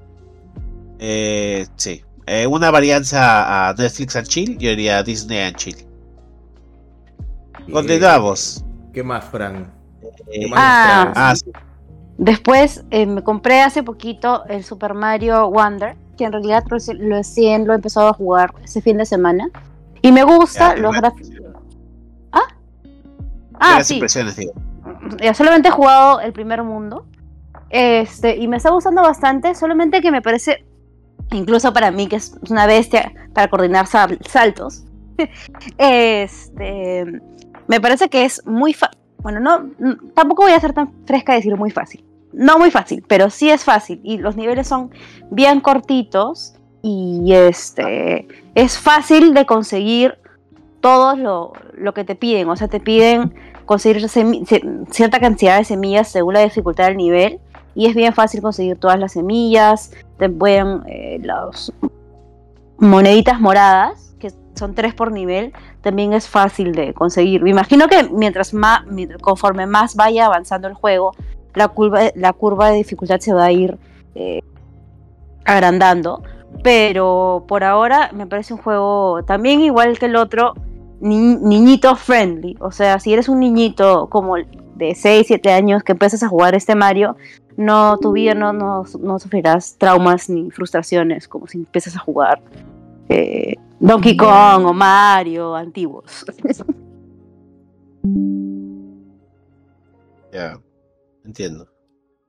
[0.99, 2.03] Eh, sí.
[2.25, 5.75] Eh, una varianza a Netflix and Chill, yo diría Disney and Chill.
[7.71, 8.63] Continuamos.
[8.93, 9.71] ¿Qué más, Fran?
[10.31, 11.13] Eh, ¿Qué más Ah.
[11.15, 11.51] ah, sí.
[12.17, 17.65] Después eh, me compré hace poquito el Super Mario Wonder, que en realidad reci- recién
[17.65, 19.47] lo he empezado a jugar ese fin de semana.
[20.01, 21.31] Y me gusta Ya, los gráficos.
[22.31, 22.41] ¿Ah?
[23.59, 24.01] Ah, sí.
[24.37, 24.53] digo.
[25.21, 27.05] Ya solamente he jugado el primer mundo.
[27.69, 30.65] Este, y me está gustando bastante, solamente que me parece,
[31.31, 34.83] incluso para mí, que es una bestia para coordinar sal- saltos.
[35.77, 37.21] este,
[37.69, 38.99] me parece que es muy fácil.
[39.19, 39.69] Bueno, no,
[40.15, 42.03] tampoco voy a ser tan fresca de decir muy fácil.
[42.33, 44.01] No muy fácil, pero sí es fácil.
[44.03, 44.89] Y los niveles son
[45.29, 46.55] bien cortitos.
[46.81, 50.17] Y este es fácil de conseguir
[50.81, 52.49] todo lo, lo que te piden.
[52.49, 53.35] O sea, te piden
[53.67, 57.39] conseguir cierta cantidad de semillas según la dificultad del nivel.
[57.75, 59.91] Y es bien fácil conseguir todas las semillas.
[60.17, 61.71] Te pueden eh, las
[62.79, 67.41] moneditas moradas, que son tres por nivel, también es fácil de conseguir.
[67.41, 68.81] Me imagino que mientras más,
[69.21, 71.13] conforme más vaya avanzando el juego,
[71.53, 73.77] la curva, la curva de dificultad se va a ir
[74.15, 74.41] eh,
[75.45, 76.23] agrandando.
[76.63, 80.55] Pero por ahora me parece un juego también igual que el otro,
[80.99, 82.57] niñito friendly.
[82.59, 86.55] O sea, si eres un niñito como de 6, 7 años que empiezas a jugar
[86.55, 87.15] este Mario,
[87.57, 88.85] no, tu vida no, no,
[89.19, 92.41] sufrirás traumas ni frustraciones como si empiezas a jugar
[93.09, 96.25] eh, Donkey Kong o Mario antiguos.
[100.31, 100.61] Ya,
[101.25, 101.67] entiendo.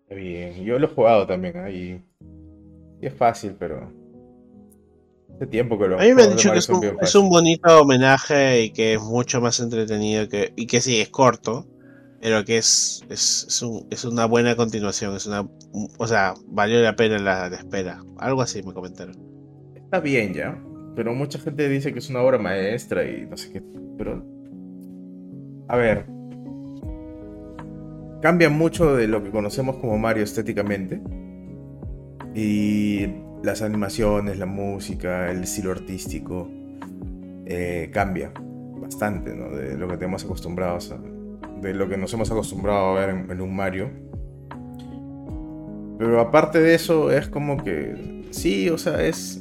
[0.09, 2.03] Bien, yo lo he jugado también ahí.
[3.03, 3.93] es fácil, pero
[5.47, 8.95] tiempo que lo A mí me han dicho que es un, bonito homenaje y que
[8.95, 11.67] es mucho más entretenido que, y que sí, es corto,
[12.21, 15.17] pero que es, es, una buena continuación.
[15.17, 15.49] Es una,
[15.99, 18.03] o sea, valió la pena la, espera.
[18.19, 19.17] Algo así me comentaron.
[19.75, 20.63] Está bien ya,
[20.95, 23.63] pero mucha gente dice que es una obra maestra y no sé qué.
[23.97, 24.25] Pero.
[25.69, 26.07] A ver.
[28.23, 31.01] Cambia mucho de lo que conocemos como Mario estéticamente.
[32.35, 33.07] Y
[33.43, 36.49] las animaciones, la música, el estilo artístico
[37.47, 38.33] eh, cambia
[38.81, 39.51] bastante ¿no?
[39.51, 40.99] de lo que tenemos acostumbrados a,
[41.61, 43.91] de lo que nos hemos acostumbrado a ver en, un Mario.
[45.99, 49.40] Pero aparte de eso es como que sí, o sea, es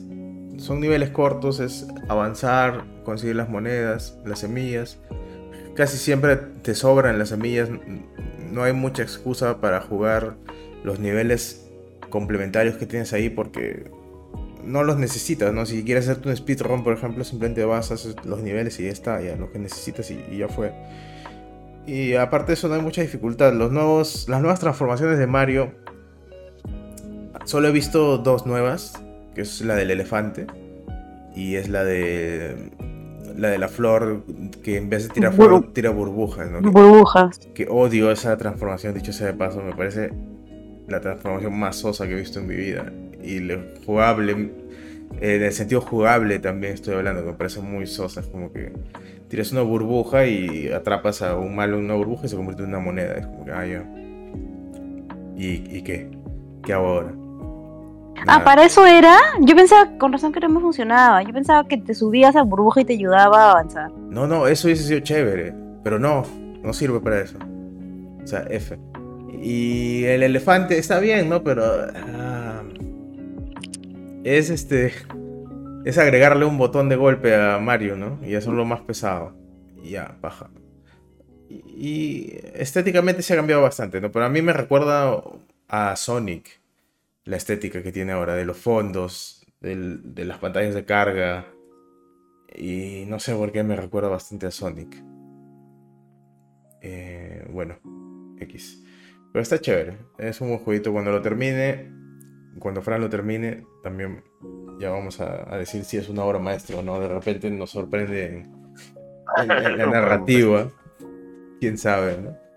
[0.60, 4.98] son niveles cortos, es avanzar, conseguir las monedas, las semillas.
[5.76, 7.70] Casi siempre te sobran las semillas,
[8.52, 10.36] no hay mucha excusa para jugar
[10.84, 11.70] los niveles
[12.10, 13.90] complementarios que tienes ahí porque
[14.64, 15.66] no los necesitas, ¿no?
[15.66, 19.22] Si quieres hacerte un speedrun, por ejemplo, simplemente vas, haces los niveles y ya está,
[19.22, 20.74] ya lo que necesitas y, ya fue.
[21.88, 23.54] Y aparte de eso no hay mucha dificultad.
[23.54, 25.72] Los nuevos, las nuevas transformaciones de Mario,
[27.46, 28.94] solo he visto dos nuevas,
[29.40, 30.48] que es la del elefante
[31.34, 32.58] y es la de
[33.38, 34.26] la de la flor
[34.62, 36.60] que en vez de tirar fuego tira burbujas, ¿no?
[36.60, 37.40] Burbujas.
[37.54, 40.12] Que odio esa transformación, dicho sea de paso, me parece
[40.90, 42.92] la transformación más sosa que he visto en mi vida.
[43.24, 44.52] Y lo jugable,
[45.22, 48.20] en el sentido jugable también estoy hablando, que me parece muy sosa.
[48.20, 48.74] Es como que
[49.30, 52.70] tiras una burbuja y atrapas a un malo en una burbuja y se convierte en
[52.70, 53.14] una moneda.
[53.14, 53.86] Es como que, ah, ya.
[55.38, 56.12] ¿Y, qué?
[56.66, 57.29] ¿Qué hago ahora?
[58.28, 59.18] Ah, para eso era.
[59.42, 61.24] Yo pensaba, con razón que no me funcionaba.
[61.24, 63.92] Yo pensaba que te subías a burbuja y te ayudaba a avanzar.
[64.10, 65.54] No, no, eso hubiese sido chévere.
[65.84, 66.24] Pero no,
[66.62, 67.38] no sirve para eso.
[68.24, 68.78] O sea, F.
[69.42, 71.44] Y el elefante está bien, ¿no?
[71.44, 71.64] Pero.
[71.96, 72.62] Ah,
[74.24, 74.94] es este.
[75.86, 78.20] Es agregarle un botón de golpe a Mario, ¿no?
[78.26, 79.34] Y hacerlo más pesado.
[79.82, 80.50] Y ya, baja.
[81.50, 84.12] Y, estéticamente se ha cambiado bastante, ¿no?
[84.12, 85.22] Pero a mí me recuerda
[85.68, 86.59] a Sonic.
[87.26, 91.48] La estética que tiene ahora, de los fondos, de las pantallas de carga.
[92.56, 95.04] Y no sé por qué me recuerda bastante a Sonic.
[96.82, 97.78] Eh, bueno,
[98.40, 98.84] X.
[99.32, 99.98] Pero está chévere.
[100.18, 100.92] Es un buen jueguito.
[100.92, 101.92] Cuando lo termine,
[102.60, 104.24] cuando Fran lo termine, también
[104.80, 107.00] ya vamos a, decir si es una obra maestra o no.
[107.00, 110.72] De repente nos sorprende en, la narrativa.
[111.60, 112.49] Quién sabe, ¿no?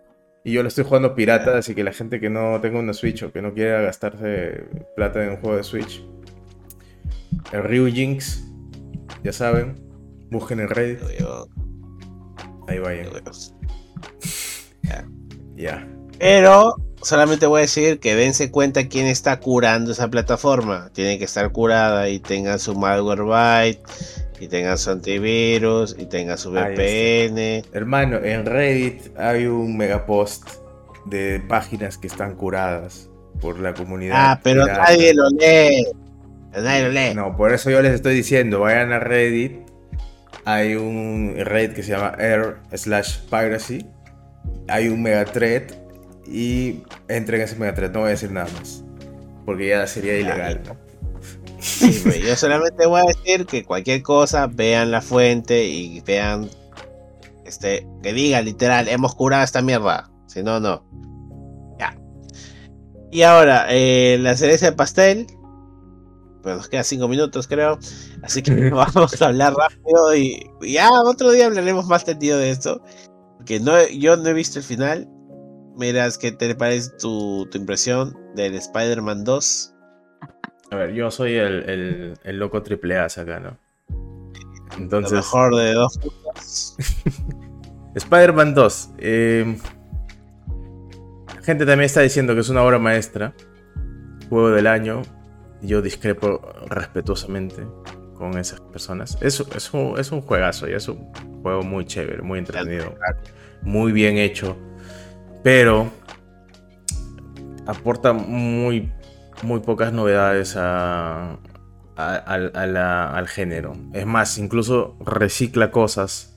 [0.45, 3.23] Y yo lo estoy jugando pirata, así que la gente que no tenga una Switch
[3.23, 4.65] o que no quiera gastarse
[4.97, 6.05] plata en un juego de Switch,
[7.53, 8.45] el Ryu Jinx,
[9.23, 9.75] ya saben,
[10.31, 11.01] busquen en Reddit.
[12.69, 13.09] Ahí vayan.
[15.55, 15.87] Ya.
[16.19, 20.91] Pero solamente voy a decir que dense cuenta quién está curando esa plataforma.
[20.93, 23.83] Tiene que estar curada y tengan su malware byte,
[24.41, 27.65] y tengan su antivirus, y tengan su VPN.
[27.73, 30.49] Hermano, en Reddit hay un megapost
[31.07, 33.09] de páginas que están curadas
[33.41, 34.17] por la comunidad.
[34.17, 35.87] Ah, pero nadie lo lee.
[36.53, 37.15] Nadie lo lee.
[37.15, 39.63] No, por eso yo les estoy diciendo, vayan a Reddit.
[40.45, 43.87] Hay un Reddit que se llama air slash piracy.
[44.69, 45.82] Hay un megathread
[46.27, 47.91] y entren ese Mega 3.
[47.93, 48.85] No voy a decir nada más.
[49.45, 50.77] Porque ya sería ilegal, ¿no?
[51.59, 56.51] Sí, yo solamente voy a decir que cualquier cosa, vean la fuente y vean
[57.45, 60.11] este, que diga literal, hemos curado esta mierda.
[60.27, 60.85] Si no, no.
[61.79, 61.97] Ya.
[63.11, 65.27] Y ahora, eh, la cereza de pastel.
[66.43, 67.79] Pues nos quedan 5 minutos, creo.
[68.23, 72.83] Así que vamos a hablar rápido y ya otro día hablaremos más tendido de esto.
[73.37, 75.09] Porque no, yo no he visto el final.
[75.77, 79.75] Miras, ¿qué te parece tu, impresión del Spider-Man 2?
[80.71, 83.57] A ver, yo soy el, el, loco triple A acá, ¿no?
[84.79, 85.13] Entonces.
[85.13, 85.99] Lo mejor de dos.
[87.95, 88.91] Spider-Man 2.
[88.99, 89.57] Eh,
[91.37, 93.35] la gente también está diciendo que es una obra maestra.
[94.29, 95.03] Juego del año.
[95.61, 97.67] Yo discrepo respetuosamente
[98.15, 99.19] con esas personas.
[99.21, 101.13] Es, es, un, es un juegazo y es un
[101.43, 102.95] juego muy chévere, muy entretenido,
[103.63, 104.57] muy bien hecho.
[105.43, 105.91] Pero
[107.67, 108.93] aporta muy,
[109.43, 111.39] muy pocas novedades a,
[111.97, 113.77] al género.
[113.93, 116.37] Es más, incluso recicla cosas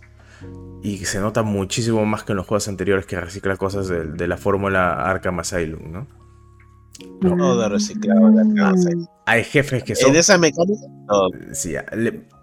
[0.83, 4.37] y se nota muchísimo más que en los juegos anteriores que recicla cosas de, la
[4.37, 6.07] fórmula Arkham Asylum, ¿no?
[7.21, 8.73] No, de reciclado ah,
[9.25, 10.11] Hay jefes que son.
[10.11, 10.85] En esa mecánica.
[11.51, 11.75] Sí,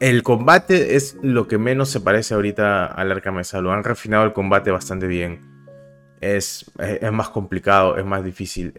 [0.01, 3.73] el combate es lo que menos se parece ahorita al Arkham Asylum.
[3.73, 5.52] Han refinado el combate bastante bien
[6.23, 8.73] es, es, más complicado, es más difícil,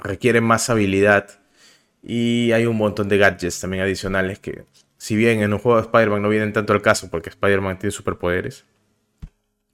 [0.00, 1.28] requiere más habilidad
[2.02, 4.64] y hay un montón de gadgets también adicionales que,
[4.98, 7.92] si bien en un juego de Spider-Man no vienen tanto al caso porque Spider-Man tiene
[7.92, 8.64] superpoderes,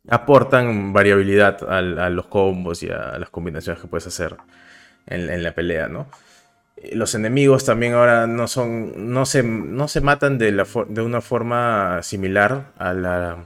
[0.08, 4.36] aportan variabilidad a, los combos y a las combinaciones que puedes hacer
[5.06, 6.06] en, la pelea, ¿no?
[6.92, 9.12] Los enemigos también ahora no son.
[9.12, 13.44] no se, no se matan de, la de una forma similar a la,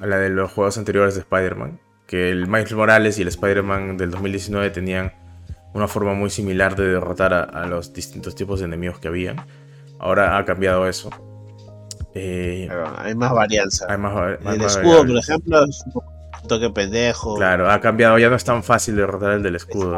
[0.00, 3.96] a la de los juegos anteriores de Spider-Man que el Miles Morales y el Spider-Man
[3.96, 5.12] del 2019 tenían
[5.74, 9.34] una forma muy similar de derrotar a, los distintos tipos de enemigos que había.
[9.98, 11.10] Ahora ha cambiado eso.
[12.14, 13.86] Eh, hay más varianza.
[13.88, 17.34] Hay más, el escudo, por ejemplo, es un toque pendejo.
[17.36, 18.18] Claro, ha cambiado.
[18.18, 19.96] Ya no es tan fácil derrotar el del escudo.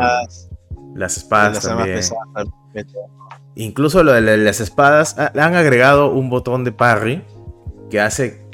[0.95, 2.01] Las espadas, también.
[3.55, 7.23] Incluso lo de las espadas, le han agregado un botón de parry
[7.91, 8.47] que hace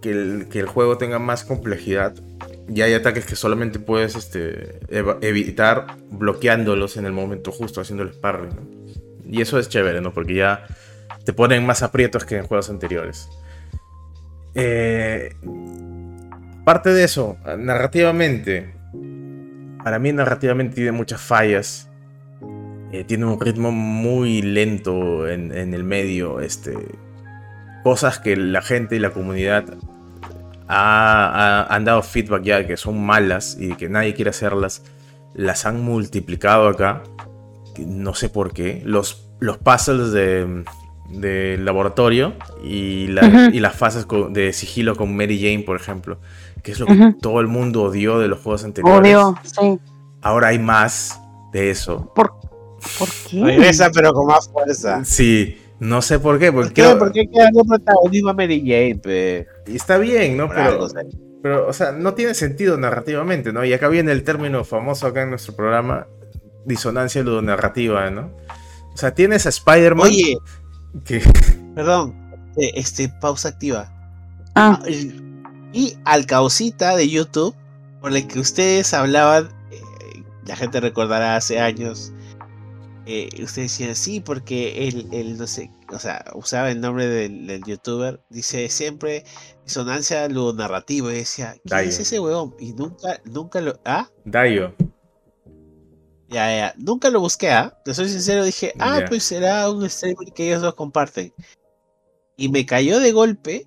[0.00, 2.14] que el, que el juego tenga más complejidad
[2.68, 4.80] y hay ataques que solamente puedes este,
[5.22, 8.84] evitar bloqueándolos en el momento justo, haciendo el sparring.
[9.30, 10.12] Y eso es chévere, ¿no?
[10.12, 10.66] Porque ya
[11.24, 13.28] te ponen más aprietos que en juegos anteriores.
[14.54, 15.34] Eh,
[16.64, 18.74] parte de eso, narrativamente,
[19.82, 21.88] para mí narrativamente tiene muchas fallas.
[22.92, 26.40] Eh, tiene un ritmo muy lento en, en, el medio.
[26.40, 26.74] Este,
[27.82, 29.64] cosas que la gente y la comunidad
[30.68, 34.82] han dado feedback ya de que son malas y que nadie quiere hacerlas,
[35.34, 37.02] las han multiplicado acá.
[37.78, 38.82] No sé por qué.
[38.84, 43.08] Los, los puzzles de, laboratorio y,
[43.52, 46.18] y, las fases de sigilo con Mary Jane, por ejemplo,
[46.62, 49.16] que es lo que todo el mundo odió de los juegos anteriores.
[50.20, 51.20] Ahora hay más
[51.52, 52.12] de eso.
[52.14, 52.34] ¿Por,
[52.98, 53.44] ¿por qué?
[53.44, 55.04] Regresa, pero con más fuerza.
[55.04, 55.56] Sí.
[55.80, 56.52] No sé por qué.
[56.52, 57.28] Porque ¿Por qué,
[57.66, 59.46] protagonismo a Mary Jane?
[59.66, 60.48] Y está bien, ¿no?
[60.48, 60.88] Pero,
[61.42, 63.64] pero, o sea, no tiene sentido narrativamente, ¿no?
[63.64, 66.06] Y acá viene el término famoso acá en nuestro programa,
[66.64, 68.32] disonancia ludonarrativa, ¿no?
[68.92, 70.06] O sea, tienes a Spider-Man.
[70.06, 70.38] Oye.
[71.74, 72.14] Perdón.
[72.56, 73.92] Eh, este, pausa activa.
[74.54, 74.80] Ah.
[74.82, 74.88] ah
[75.72, 77.54] y al causita de YouTube,
[78.00, 82.12] por el que ustedes hablaban, eh, la gente recordará hace años,
[83.10, 88.20] eh, usted decía sí, porque él, no sé, o sea, usaba el nombre del, youtuber,
[88.28, 89.24] dice siempre
[89.64, 92.54] disonancia narrativo y decía, ¿quién es ese huevón?
[92.58, 94.10] Y nunca, nunca lo, ¿ah?
[94.26, 94.74] Dayo.
[96.28, 97.80] Ya, ya, nunca lo busqué, ¿ah?
[97.82, 101.32] Te soy sincero, dije, ah, pues será un streamer que ellos dos comparten.
[102.36, 103.66] Y me cayó de golpe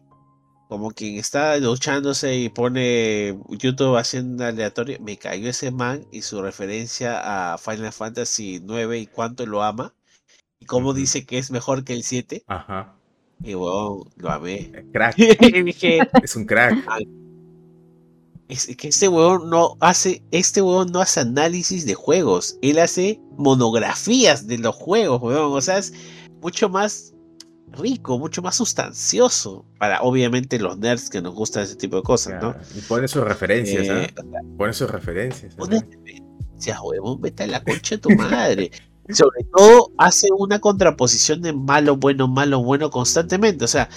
[0.72, 6.42] como quien está duchándose y pone YouTube haciendo aleatorio, me cayó ese man y su
[6.42, 9.94] referencia a Final Fantasy 9 y cuánto lo ama
[10.62, 12.46] y cómo dice que es mejor que el 7.
[12.48, 12.96] Ajá.
[13.44, 14.72] Y wow, lo amé.
[14.94, 15.16] Crack.
[16.24, 16.78] es un crack.
[18.48, 23.20] Es que este huevón no hace, este huevón no hace análisis de juegos, él hace
[23.38, 25.52] monografías de los juegos, huevón.
[25.52, 25.94] O sea, es
[26.42, 27.11] mucho más
[27.72, 32.42] rico, mucho más sustancioso para obviamente los nerds que nos gustan ese tipo de cosas,
[32.42, 32.56] ¿no?
[32.76, 34.14] Y pone sus referencias, ¿eh?
[34.58, 35.56] Pone sus referencias.
[35.56, 38.72] Pone referencias, huevón, vete a la concha de tu madre.
[39.10, 43.66] Sobre todo hace una contraposición de malo, bueno, malo, bueno constantemente.
[43.66, 43.90] O sea,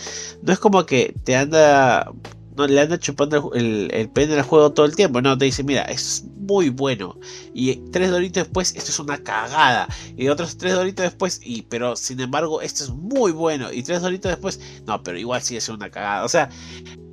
[0.43, 2.11] no es como que te anda
[2.57, 5.21] no le anda chupando el, el, pene al juego todo el tiempo.
[5.21, 7.19] No, te dice, mira, es muy bueno.
[7.53, 9.89] Y tres doritos después, esto es una cagada.
[10.17, 13.73] Y otros tres doritos después, y pero sin embargo, esto es muy bueno.
[13.73, 16.25] Y tres doritos después, no, pero igual sí es una cagada.
[16.25, 16.49] O sea,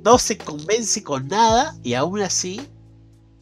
[0.04, 2.60] no se convence con nada y aún así,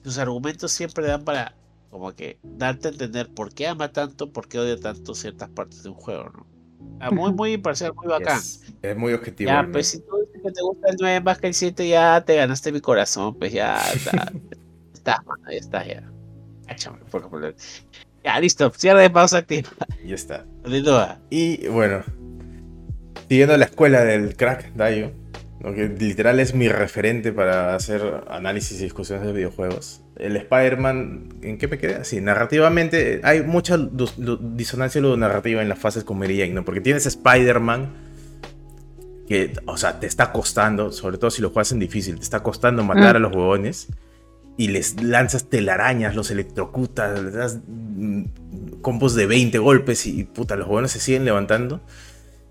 [0.04, 1.54] sus argumentos siempre dan para
[1.90, 5.82] como que darte a entender por qué ama tanto, por qué odia tanto ciertas partes
[5.82, 6.49] de un juego, ¿no?
[7.00, 8.38] Ah, muy, muy imparcial, muy bacán.
[8.82, 9.50] Es, muy objetivo.
[9.50, 12.22] Ya, pues si tú dices que te gusta el 9 más que el 7, ya
[12.24, 14.32] te ganaste mi corazón, pues ya está.
[14.92, 16.02] está, ya está, ya.
[17.10, 17.54] por
[18.22, 19.70] Ya, listo, cierre de pausa activa.
[20.04, 20.44] Ya está.
[20.62, 21.18] Continúa.
[21.30, 22.02] Y bueno,
[23.28, 25.12] siguiendo la escuela del crack Dayo,
[25.62, 30.02] que literal es mi referente para hacer análisis y discusiones de videojuegos.
[30.20, 32.04] El Spider-Man, ¿en qué me quedé?
[32.04, 36.64] Sí, narrativamente hay mucha disonancia narrativa en las fases con Mary Jane, ¿no?
[36.64, 38.10] Porque tienes Spider-Man
[39.26, 42.42] que, o sea, te está costando, sobre todo si lo juegas en difícil, te está
[42.42, 43.16] costando matar mm.
[43.16, 43.88] a los huevones
[44.56, 48.24] y les lanzas telarañas, los electrocutas, les das mm,
[48.82, 51.80] combos de 20 golpes y puta, los huevones se siguen levantando.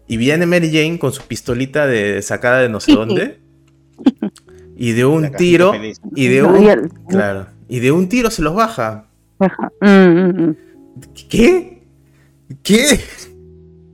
[0.07, 3.39] Y viene Mary Jane con su pistolita de sacada de no sé dónde.
[4.75, 5.71] y de un tiro.
[6.15, 6.89] Y de un.
[7.09, 7.58] Claro.
[7.69, 9.05] Y de un tiro se los baja.
[9.79, 10.55] Mm, mm, mm.
[11.29, 11.83] ¿Qué?
[12.63, 12.99] ¿Qué?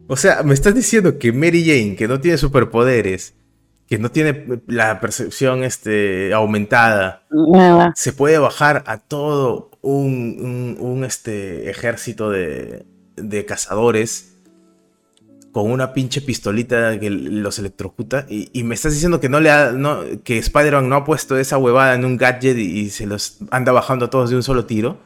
[0.07, 3.35] O sea, me estás diciendo que Mary Jane, que no tiene superpoderes,
[3.87, 7.23] que no tiene la percepción este, aumentada,
[7.95, 12.85] se puede bajar a todo un, este, ejército de,
[13.15, 14.34] de cazadores
[15.55, 18.25] con una pinche pistolita que los electrocuta.
[18.27, 21.57] Y, me estás diciendo que no le ha, no, que Spider-Man no ha puesto esa
[21.57, 24.97] huevada en un gadget y, se los anda bajando a todos de un solo tiro.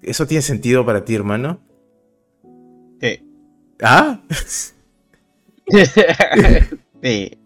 [0.00, 1.60] ¿Eso tiene sentido para ti, hermano?
[3.02, 3.22] Sí.
[3.82, 4.18] ¿Ah?
[7.02, 7.38] sí.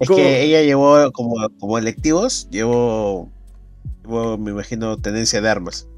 [0.00, 3.30] Es que ella llevó como, como electivos, llevó,
[4.02, 5.88] llevó, me imagino, tendencia de armas.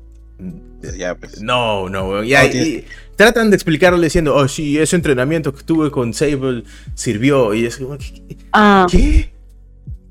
[1.21, 1.41] Pues.
[1.41, 2.43] No, no, ya,
[3.17, 7.55] tratan de explicarlo diciendo, oh, sí, ese entrenamiento que tuve con Sable sirvió.
[7.55, 8.37] Y es como, ¿qué?
[8.53, 8.87] Ah.
[8.91, 9.33] ¿Qué?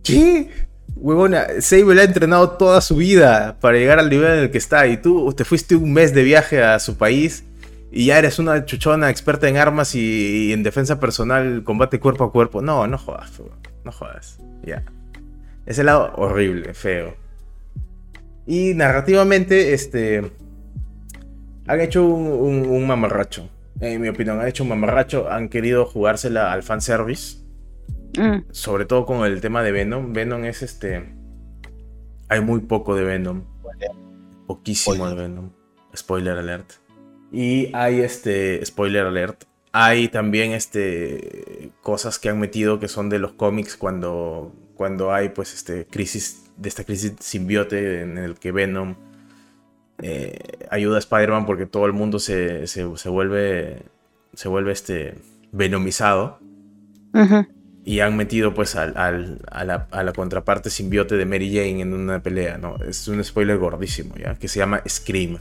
[0.03, 0.49] ¿Qué?
[0.95, 4.87] Huevona, Sable ha entrenado toda su vida para llegar al nivel en el que está.
[4.87, 7.43] Y tú te fuiste un mes de viaje a su país
[7.91, 12.31] y ya eres una chuchona experta en armas y, en defensa personal, combate cuerpo a
[12.31, 12.61] cuerpo.
[12.61, 13.31] No, no jodas,
[13.83, 14.39] no jodas.
[14.65, 14.83] Ya.
[15.65, 17.22] Ese lado horrible, feo.
[18.45, 20.31] Y narrativamente, este.
[21.65, 23.49] Han hecho un, mamarracho.
[23.79, 25.29] En mi opinión, han hecho un mamarracho.
[25.29, 27.37] Han querido jugársela al fanservice.
[28.17, 28.51] Mm.
[28.51, 30.13] Sobre todo con el tema de Venom.
[30.13, 31.13] Venom es este.
[32.27, 33.43] Hay muy poco de Venom.
[34.45, 35.51] Poquísimo de Venom.
[35.95, 36.73] Spoiler alert.
[37.31, 38.63] Y hay este.
[38.65, 39.45] Spoiler alert.
[39.71, 41.71] Hay también este.
[41.81, 44.51] cosas que han metido que son de los cómics cuando.
[44.75, 45.85] Cuando hay pues este.
[45.85, 48.95] crisis de esta crisis simbiote en el que Venom
[50.01, 50.39] eh,
[50.71, 52.65] ayuda a Spider-Man porque todo el mundo se,
[53.05, 53.83] vuelve
[54.33, 55.15] se vuelve este
[55.51, 56.39] venomizado
[57.85, 58.93] y han metido pues al,
[59.51, 62.77] a, la, contraparte simbiote de Mary Jane en una pelea, ¿no?
[62.77, 64.35] Es un spoiler gordísimo, ¿ya?
[64.35, 65.37] Que se llama Scream.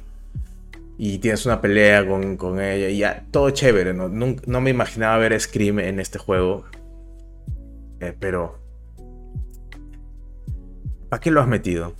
[0.99, 4.09] Y tienes una pelea con, ella y ya, todo chévere, ¿no?
[4.09, 6.65] No, me imaginaba ver Scream en este juego.
[8.01, 8.62] Eh, pero
[11.13, 11.95] ¿Para qué lo has metido?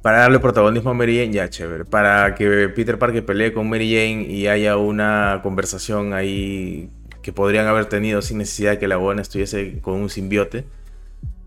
[0.00, 1.84] Para darle protagonismo a Mary Jane, ya chévere.
[1.84, 6.88] Para que Peter Parker pelee con Mary Jane y haya una conversación ahí
[7.20, 10.64] que podrían haber tenido sin necesidad de que la buena estuviese con un simbiote.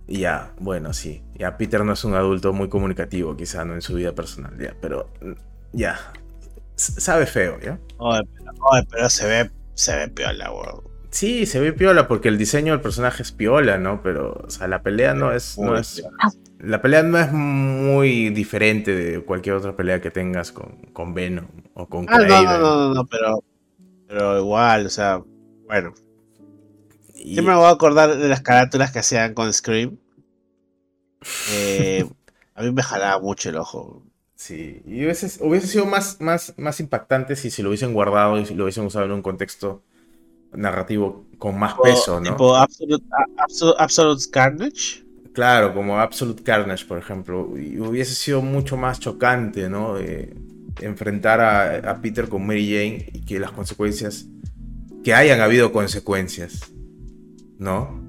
[0.07, 1.23] Y ya, bueno, sí.
[1.34, 3.73] Ya Peter no es un adulto muy comunicativo, quizá, ¿no?
[3.73, 4.75] En su vida personal, ya.
[4.80, 5.09] Pero,
[5.71, 5.97] ya.
[6.75, 7.80] Sabe feo, ¿ya?
[8.91, 10.93] pero, se ve, se ve piola, weón.
[11.14, 14.02] Sí, se ve piola porque el diseño del personaje es piola, ¿no?
[14.02, 16.03] Pero, o sea, la pelea no es, no es,
[16.57, 21.45] la pelea no es muy diferente de cualquier otra pelea que tengas con, con Venom
[21.76, 23.44] o con ah, no, no, no, no, pero,
[24.07, 25.22] pero igual, o sea,
[25.68, 25.94] bueno.
[27.14, 27.34] Y...
[27.34, 29.99] Siempre me voy a acordar de las carátulas que hacían con Scream.
[31.52, 32.10] Eh,
[32.56, 34.02] a mí me jalaba mucho el ojo.
[34.34, 38.48] Sí, y hubiese, hubiese sido más, más, más impactante si, si lo hubiesen guardado y
[38.48, 39.84] si lo hubiesen usado en un contexto
[40.55, 42.31] narrativo con más peso, ¿no?
[42.31, 43.05] Tipo Absolute,
[43.77, 45.03] Absolute Carnage.
[45.34, 47.57] Claro, como Absolute Carnage, por ejemplo.
[47.57, 49.97] Y hubiese sido mucho más chocante, ¿no?
[50.81, 54.27] enfrentar a, Peter con Mary Jane y que las consecuencias.
[55.03, 56.71] que hayan habido consecuencias,
[57.59, 58.05] ¿no?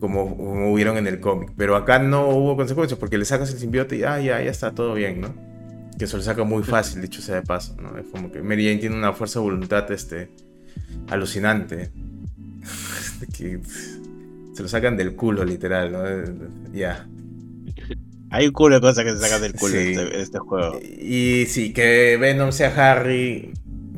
[0.00, 1.52] Como, hubieron en el cómic.
[1.56, 4.72] Pero acá no hubo consecuencias porque le sacas el simbiote y ah, ya, ya está
[4.72, 5.34] todo bien, ¿no?
[5.98, 7.98] Que se lo saca muy fácil, dicho sea de paso, ¿no?
[7.98, 10.30] Es como que Mary Jane tiene una fuerza de voluntad, este.
[11.08, 11.90] Alucinante.
[13.36, 13.60] que
[14.54, 16.72] se lo sacan del culo, literal, ¿no?
[16.72, 17.06] Ya.
[18.30, 20.78] Hay un culo de cosas que se sacan del culo en, este, este, juego.
[20.80, 23.52] Y, sí, que Venom sea Harry,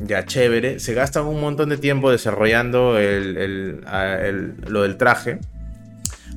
[0.05, 0.81] ya chévere.
[0.81, 3.81] Se gastan un montón de tiempo desarrollando el,
[4.67, 5.39] lo del traje.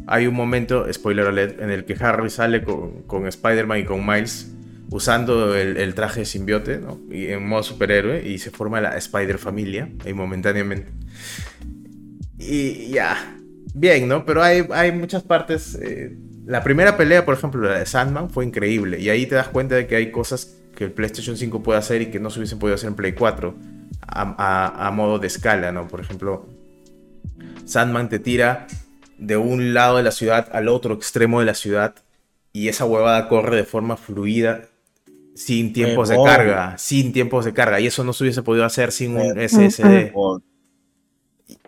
[0.05, 4.51] Hay un momento, spoiler alert, en el que Harry sale con, Spider-Man y con Miles
[4.89, 6.99] usando el, traje de simbiote, ¿no?
[7.11, 10.91] Y en modo superhéroe, y se forma la Spider-Familia, ahí momentáneamente.
[12.37, 13.37] Y ya,
[13.73, 14.25] bien, ¿no?
[14.25, 15.75] Pero hay, hay muchas partes.
[15.81, 18.99] Eh, la primera pelea, por ejemplo, la de Sandman, fue increíble.
[18.99, 22.01] Y ahí te das cuenta de que hay cosas que el PlayStation 5 puede hacer
[22.03, 23.55] y que no se hubiesen podido hacer en Play 4
[24.07, 25.87] a, modo de escala, ¿no?
[25.87, 26.47] Por ejemplo,
[27.65, 28.67] Sandman te tira
[29.17, 31.95] de un lado de la ciudad al otro extremo de la ciudad
[32.53, 34.61] y esa huevada corre de forma fluida
[35.37, 37.79] sin tiempos de carga, sin tiempos de carga.
[37.79, 40.11] Y eso no se hubiese podido hacer sin un SSD.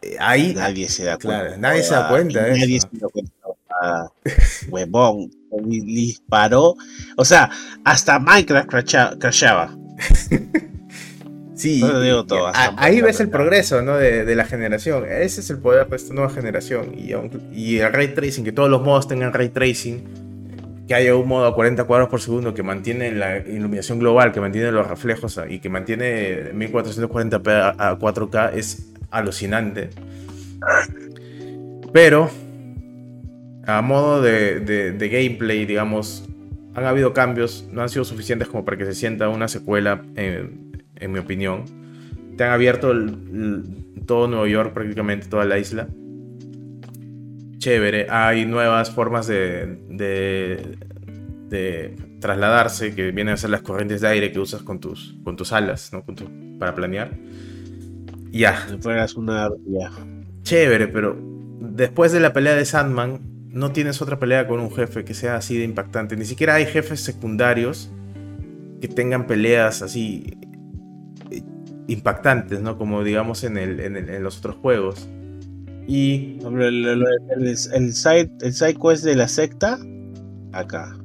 [0.02, 1.44] Eh, Ahí, nadie se da cuenta.
[1.46, 2.90] claro, nadie se da cuenta de Nadie eso.
[2.92, 3.34] se da cuenta.
[4.70, 5.32] Huevón.
[5.52, 6.76] Disparó.
[7.16, 7.50] O sea,
[7.84, 9.76] hasta Minecraft crasha- crashaba.
[11.56, 13.96] sí, No lo digo todo, a- hasta ahí ves el progreso ¿no?
[13.98, 15.06] de, de la generación.
[15.10, 16.94] Ese es el poder de esta nueva generación.
[17.54, 20.29] Y el ray tracing, que todos los modos tengan ray tracing,
[20.90, 24.42] que haya un modo a 40 cuadros por segundo que mantiene la iluminación global, que
[24.42, 27.48] mantiene los reflejos y que mantiene 1440p
[27.78, 29.92] a, a 4K, es alucinante.
[31.94, 32.32] Pero,
[33.68, 36.28] a modo de, de- gameplay, digamos,
[36.74, 40.72] han habido cambios, no han sido suficientes como para que se sienta una secuela, en,
[41.08, 41.66] mi opinión.
[42.36, 42.92] Te han abierto
[44.08, 45.88] todo Nueva York, prácticamente toda la isla.
[47.60, 50.78] Chévere, hay nuevas formas de, de,
[51.50, 55.36] de trasladarse, que vienen a ser las corrientes de aire que usas con tus, con
[55.36, 56.04] tus alas, ¿no?
[56.04, 57.12] Con tu- para planear.
[58.32, 59.92] Ya, fueras una ardilla.
[60.44, 61.18] chévere, pero
[61.60, 63.20] después de la pelea de Sandman,
[63.50, 66.16] no tienes otra pelea con un jefe que sea así de impactante.
[66.16, 67.92] Ni siquiera hay jefes secundarios
[68.80, 70.38] que tengan peleas así
[71.32, 71.42] eh,
[71.88, 72.78] impactantes, ¿no?
[72.78, 75.10] Como digamos en, el, en, el- en los otros juegos.
[75.90, 76.86] Y Hombre, el,
[77.32, 79.80] el, side, el side quest de la secta,
[80.52, 80.96] acá.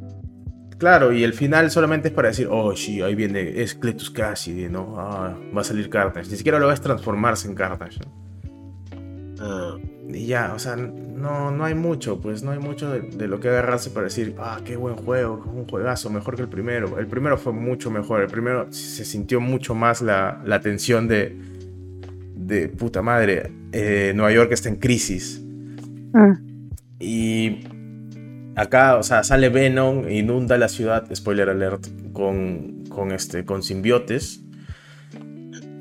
[0.78, 4.68] claro, y el final solamente es para decir, oh, sí, ahí viene, es Cletus Cassidy,
[4.68, 4.94] ¿no?
[4.98, 6.30] Ah, va a salir Carnage.
[6.30, 8.12] Ni siquiera lo ves transformarse en Carnage, ¿no?
[9.38, 9.78] Ah,
[10.08, 13.40] Y ya, o sea, no, no hay mucho, pues no hay mucho de, de lo
[13.40, 16.98] que agarrarse para decir, ah, qué buen juego, qué un juegazo, mejor que el primero.
[16.98, 21.53] El primero fue mucho mejor, el primero se sintió mucho más la, la tensión de,
[22.46, 25.42] de puta madre, eh, Nueva York está en crisis.
[26.12, 26.68] Mm.
[27.00, 27.64] Y
[28.56, 34.42] acá, o sea, sale Venom, inunda la ciudad, spoiler alert, con, con, este, con simbiotes.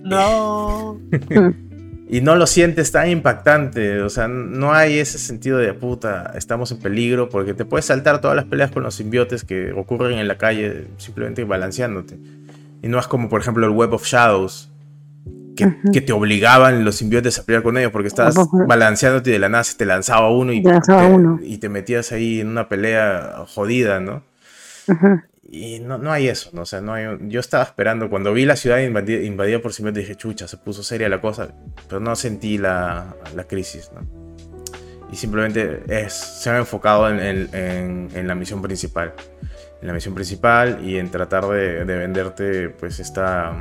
[0.04, 1.00] no.
[2.14, 6.72] Y no lo sientes tan impactante, o sea, no hay ese sentido de puta, estamos
[6.72, 10.28] en peligro, porque te puedes saltar todas las peleas con los simbiotes que ocurren en
[10.28, 12.20] la calle simplemente balanceándote.
[12.84, 14.73] Y no es como, por ejemplo, el Web of Shadows,
[15.56, 18.36] que, te obligaban los simbiotes a pelear con ellos, porque estabas
[18.68, 21.40] balanceándote y de la nada se te lanzaba uno y Te lanzaba te, uno.
[21.42, 24.24] y te metías ahí en una pelea jodida, ¿no?
[24.88, 25.22] Ujú.
[25.50, 26.64] Y no, no hay eso, ¿no?
[26.64, 30.04] O sea, no hay, yo estaba esperando, cuando vi la ciudad invadida, invadida por simbiontes,
[30.04, 31.50] dije, chucha, se puso seria la cosa,
[31.88, 34.02] pero no sentí la, la crisis, ¿no?
[35.12, 39.14] Y simplemente es, se han enfocado en, en- en- en la misión principal.
[39.80, 43.60] En la misión principal y en tratar de, de venderte, pues, esta,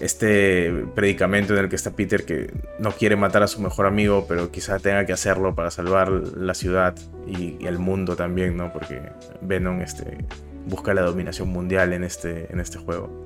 [0.00, 4.26] este predicamento en el que está Peter que no quiere matar a su mejor amigo,
[4.28, 6.94] pero quizá tenga que hacerlo para salvar la ciudad
[7.26, 8.72] y, y el mundo también, ¿no?
[8.72, 9.00] Porque
[9.40, 10.18] Venom este,
[10.66, 13.24] busca la dominación mundial en este, en este juego.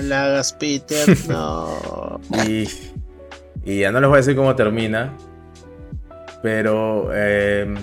[0.00, 1.16] La hagas, Peter.
[1.28, 2.20] No.
[2.46, 2.68] Y,
[3.64, 5.12] y ya no les voy a decir cómo termina,
[6.42, 7.74] pero eh,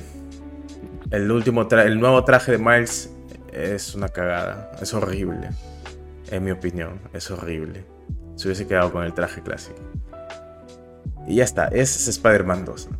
[1.11, 3.11] el último el nuevo traje de Miles
[3.51, 5.49] es una cagada, es horrible,
[6.33, 7.85] en mi opinión, es horrible.
[8.35, 9.79] Se hubiese quedado con el traje clásico.
[11.27, 12.89] Y ya está, ese es Spider-Man 2.
[12.89, 12.99] ¿no?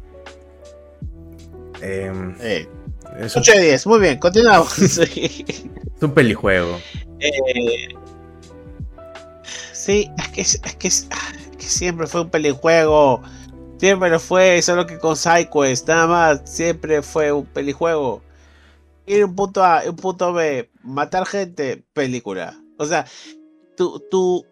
[1.82, 2.70] Em, Eh,
[3.20, 4.78] es, un, 8 de 10, muy bien, continuamos.
[5.00, 6.80] Es un pelijuego.
[7.20, 7.96] Eh,
[9.72, 11.08] sí, es que, es, que, es
[11.58, 13.22] que siempre fue un pelijuego.
[13.78, 16.42] Siempre lo fue, solo que con PsyQuest, nada más.
[16.46, 18.22] Siempre fue un pelijuego.
[19.06, 22.63] Ir un punto A, un punto B, matar gente, película.
[22.84, 23.06] O sea,
[23.76, 24.46] tu, tu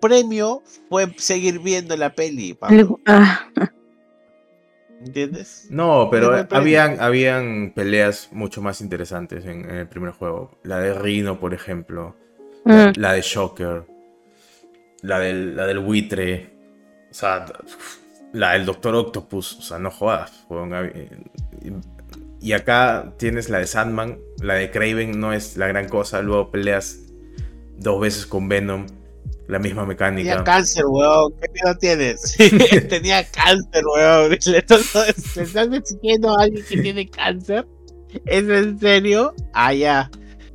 [0.00, 3.48] premio fue seguir viendo la peli, Pablo, Ah,
[5.04, 5.66] ¿entiendes?
[5.70, 10.58] No, pero habían, habían peleas mucho más interesantes en, en el primer juego.
[10.62, 12.16] La de Rhino, por ejemplo.
[12.64, 12.92] mm.
[12.96, 13.84] La de Shocker.
[15.02, 16.52] La del, la del buitre.
[17.10, 17.44] O sea,
[18.32, 19.58] la del Doctor Octopus.
[19.58, 20.46] O sea, no jodas.
[22.40, 24.18] Y acá tienes la de Sandman.
[24.40, 26.22] La de Craven no es la gran cosa.
[26.22, 27.11] Luego peleas
[27.78, 28.86] dos veces con Venom.
[29.48, 30.44] La misma Tenía mecánica.
[30.44, 31.32] cáncer, weón.
[31.40, 32.36] ¿Qué miedo tienes?
[32.88, 34.30] Tenía cáncer, weón.
[34.46, 37.66] ¿Le estás, persiguiendo a alguien que tiene cáncer?
[38.26, 39.34] ¿Es en serio?
[39.52, 40.10] Ah, ya.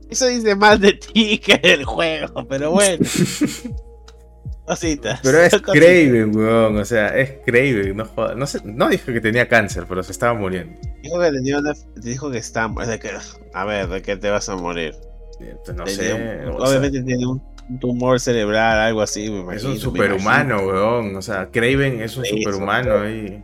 [0.10, 3.06] Eso dice más de ti que del juego, pero bueno.
[4.66, 5.20] Cositas.
[5.24, 5.76] Pero es cositas.
[5.76, 6.78] Craven, weón.
[6.78, 7.96] O sea, es Craven.
[7.96, 8.36] No jodas.
[8.36, 10.78] No, sé- no dijo que tenía cáncer, pero se estaba muriendo.
[11.02, 11.74] Dijo que tenía una.
[11.96, 12.68] Dijo que está.
[12.68, 13.12] de que-
[13.54, 14.94] a ver, ¿de qué te vas a morir?
[15.40, 16.14] Eh, Pues no sé.
[16.14, 17.42] un- sea, obviamente tiene un
[17.80, 19.68] tumor cerebral, algo así, me es imagino.
[19.70, 21.16] un me superhumano, weón.
[21.16, 23.44] O sea, Craven es un superhumano ahí.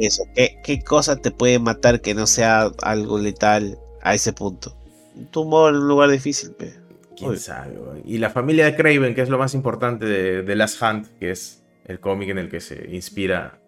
[0.00, 0.24] eso.
[0.34, 4.76] ¿Qué, ¿Qué cosa te puede matar que no sea algo letal a ese punto?
[5.16, 6.74] Un tumor en un lugar difícil, pe.
[7.16, 7.36] ¿Quién Uy.
[7.38, 7.76] sabe?
[7.78, 8.02] weón?
[8.04, 11.30] Y la familia de Craven, que es lo más importante de, de Last Hunt, que
[11.30, 13.58] es el cómic en el que se inspira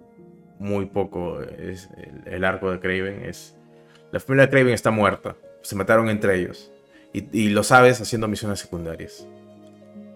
[0.59, 1.89] muy poco es
[2.27, 3.57] el, el arco de Craven, es...
[4.13, 5.35] La familia de Craven está muerta.
[5.63, 6.71] Se mataron entre ellos.
[7.13, 9.27] Y, y lo sabes haciendo misiones secundarias.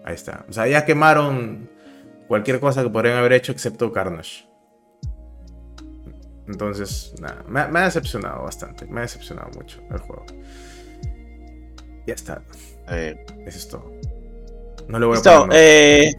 [0.03, 0.45] Ahí está.
[0.49, 1.69] O sea, ya quemaron
[2.27, 4.47] cualquier cosa que podrían haber hecho excepto Carnage.
[6.47, 8.85] Entonces, nada, me, ha- me ha decepcionado bastante.
[8.87, 10.25] Me ha decepcionado mucho el juego.
[12.07, 12.41] Ya está.
[12.89, 13.91] Eh, Eso es todo.
[14.87, 16.13] No le voy a poner eh,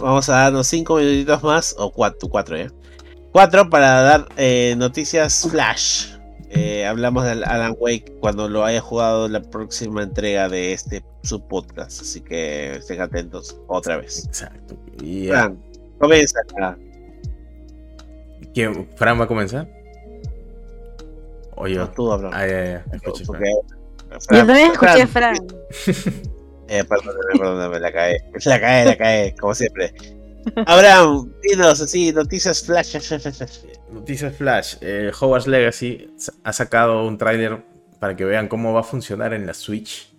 [0.00, 2.70] vamos a darnos cinco minutitos más, o cuatro, cuatro ya.
[3.32, 6.17] Cuatro para dar eh, noticias flash.
[6.50, 12.00] Eh, hablamos del Alan Wake cuando lo haya jugado la próxima entrega de este subpodcast.
[12.02, 14.24] Así que estén atentos otra vez.
[14.24, 14.74] Exacto.
[15.02, 15.58] Y, eh, Fran,
[15.98, 16.78] comienza acá.
[18.54, 19.68] ¿quién- ¿Fran va a comenzar?
[21.56, 21.80] O yo.
[21.80, 22.32] No, tú, Abraham.
[22.34, 22.84] Ah, ya, ya.
[22.92, 23.44] Escuché, Porque-
[24.08, 24.40] Fran.
[24.40, 26.22] Yo también escuché a Fran, Fran.
[26.70, 28.18] Eh, perdóname, perdóname, la cae.
[28.44, 29.90] La cae, la cae, como siempre.
[30.66, 32.94] Abraham, dinos así, noticias flash.
[33.92, 34.76] Noticias Flash.
[34.80, 36.10] eh, Hogwarts Legacy
[36.44, 37.62] ha sacado un tráiler
[38.00, 40.12] para que vean cómo va a funcionar en la Switch.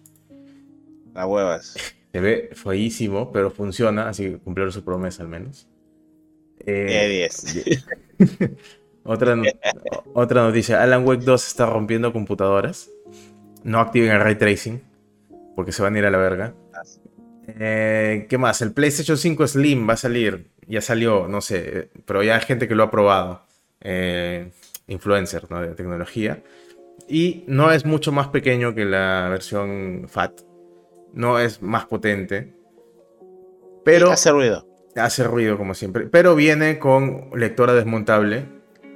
[1.13, 1.75] Las huevas.
[2.11, 5.67] Se ve feísimo, pero funciona, así que cumplieron su promesa al menos.
[6.65, 7.27] Eh,
[8.17, 8.49] 10.
[9.03, 9.43] Otra, no-
[10.13, 12.89] otra noticia, Alan Wake 2 está rompiendo computadoras.
[13.63, 14.81] No activen el ray tracing,
[15.55, 16.53] porque se van a ir a la verga.
[17.47, 18.61] Eh, ¿Qué más?
[18.61, 20.51] El PlayStation 5 Slim va a salir.
[20.67, 23.47] Ya salió, no sé, pero ya hay gente que lo ha probado.
[23.81, 24.51] Eh,
[24.87, 25.61] influencer ¿no?
[25.61, 26.41] de tecnología.
[27.07, 30.41] Y no es mucho más pequeño que la versión FAT.
[31.13, 32.53] No es más potente.
[33.83, 34.67] Pero hace ruido.
[34.95, 36.05] hace ruido como siempre.
[36.07, 38.45] Pero viene con lectora desmontable.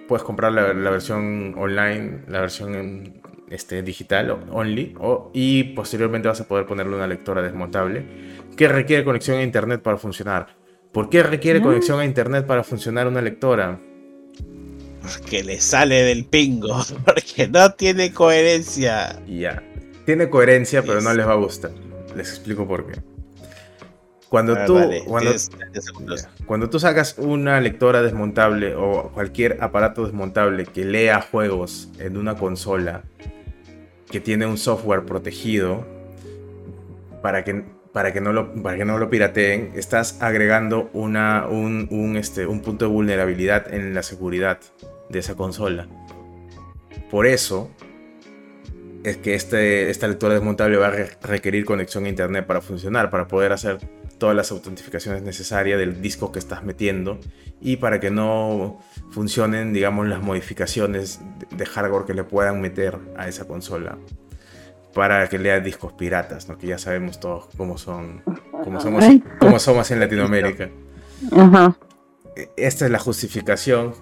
[0.07, 4.95] Puedes comprar la, la versión online, la versión este, digital only.
[4.99, 8.05] o- y posteriormente vas a poder ponerle una lectora desmontable
[8.57, 10.55] que requiere conexión a internet para funcionar.
[10.91, 11.63] ¿Por qué requiere Mm.
[11.63, 13.79] conexión a internet para funcionar una lectora?
[15.03, 16.83] Porque le sale del pingo.
[17.05, 19.21] Porque no tiene coherencia.
[19.27, 19.61] Ya.
[20.05, 21.71] Tiene coherencia, pero no les va a gustar.
[22.15, 23.01] Les explico por qué.
[24.29, 26.23] Cuando Ah, tú, vale, cuando, tienes 30 segundos.
[26.23, 26.45] Ya.
[26.45, 32.35] Cuando tú sacas una lectora desmontable o cualquier aparato desmontable que lea juegos en una
[32.35, 33.03] consola
[34.09, 35.85] que tiene un software protegido
[37.21, 37.63] para que,
[37.93, 42.45] para que, no, lo, para que no lo pirateen, estás agregando una, un, un, este,
[42.45, 44.59] un punto de vulnerabilidad en la seguridad
[45.13, 45.87] de esa consola.
[47.09, 47.69] Por eso
[49.03, 53.09] es que este, esta lectora desmontable va a re- requerir conexión a internet para funcionar,
[53.09, 53.77] para poder hacer
[54.17, 57.19] todas las autentificaciones necesarias del disco que estás metiendo
[57.59, 58.79] y para que no
[59.11, 61.19] funcionen, digamos, las modificaciones
[61.55, 63.97] de- hardware que le puedan meter a esa consola
[64.93, 66.57] para que lea discos piratas, ¿no?
[66.57, 68.21] que ya sabemos todos cómo son,
[68.63, 69.03] cómo somos,
[69.39, 70.69] cómo somos en Latinoamérica.
[71.31, 71.75] Ajá.
[72.55, 73.93] Esta es la justificación.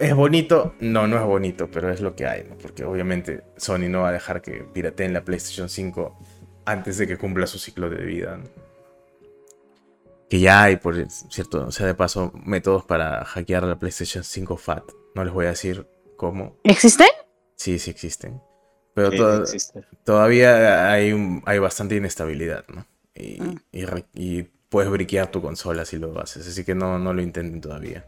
[0.00, 0.74] ¿Es bonito?
[0.80, 2.56] No, no es bonito, pero es lo que hay, ¿no?
[2.58, 6.18] Porque obviamente Sony no va a dejar que pirateen la PlayStation 5
[6.66, 8.36] antes de que cumpla su ciclo de vida.
[8.36, 8.44] ¿no?
[10.28, 14.56] Que ya hay, por cierto, o sea, de paso, métodos para hackear la PlayStation 5
[14.58, 14.84] FAT.
[15.14, 15.86] No les voy a decir
[16.16, 16.58] cómo.
[16.64, 17.06] ¿Existen?
[17.56, 18.40] Sí, sí existen.
[18.94, 19.84] Pero Sí, to- existe.
[20.04, 22.84] todavía hay, un- hay bastante inestabilidad, ¿no?
[23.14, 23.54] Y, Ah.
[23.72, 27.60] y y puedes briquear tu consola si lo haces, así que no, no lo intenten
[27.62, 28.04] todavía.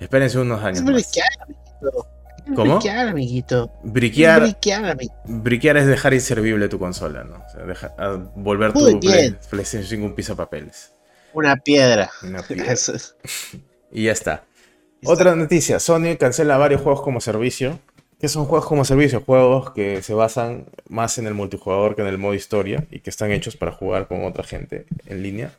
[0.00, 0.94] Espérense unos años Es más.
[0.94, 2.08] briquear, amiguito.
[2.46, 2.74] Es ¿Cómo?
[2.76, 3.72] Briquear, amiguito.
[3.82, 5.14] Briquear, Briquear, amiguito.
[5.26, 7.44] briquear es dejar inservible tu consola, ¿no?
[7.44, 9.38] O sea, deja- a volver tu Muy Play- bien.
[9.50, 10.92] PlayStation 5 un pisapapeles.
[11.34, 12.10] Una piedra.
[12.22, 12.72] Una piedra.
[12.72, 13.16] Eso es-
[13.92, 14.44] Y ya está.
[15.00, 15.12] Listo.
[15.12, 17.78] Otra noticia, Sony cancela varios juegos como servicio.
[18.20, 19.20] ¿Qué son juegos como servicio?
[19.20, 23.10] Juegos que se basan más en el multijugador que en el modo historia y que
[23.10, 25.52] están hechos para jugar con otra gente en línea.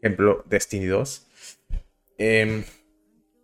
[0.00, 1.26] Ejemplo, Destiny 2.
[2.16, 2.64] Em,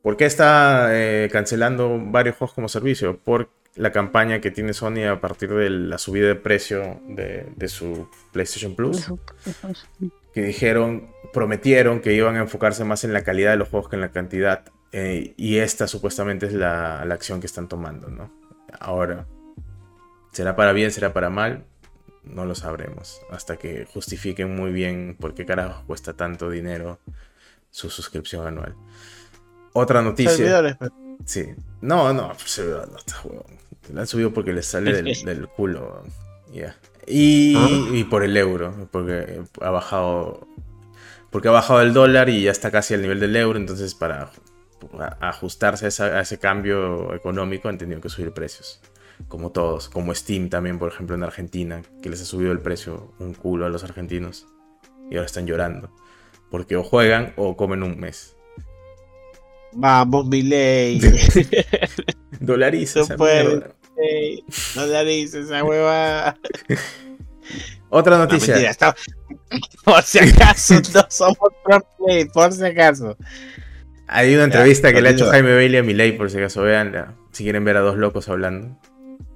[0.02, 3.18] ¿Por qué está eh, cancelando varios juegos como servicio?
[3.18, 7.68] Por la campaña que tiene Sony a partir de la subida de precio de, de
[7.68, 9.10] su PlayStation Plus
[10.34, 13.96] que dijeron, prometieron que iban a enfocarse más en la calidad de los juegos que
[13.96, 14.64] en la cantidad.
[14.92, 18.30] eh, y esta supuestamente es la, la acción que están tomando, ¿no?
[18.78, 19.26] Ahora,
[20.32, 21.64] ¿será para bien, será para mal?
[22.24, 23.20] No lo sabremos.
[23.30, 26.98] Hasta que justifiquen muy bien por qué carajo cuesta tanto dinero
[27.70, 28.74] su suscripción anual.
[29.72, 30.32] Otra noticia.
[30.36, 30.76] Servidores.
[31.24, 31.46] Sí.
[31.80, 33.44] No, no, pues, servidor no está huevón.
[33.92, 36.02] La han subido porque les sale del, del culo.
[36.52, 36.76] Ya.
[37.06, 37.68] Y, Ah.
[37.92, 40.46] y por el euro, porque ha bajado.
[41.30, 44.30] Porque ha bajado el dólar y ya está casi al nivel del euro, entonces para
[45.20, 48.80] ajustarse a, esa- a ese cambio económico han tenido que subir precios.
[49.28, 53.12] Como todos, como Steam también, por ejemplo, en Argentina, que les ha subido el precio
[53.18, 54.46] un culo a los argentinos
[55.10, 55.90] y ahora están llorando.
[56.50, 58.36] Porque o juegan o comen un mes.
[59.74, 61.00] Vamos, mi ley.
[62.40, 63.74] Dolariza No esa mierda.
[65.38, 66.36] esa hueva.
[67.90, 68.54] Otra No, noticia.
[68.54, 68.96] mentira, está-
[69.84, 71.36] Por si acaso, no somos
[71.98, 73.16] play, por si acaso.
[74.08, 75.30] Hay una entrevista que le ha hecho.
[75.30, 78.78] Jaime Bailey a Milei, por si acaso vean, si quieren ver a dos locos hablando.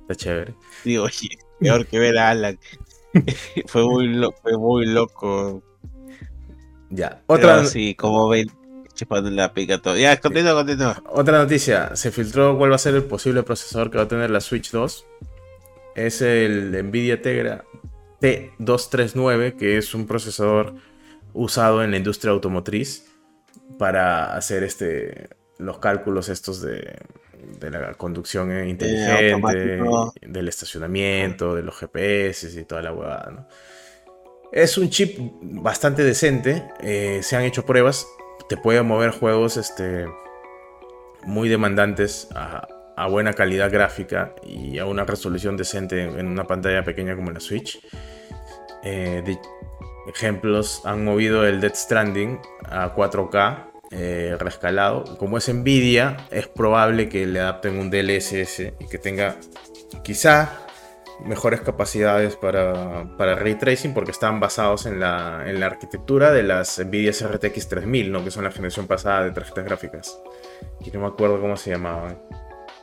[0.03, 0.55] Está chévere.
[0.85, 1.29] Digo, oye,
[1.61, 2.59] peor que ver a Alan.
[3.67, 5.63] fue, muy lo- fue muy loco.
[6.91, 7.23] Ya.
[7.27, 7.57] Otra.
[7.59, 8.49] Otra, sí, como ven,
[8.97, 9.97] chupando la pica todo.
[9.97, 11.03] Ya, continúa, continúa.
[11.09, 11.95] otra noticia.
[11.95, 14.73] Se filtró cuál va a ser el posible procesador que va a tener la Switch
[14.73, 15.07] 2.
[15.95, 17.65] Es el Nvidia Tegra
[18.21, 20.75] T239, que es un procesador
[21.33, 23.07] usado en la industria automotriz
[23.79, 25.29] para hacer este
[25.59, 26.99] los cálculos estos de,
[27.59, 29.81] de la conducción eh, inteligente,
[30.23, 33.49] del estacionamiento, de los GPS y toda la huevada, ¿no?
[34.53, 38.07] Es un chip bastante decente, eh, se han hecho pruebas,
[38.49, 40.07] te puede mover juegos este,
[41.25, 42.69] muy demandantes a,
[43.11, 47.79] buena calidad gráfica y a una resolución decente en, una pantalla pequeña como la Switch.
[48.83, 49.23] Eh,
[50.09, 55.17] ejemplos, han movido el Dead Stranding a 4K eh, rescalado.
[55.19, 59.37] Como es Nvidia, es probable que le adapten un DLSS y que tenga
[60.03, 60.66] quizá
[61.25, 66.43] mejores capacidades para, para ray tracing porque están basados en la, en la arquitectura de
[66.43, 68.23] las Nvidia RTX 3000, ¿no?
[68.25, 70.21] que son la generación pasada de tarjetas gráficas.
[70.85, 72.21] Y no me acuerdo cómo se llamaban.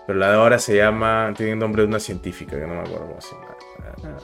[0.06, 2.82] Pero la de ahora se llama, tiene el nombre de una científica, que no me
[2.82, 3.56] acuerdo cómo se llama.
[4.04, 4.18] Ah,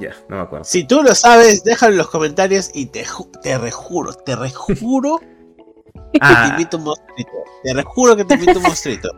[0.00, 0.64] Ya, no me acuerdo.
[0.64, 5.18] Si tú lo sabes, déjalo en los comentarios y te, ju- te rejuro, te rejuro
[5.18, 7.30] que te Ah, invito un monstruito.
[7.64, 9.10] Te rejuro que te invito un monstruito.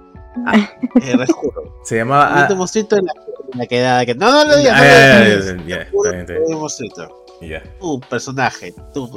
[0.46, 0.70] Ah.
[1.00, 1.80] Te rejuro.
[1.84, 2.30] se Te llamaba...
[2.30, 3.12] invito un ah, monstruito en la,
[3.54, 4.06] la quedada.
[4.06, 4.14] Que...
[4.14, 4.80] No, no lo digas.
[4.80, 5.64] ah, no lo
[7.40, 9.10] ya, un personaje, tú.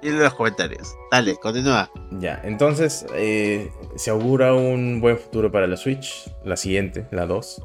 [0.00, 0.94] En los comentarios.
[1.10, 1.90] Dale, continúa.
[2.20, 7.62] Ya, entonces eh, se augura un buen futuro para la Switch, la siguiente, la 2.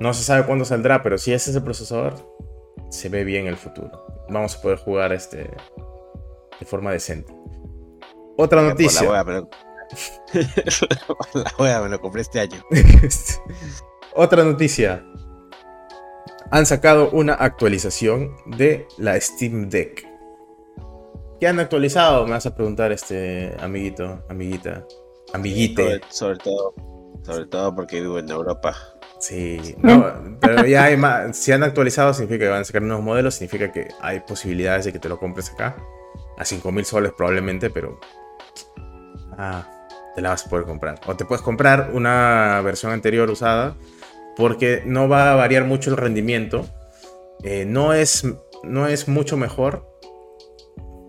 [0.00, 2.14] No se sabe cuándo saldrá, pero si ese es el procesador,
[2.90, 3.90] se ve bien el futuro.
[4.28, 5.50] Vamos a poder jugar este
[6.58, 7.34] de forma decente.
[8.36, 9.02] Otra Por noticia.
[9.04, 9.48] la wea, pero.
[11.06, 12.62] Por la wea, me lo compré este año.
[14.14, 15.04] Otra noticia.
[16.52, 20.06] Han sacado una actualización de la Steam Deck.
[21.38, 22.24] ¿Qué han actualizado?
[22.26, 24.84] Me vas a preguntar, este amiguito, amiguita,
[25.32, 25.82] amiguite.
[25.82, 26.74] Sobre, sobre todo.
[27.22, 28.76] Sobre todo porque vivo en Europa.
[29.20, 31.36] Sí, no, pero ya hay más.
[31.36, 34.92] Si han actualizado, significa que van a sacar nuevos modelos, significa que hay posibilidades de
[34.92, 35.76] que te lo compres acá.
[36.36, 38.00] A 5000 soles probablemente, pero.
[39.38, 39.68] Ah,
[40.14, 41.00] te la vas a poder comprar.
[41.06, 43.76] O te puedes comprar una versión anterior usada,
[44.36, 46.68] porque no va a variar mucho el rendimiento.
[47.42, 48.26] Eh, no, es,
[48.62, 49.88] no es mucho mejor.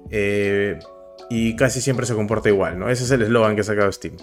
[0.09, 0.79] eh,
[1.29, 2.89] y casi siempre se comporta igual, ¿no?
[2.89, 4.17] Ese es el eslogan que ha sacado Steam.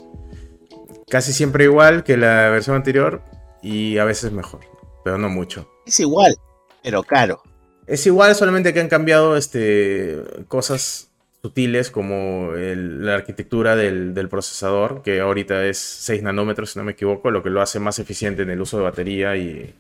[1.09, 3.23] Casi siempre igual que la versión anterior,
[3.63, 4.61] y a veces mejor,
[5.05, 5.69] pero no mucho.
[5.87, 6.37] Es igual,
[6.83, 7.43] pero caro.
[7.87, 11.08] Es igual, solamente que han cambiado este, cosas
[11.43, 16.85] sutiles como el- la arquitectura del, del procesador, que ahorita es 6 nanómetros, si no
[16.85, 19.75] me equivoco, lo que lo hace más eficiente en el uso de batería y,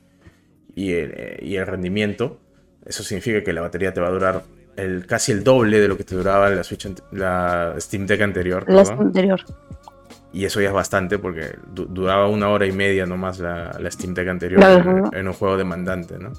[0.74, 2.38] y el, y el rendimiento.
[2.86, 4.42] Eso significa que la batería te va a durar
[4.76, 8.64] el, casi el doble de lo que te duraba la, Switch, la Steam Deck anterior.
[8.68, 9.40] La anterior.
[10.32, 13.90] Y eso ya es bastante porque du- duraba una hora y media nomás la, la
[13.90, 14.60] Steam Deck anterior
[15.12, 16.32] en, un juego demandante, ¿no?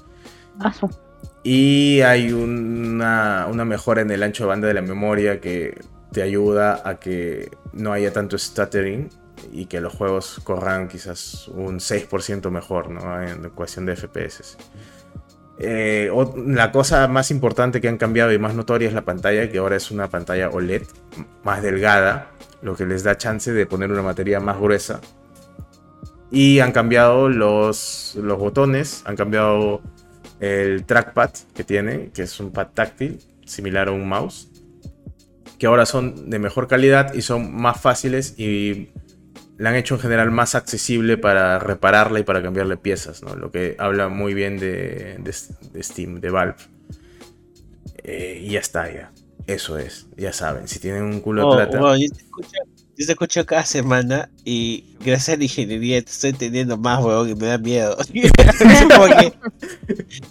[1.42, 5.80] Y hay una, una mejora en el ancho de banda de la memoria que
[6.12, 9.08] te ayuda a que no haya tanto stuttering
[9.52, 13.22] y que los juegos corran quizás un 6% mejor, ¿no?
[13.22, 14.58] En cuestión de FPS.
[15.62, 16.10] Eh,
[16.46, 19.76] la cosa más importante que han cambiado y más notoria es la pantalla, que ahora
[19.76, 20.82] es una pantalla OLED
[21.44, 22.30] más delgada,
[22.62, 25.00] lo que les da chance de poner una batería más gruesa.
[26.30, 29.82] Y han cambiado los, los botones, han cambiado
[30.40, 34.48] el trackpad que tiene, que es un pad táctil, similar a un mouse,
[35.58, 38.88] que ahora son de mejor calidad y son más fáciles y
[39.58, 43.36] la han hecho en general más accesible para repararla y para cambiarle piezas, ¿no?
[43.36, 45.34] Lo que habla muy bien de, de-
[45.72, 46.56] de Steam, de Valve.
[48.02, 49.12] Eh, y ya está, ya.
[49.46, 50.68] Eso es, ya saben.
[50.68, 51.78] Si tienen un culo de Oh, plata.
[51.80, 51.94] wow,
[53.00, 57.30] yo te escucho cada semana y gracias a la ingeniería te estoy entendiendo más, weón,
[57.30, 57.96] y me da miedo.
[58.14, 59.34] Es como que,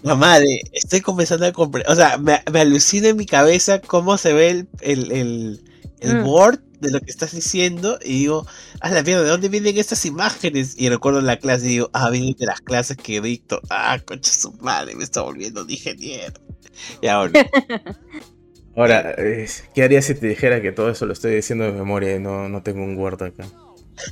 [0.04, 1.91] la madre, estoy comenzando a comprender.
[1.91, 5.62] O sea, me, me alucina en mi cabeza cómo se ve el, el, el,
[6.00, 6.24] el Mm.
[6.24, 8.48] board de lo que estás diciendo y digo,
[8.82, 10.76] a la mierda, ¿de dónde vienen estas imágenes?
[10.78, 13.62] Y recuerdo la clase y digo, ah, vienen de las clases que dicto.
[13.70, 16.40] Ah, concha su madre, me está volviendo de ingeniero.
[17.02, 17.34] Y ahora.
[18.80, 19.14] Ahora,
[19.76, 22.47] ¿qué haría si te dijera que todo eso lo estoy diciendo de memoria y no,
[22.47, 23.45] no tengo un Word acá?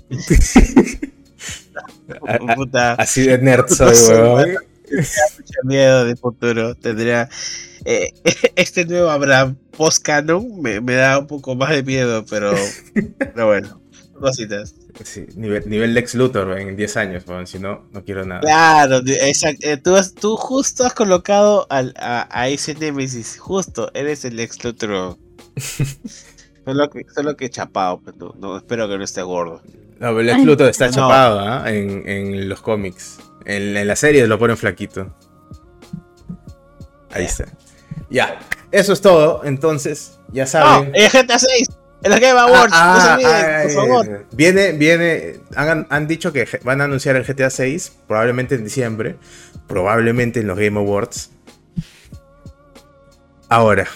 [2.56, 4.56] Puta, Así de nerd soy, weón.
[4.92, 6.76] mucho miedo de futuro.
[6.76, 7.30] Tendría.
[7.86, 8.12] eh,
[8.56, 12.54] este nuevo Abraham post-canon me, me da un poco más de miedo, pero,
[13.34, 13.82] pero bueno,
[14.20, 14.76] cositas.
[15.04, 17.24] Sí, nivel, nivel Lex Luthor en 10 años.
[17.46, 18.42] Si no, no quiero nada.
[18.42, 19.68] Claro, exacto.
[19.84, 24.64] tú, has- tú justo has colocado al, a, a ese Nemesis, justo, eres el ex
[24.64, 25.18] Luthor.
[26.66, 29.62] solo que, solo que chapado, pero no, no, espero que no esté gordo.
[30.00, 30.94] No, pero Lex Luthor está No.
[30.94, 31.64] chapado, ¿ah?
[31.72, 33.18] En, en los cómics.
[33.46, 35.16] En, en la serie lo ponen flaquito.
[37.12, 37.46] Ahí está.
[38.10, 38.40] Ya,
[38.72, 39.44] eso es todo.
[39.44, 40.92] Entonces, ya No, saben.
[40.94, 41.68] el GTA 6,
[42.04, 44.26] en los Game Awards, Ah, no se ah, olviden, ay, por favor.
[44.32, 45.40] Viene, viene.
[45.56, 49.16] Han, han dicho que van a anunciar el GTA 6 probablemente en diciembre.
[49.68, 51.32] Probablemente en los Game Awards.
[53.50, 53.88] Ahora,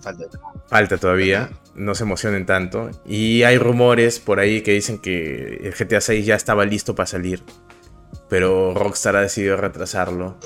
[0.00, 0.24] Falta.
[0.68, 1.50] falta todavía.
[1.74, 2.90] No se emocionen tanto.
[3.04, 7.06] Y hay rumores por ahí que dicen que el GTA 6 ya estaba listo para
[7.06, 7.42] salir.
[8.28, 10.36] Pero Rockstar ha decidido retrasarlo.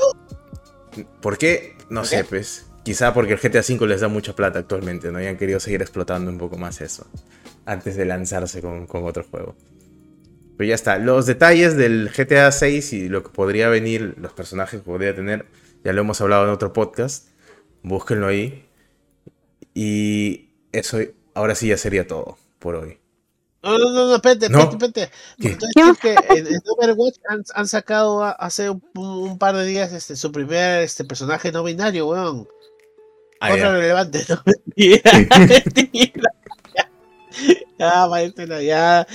[1.21, 1.77] ¿Por qué?
[1.91, 2.25] No ¿Por sé, qué?
[2.25, 2.67] pues.
[2.89, 5.21] Quizá porque el GTA 5 les da mucha plata actualmente, ¿no?
[5.21, 7.07] Y han querido seguir explotando un poco más eso.
[7.67, 9.55] Antes de lanzarse con, con otro juego.
[10.57, 10.97] Pero ya está.
[10.97, 15.45] Los detalles del GTA 6 y lo que podría venir, los personajes que podría tener,
[15.85, 17.29] ya lo hemos hablado en otro podcast.
[17.83, 18.67] Búsquenlo ahí.
[19.75, 20.97] Y eso
[21.35, 22.99] ahora sí ya sería todo por hoy.
[23.63, 24.61] No, no, no, no, espérate, No.
[24.61, 25.67] espérate, espérate.
[25.75, 25.93] ¿Qué?
[26.01, 30.85] Que en, Overwatch han, han sacado hace un, un par de días este, su primer
[30.85, 32.49] este, personaje no binario, weón.
[33.41, 33.73] Ah, Cosa ya.
[33.73, 36.31] relevante, no mentira, mentira.
[37.79, 39.07] Ya, maestro, ya.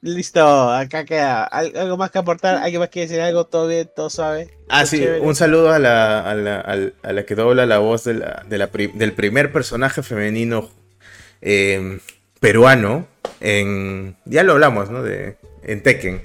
[0.00, 1.44] Listo, acá queda.
[1.44, 2.56] ¿Al- ¿Algo más que aportar?
[2.56, 3.46] ¿Alguien más quiere decir algo?
[3.46, 3.88] ¿Todo bien?
[3.94, 4.50] ¿Todo suave?
[4.68, 5.20] Ah, ¿Todo sí, chévere?
[5.20, 6.60] un saludo a la, a la,
[7.02, 10.70] a la que dobla la voz de la, de la pri- del primer personaje femenino
[11.40, 12.00] eh,
[12.40, 13.06] peruano
[13.40, 14.16] en...
[14.24, 15.02] Ya lo hablamos, ¿no?
[15.02, 16.22] De, en Tekken.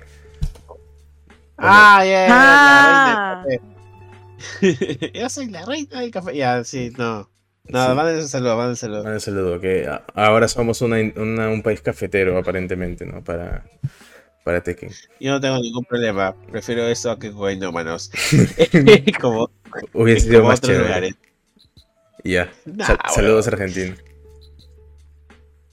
[1.57, 3.43] Ah, ya, ya, Ah.
[3.45, 5.09] del café.
[5.19, 6.35] Yo soy la reina del café.
[6.35, 7.30] Ya, sí, no.
[7.65, 7.95] No, Sí.
[7.95, 9.03] manden un saludo, manden un saludo.
[9.03, 13.23] Un saludo, que ahora somos una, una- un país cafetero aparentemente, ¿no?
[13.23, 13.65] Para,
[14.44, 14.91] para Tekken.
[15.19, 16.35] Yo no tengo ningún problema.
[16.52, 17.31] Prefiero eso a que
[17.72, 18.11] manos
[19.22, 19.49] como,
[19.94, 20.88] Hubiese sido como más otros chévere.
[20.88, 21.15] lugares.
[22.26, 22.52] Ya.
[22.65, 23.14] Nah, Sal- bueno.
[23.15, 23.95] saludos Argentina.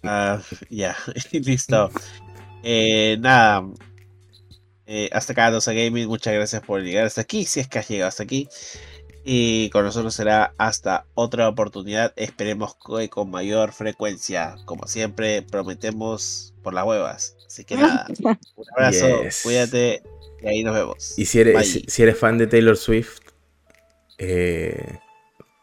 [0.03, 0.41] Ah,
[0.71, 0.97] ya,
[1.33, 1.91] listo.
[2.63, 3.67] Eh, nada.
[4.87, 6.09] Eh, hasta acá, Dosa Gaming.
[6.09, 7.45] Muchas gracias por llegar hasta aquí.
[7.45, 8.49] Si es que has llegado hasta aquí.
[9.25, 12.13] Y con nosotros será hasta otra oportunidad.
[12.17, 14.57] Esperemos que con mayor frecuencia.
[14.65, 17.37] Como siempre, prometemos por las huevas.
[17.47, 18.07] Así que nada.
[18.25, 19.23] Un abrazo.
[19.23, 19.41] Yes.
[19.43, 20.03] Cuídate.
[20.43, 21.19] Y ahí nos vemos.
[21.19, 21.65] Y si eres, Bye.
[21.65, 23.21] si, si eres fan de Taylor Swift,
[24.17, 24.99] eh,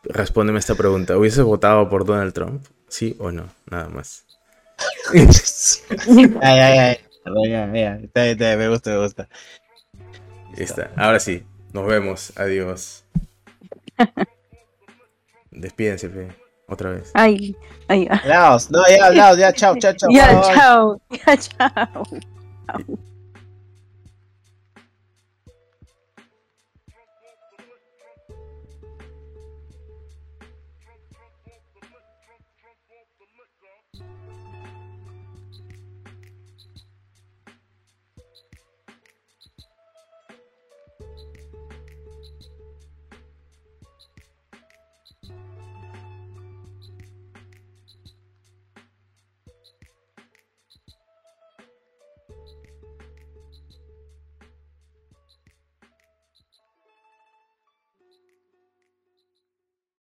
[0.04, 1.18] respóndeme esta pregunta.
[1.18, 2.64] ¿Hubieses votado por Donald Trump?
[2.88, 3.50] ¿Sí o no?
[3.70, 4.26] Nada más.
[5.14, 8.04] ay, ay, ay.
[8.04, 9.28] Está está me gusta, me gusta.
[10.56, 10.92] Ahí está.
[10.96, 11.44] Ahora sí.
[11.74, 12.34] Nos vemos.
[12.36, 13.04] Adiós.
[15.52, 16.28] Despídense, fe.
[16.68, 17.12] Otra vez.
[17.14, 17.56] Ay,
[17.88, 18.20] ay, ay.
[18.24, 20.10] Hablaos, no, ya hablaos, ya, chao, chao, chao.
[20.12, 21.02] Ya, chao.
[21.10, 22.04] Ya, chao.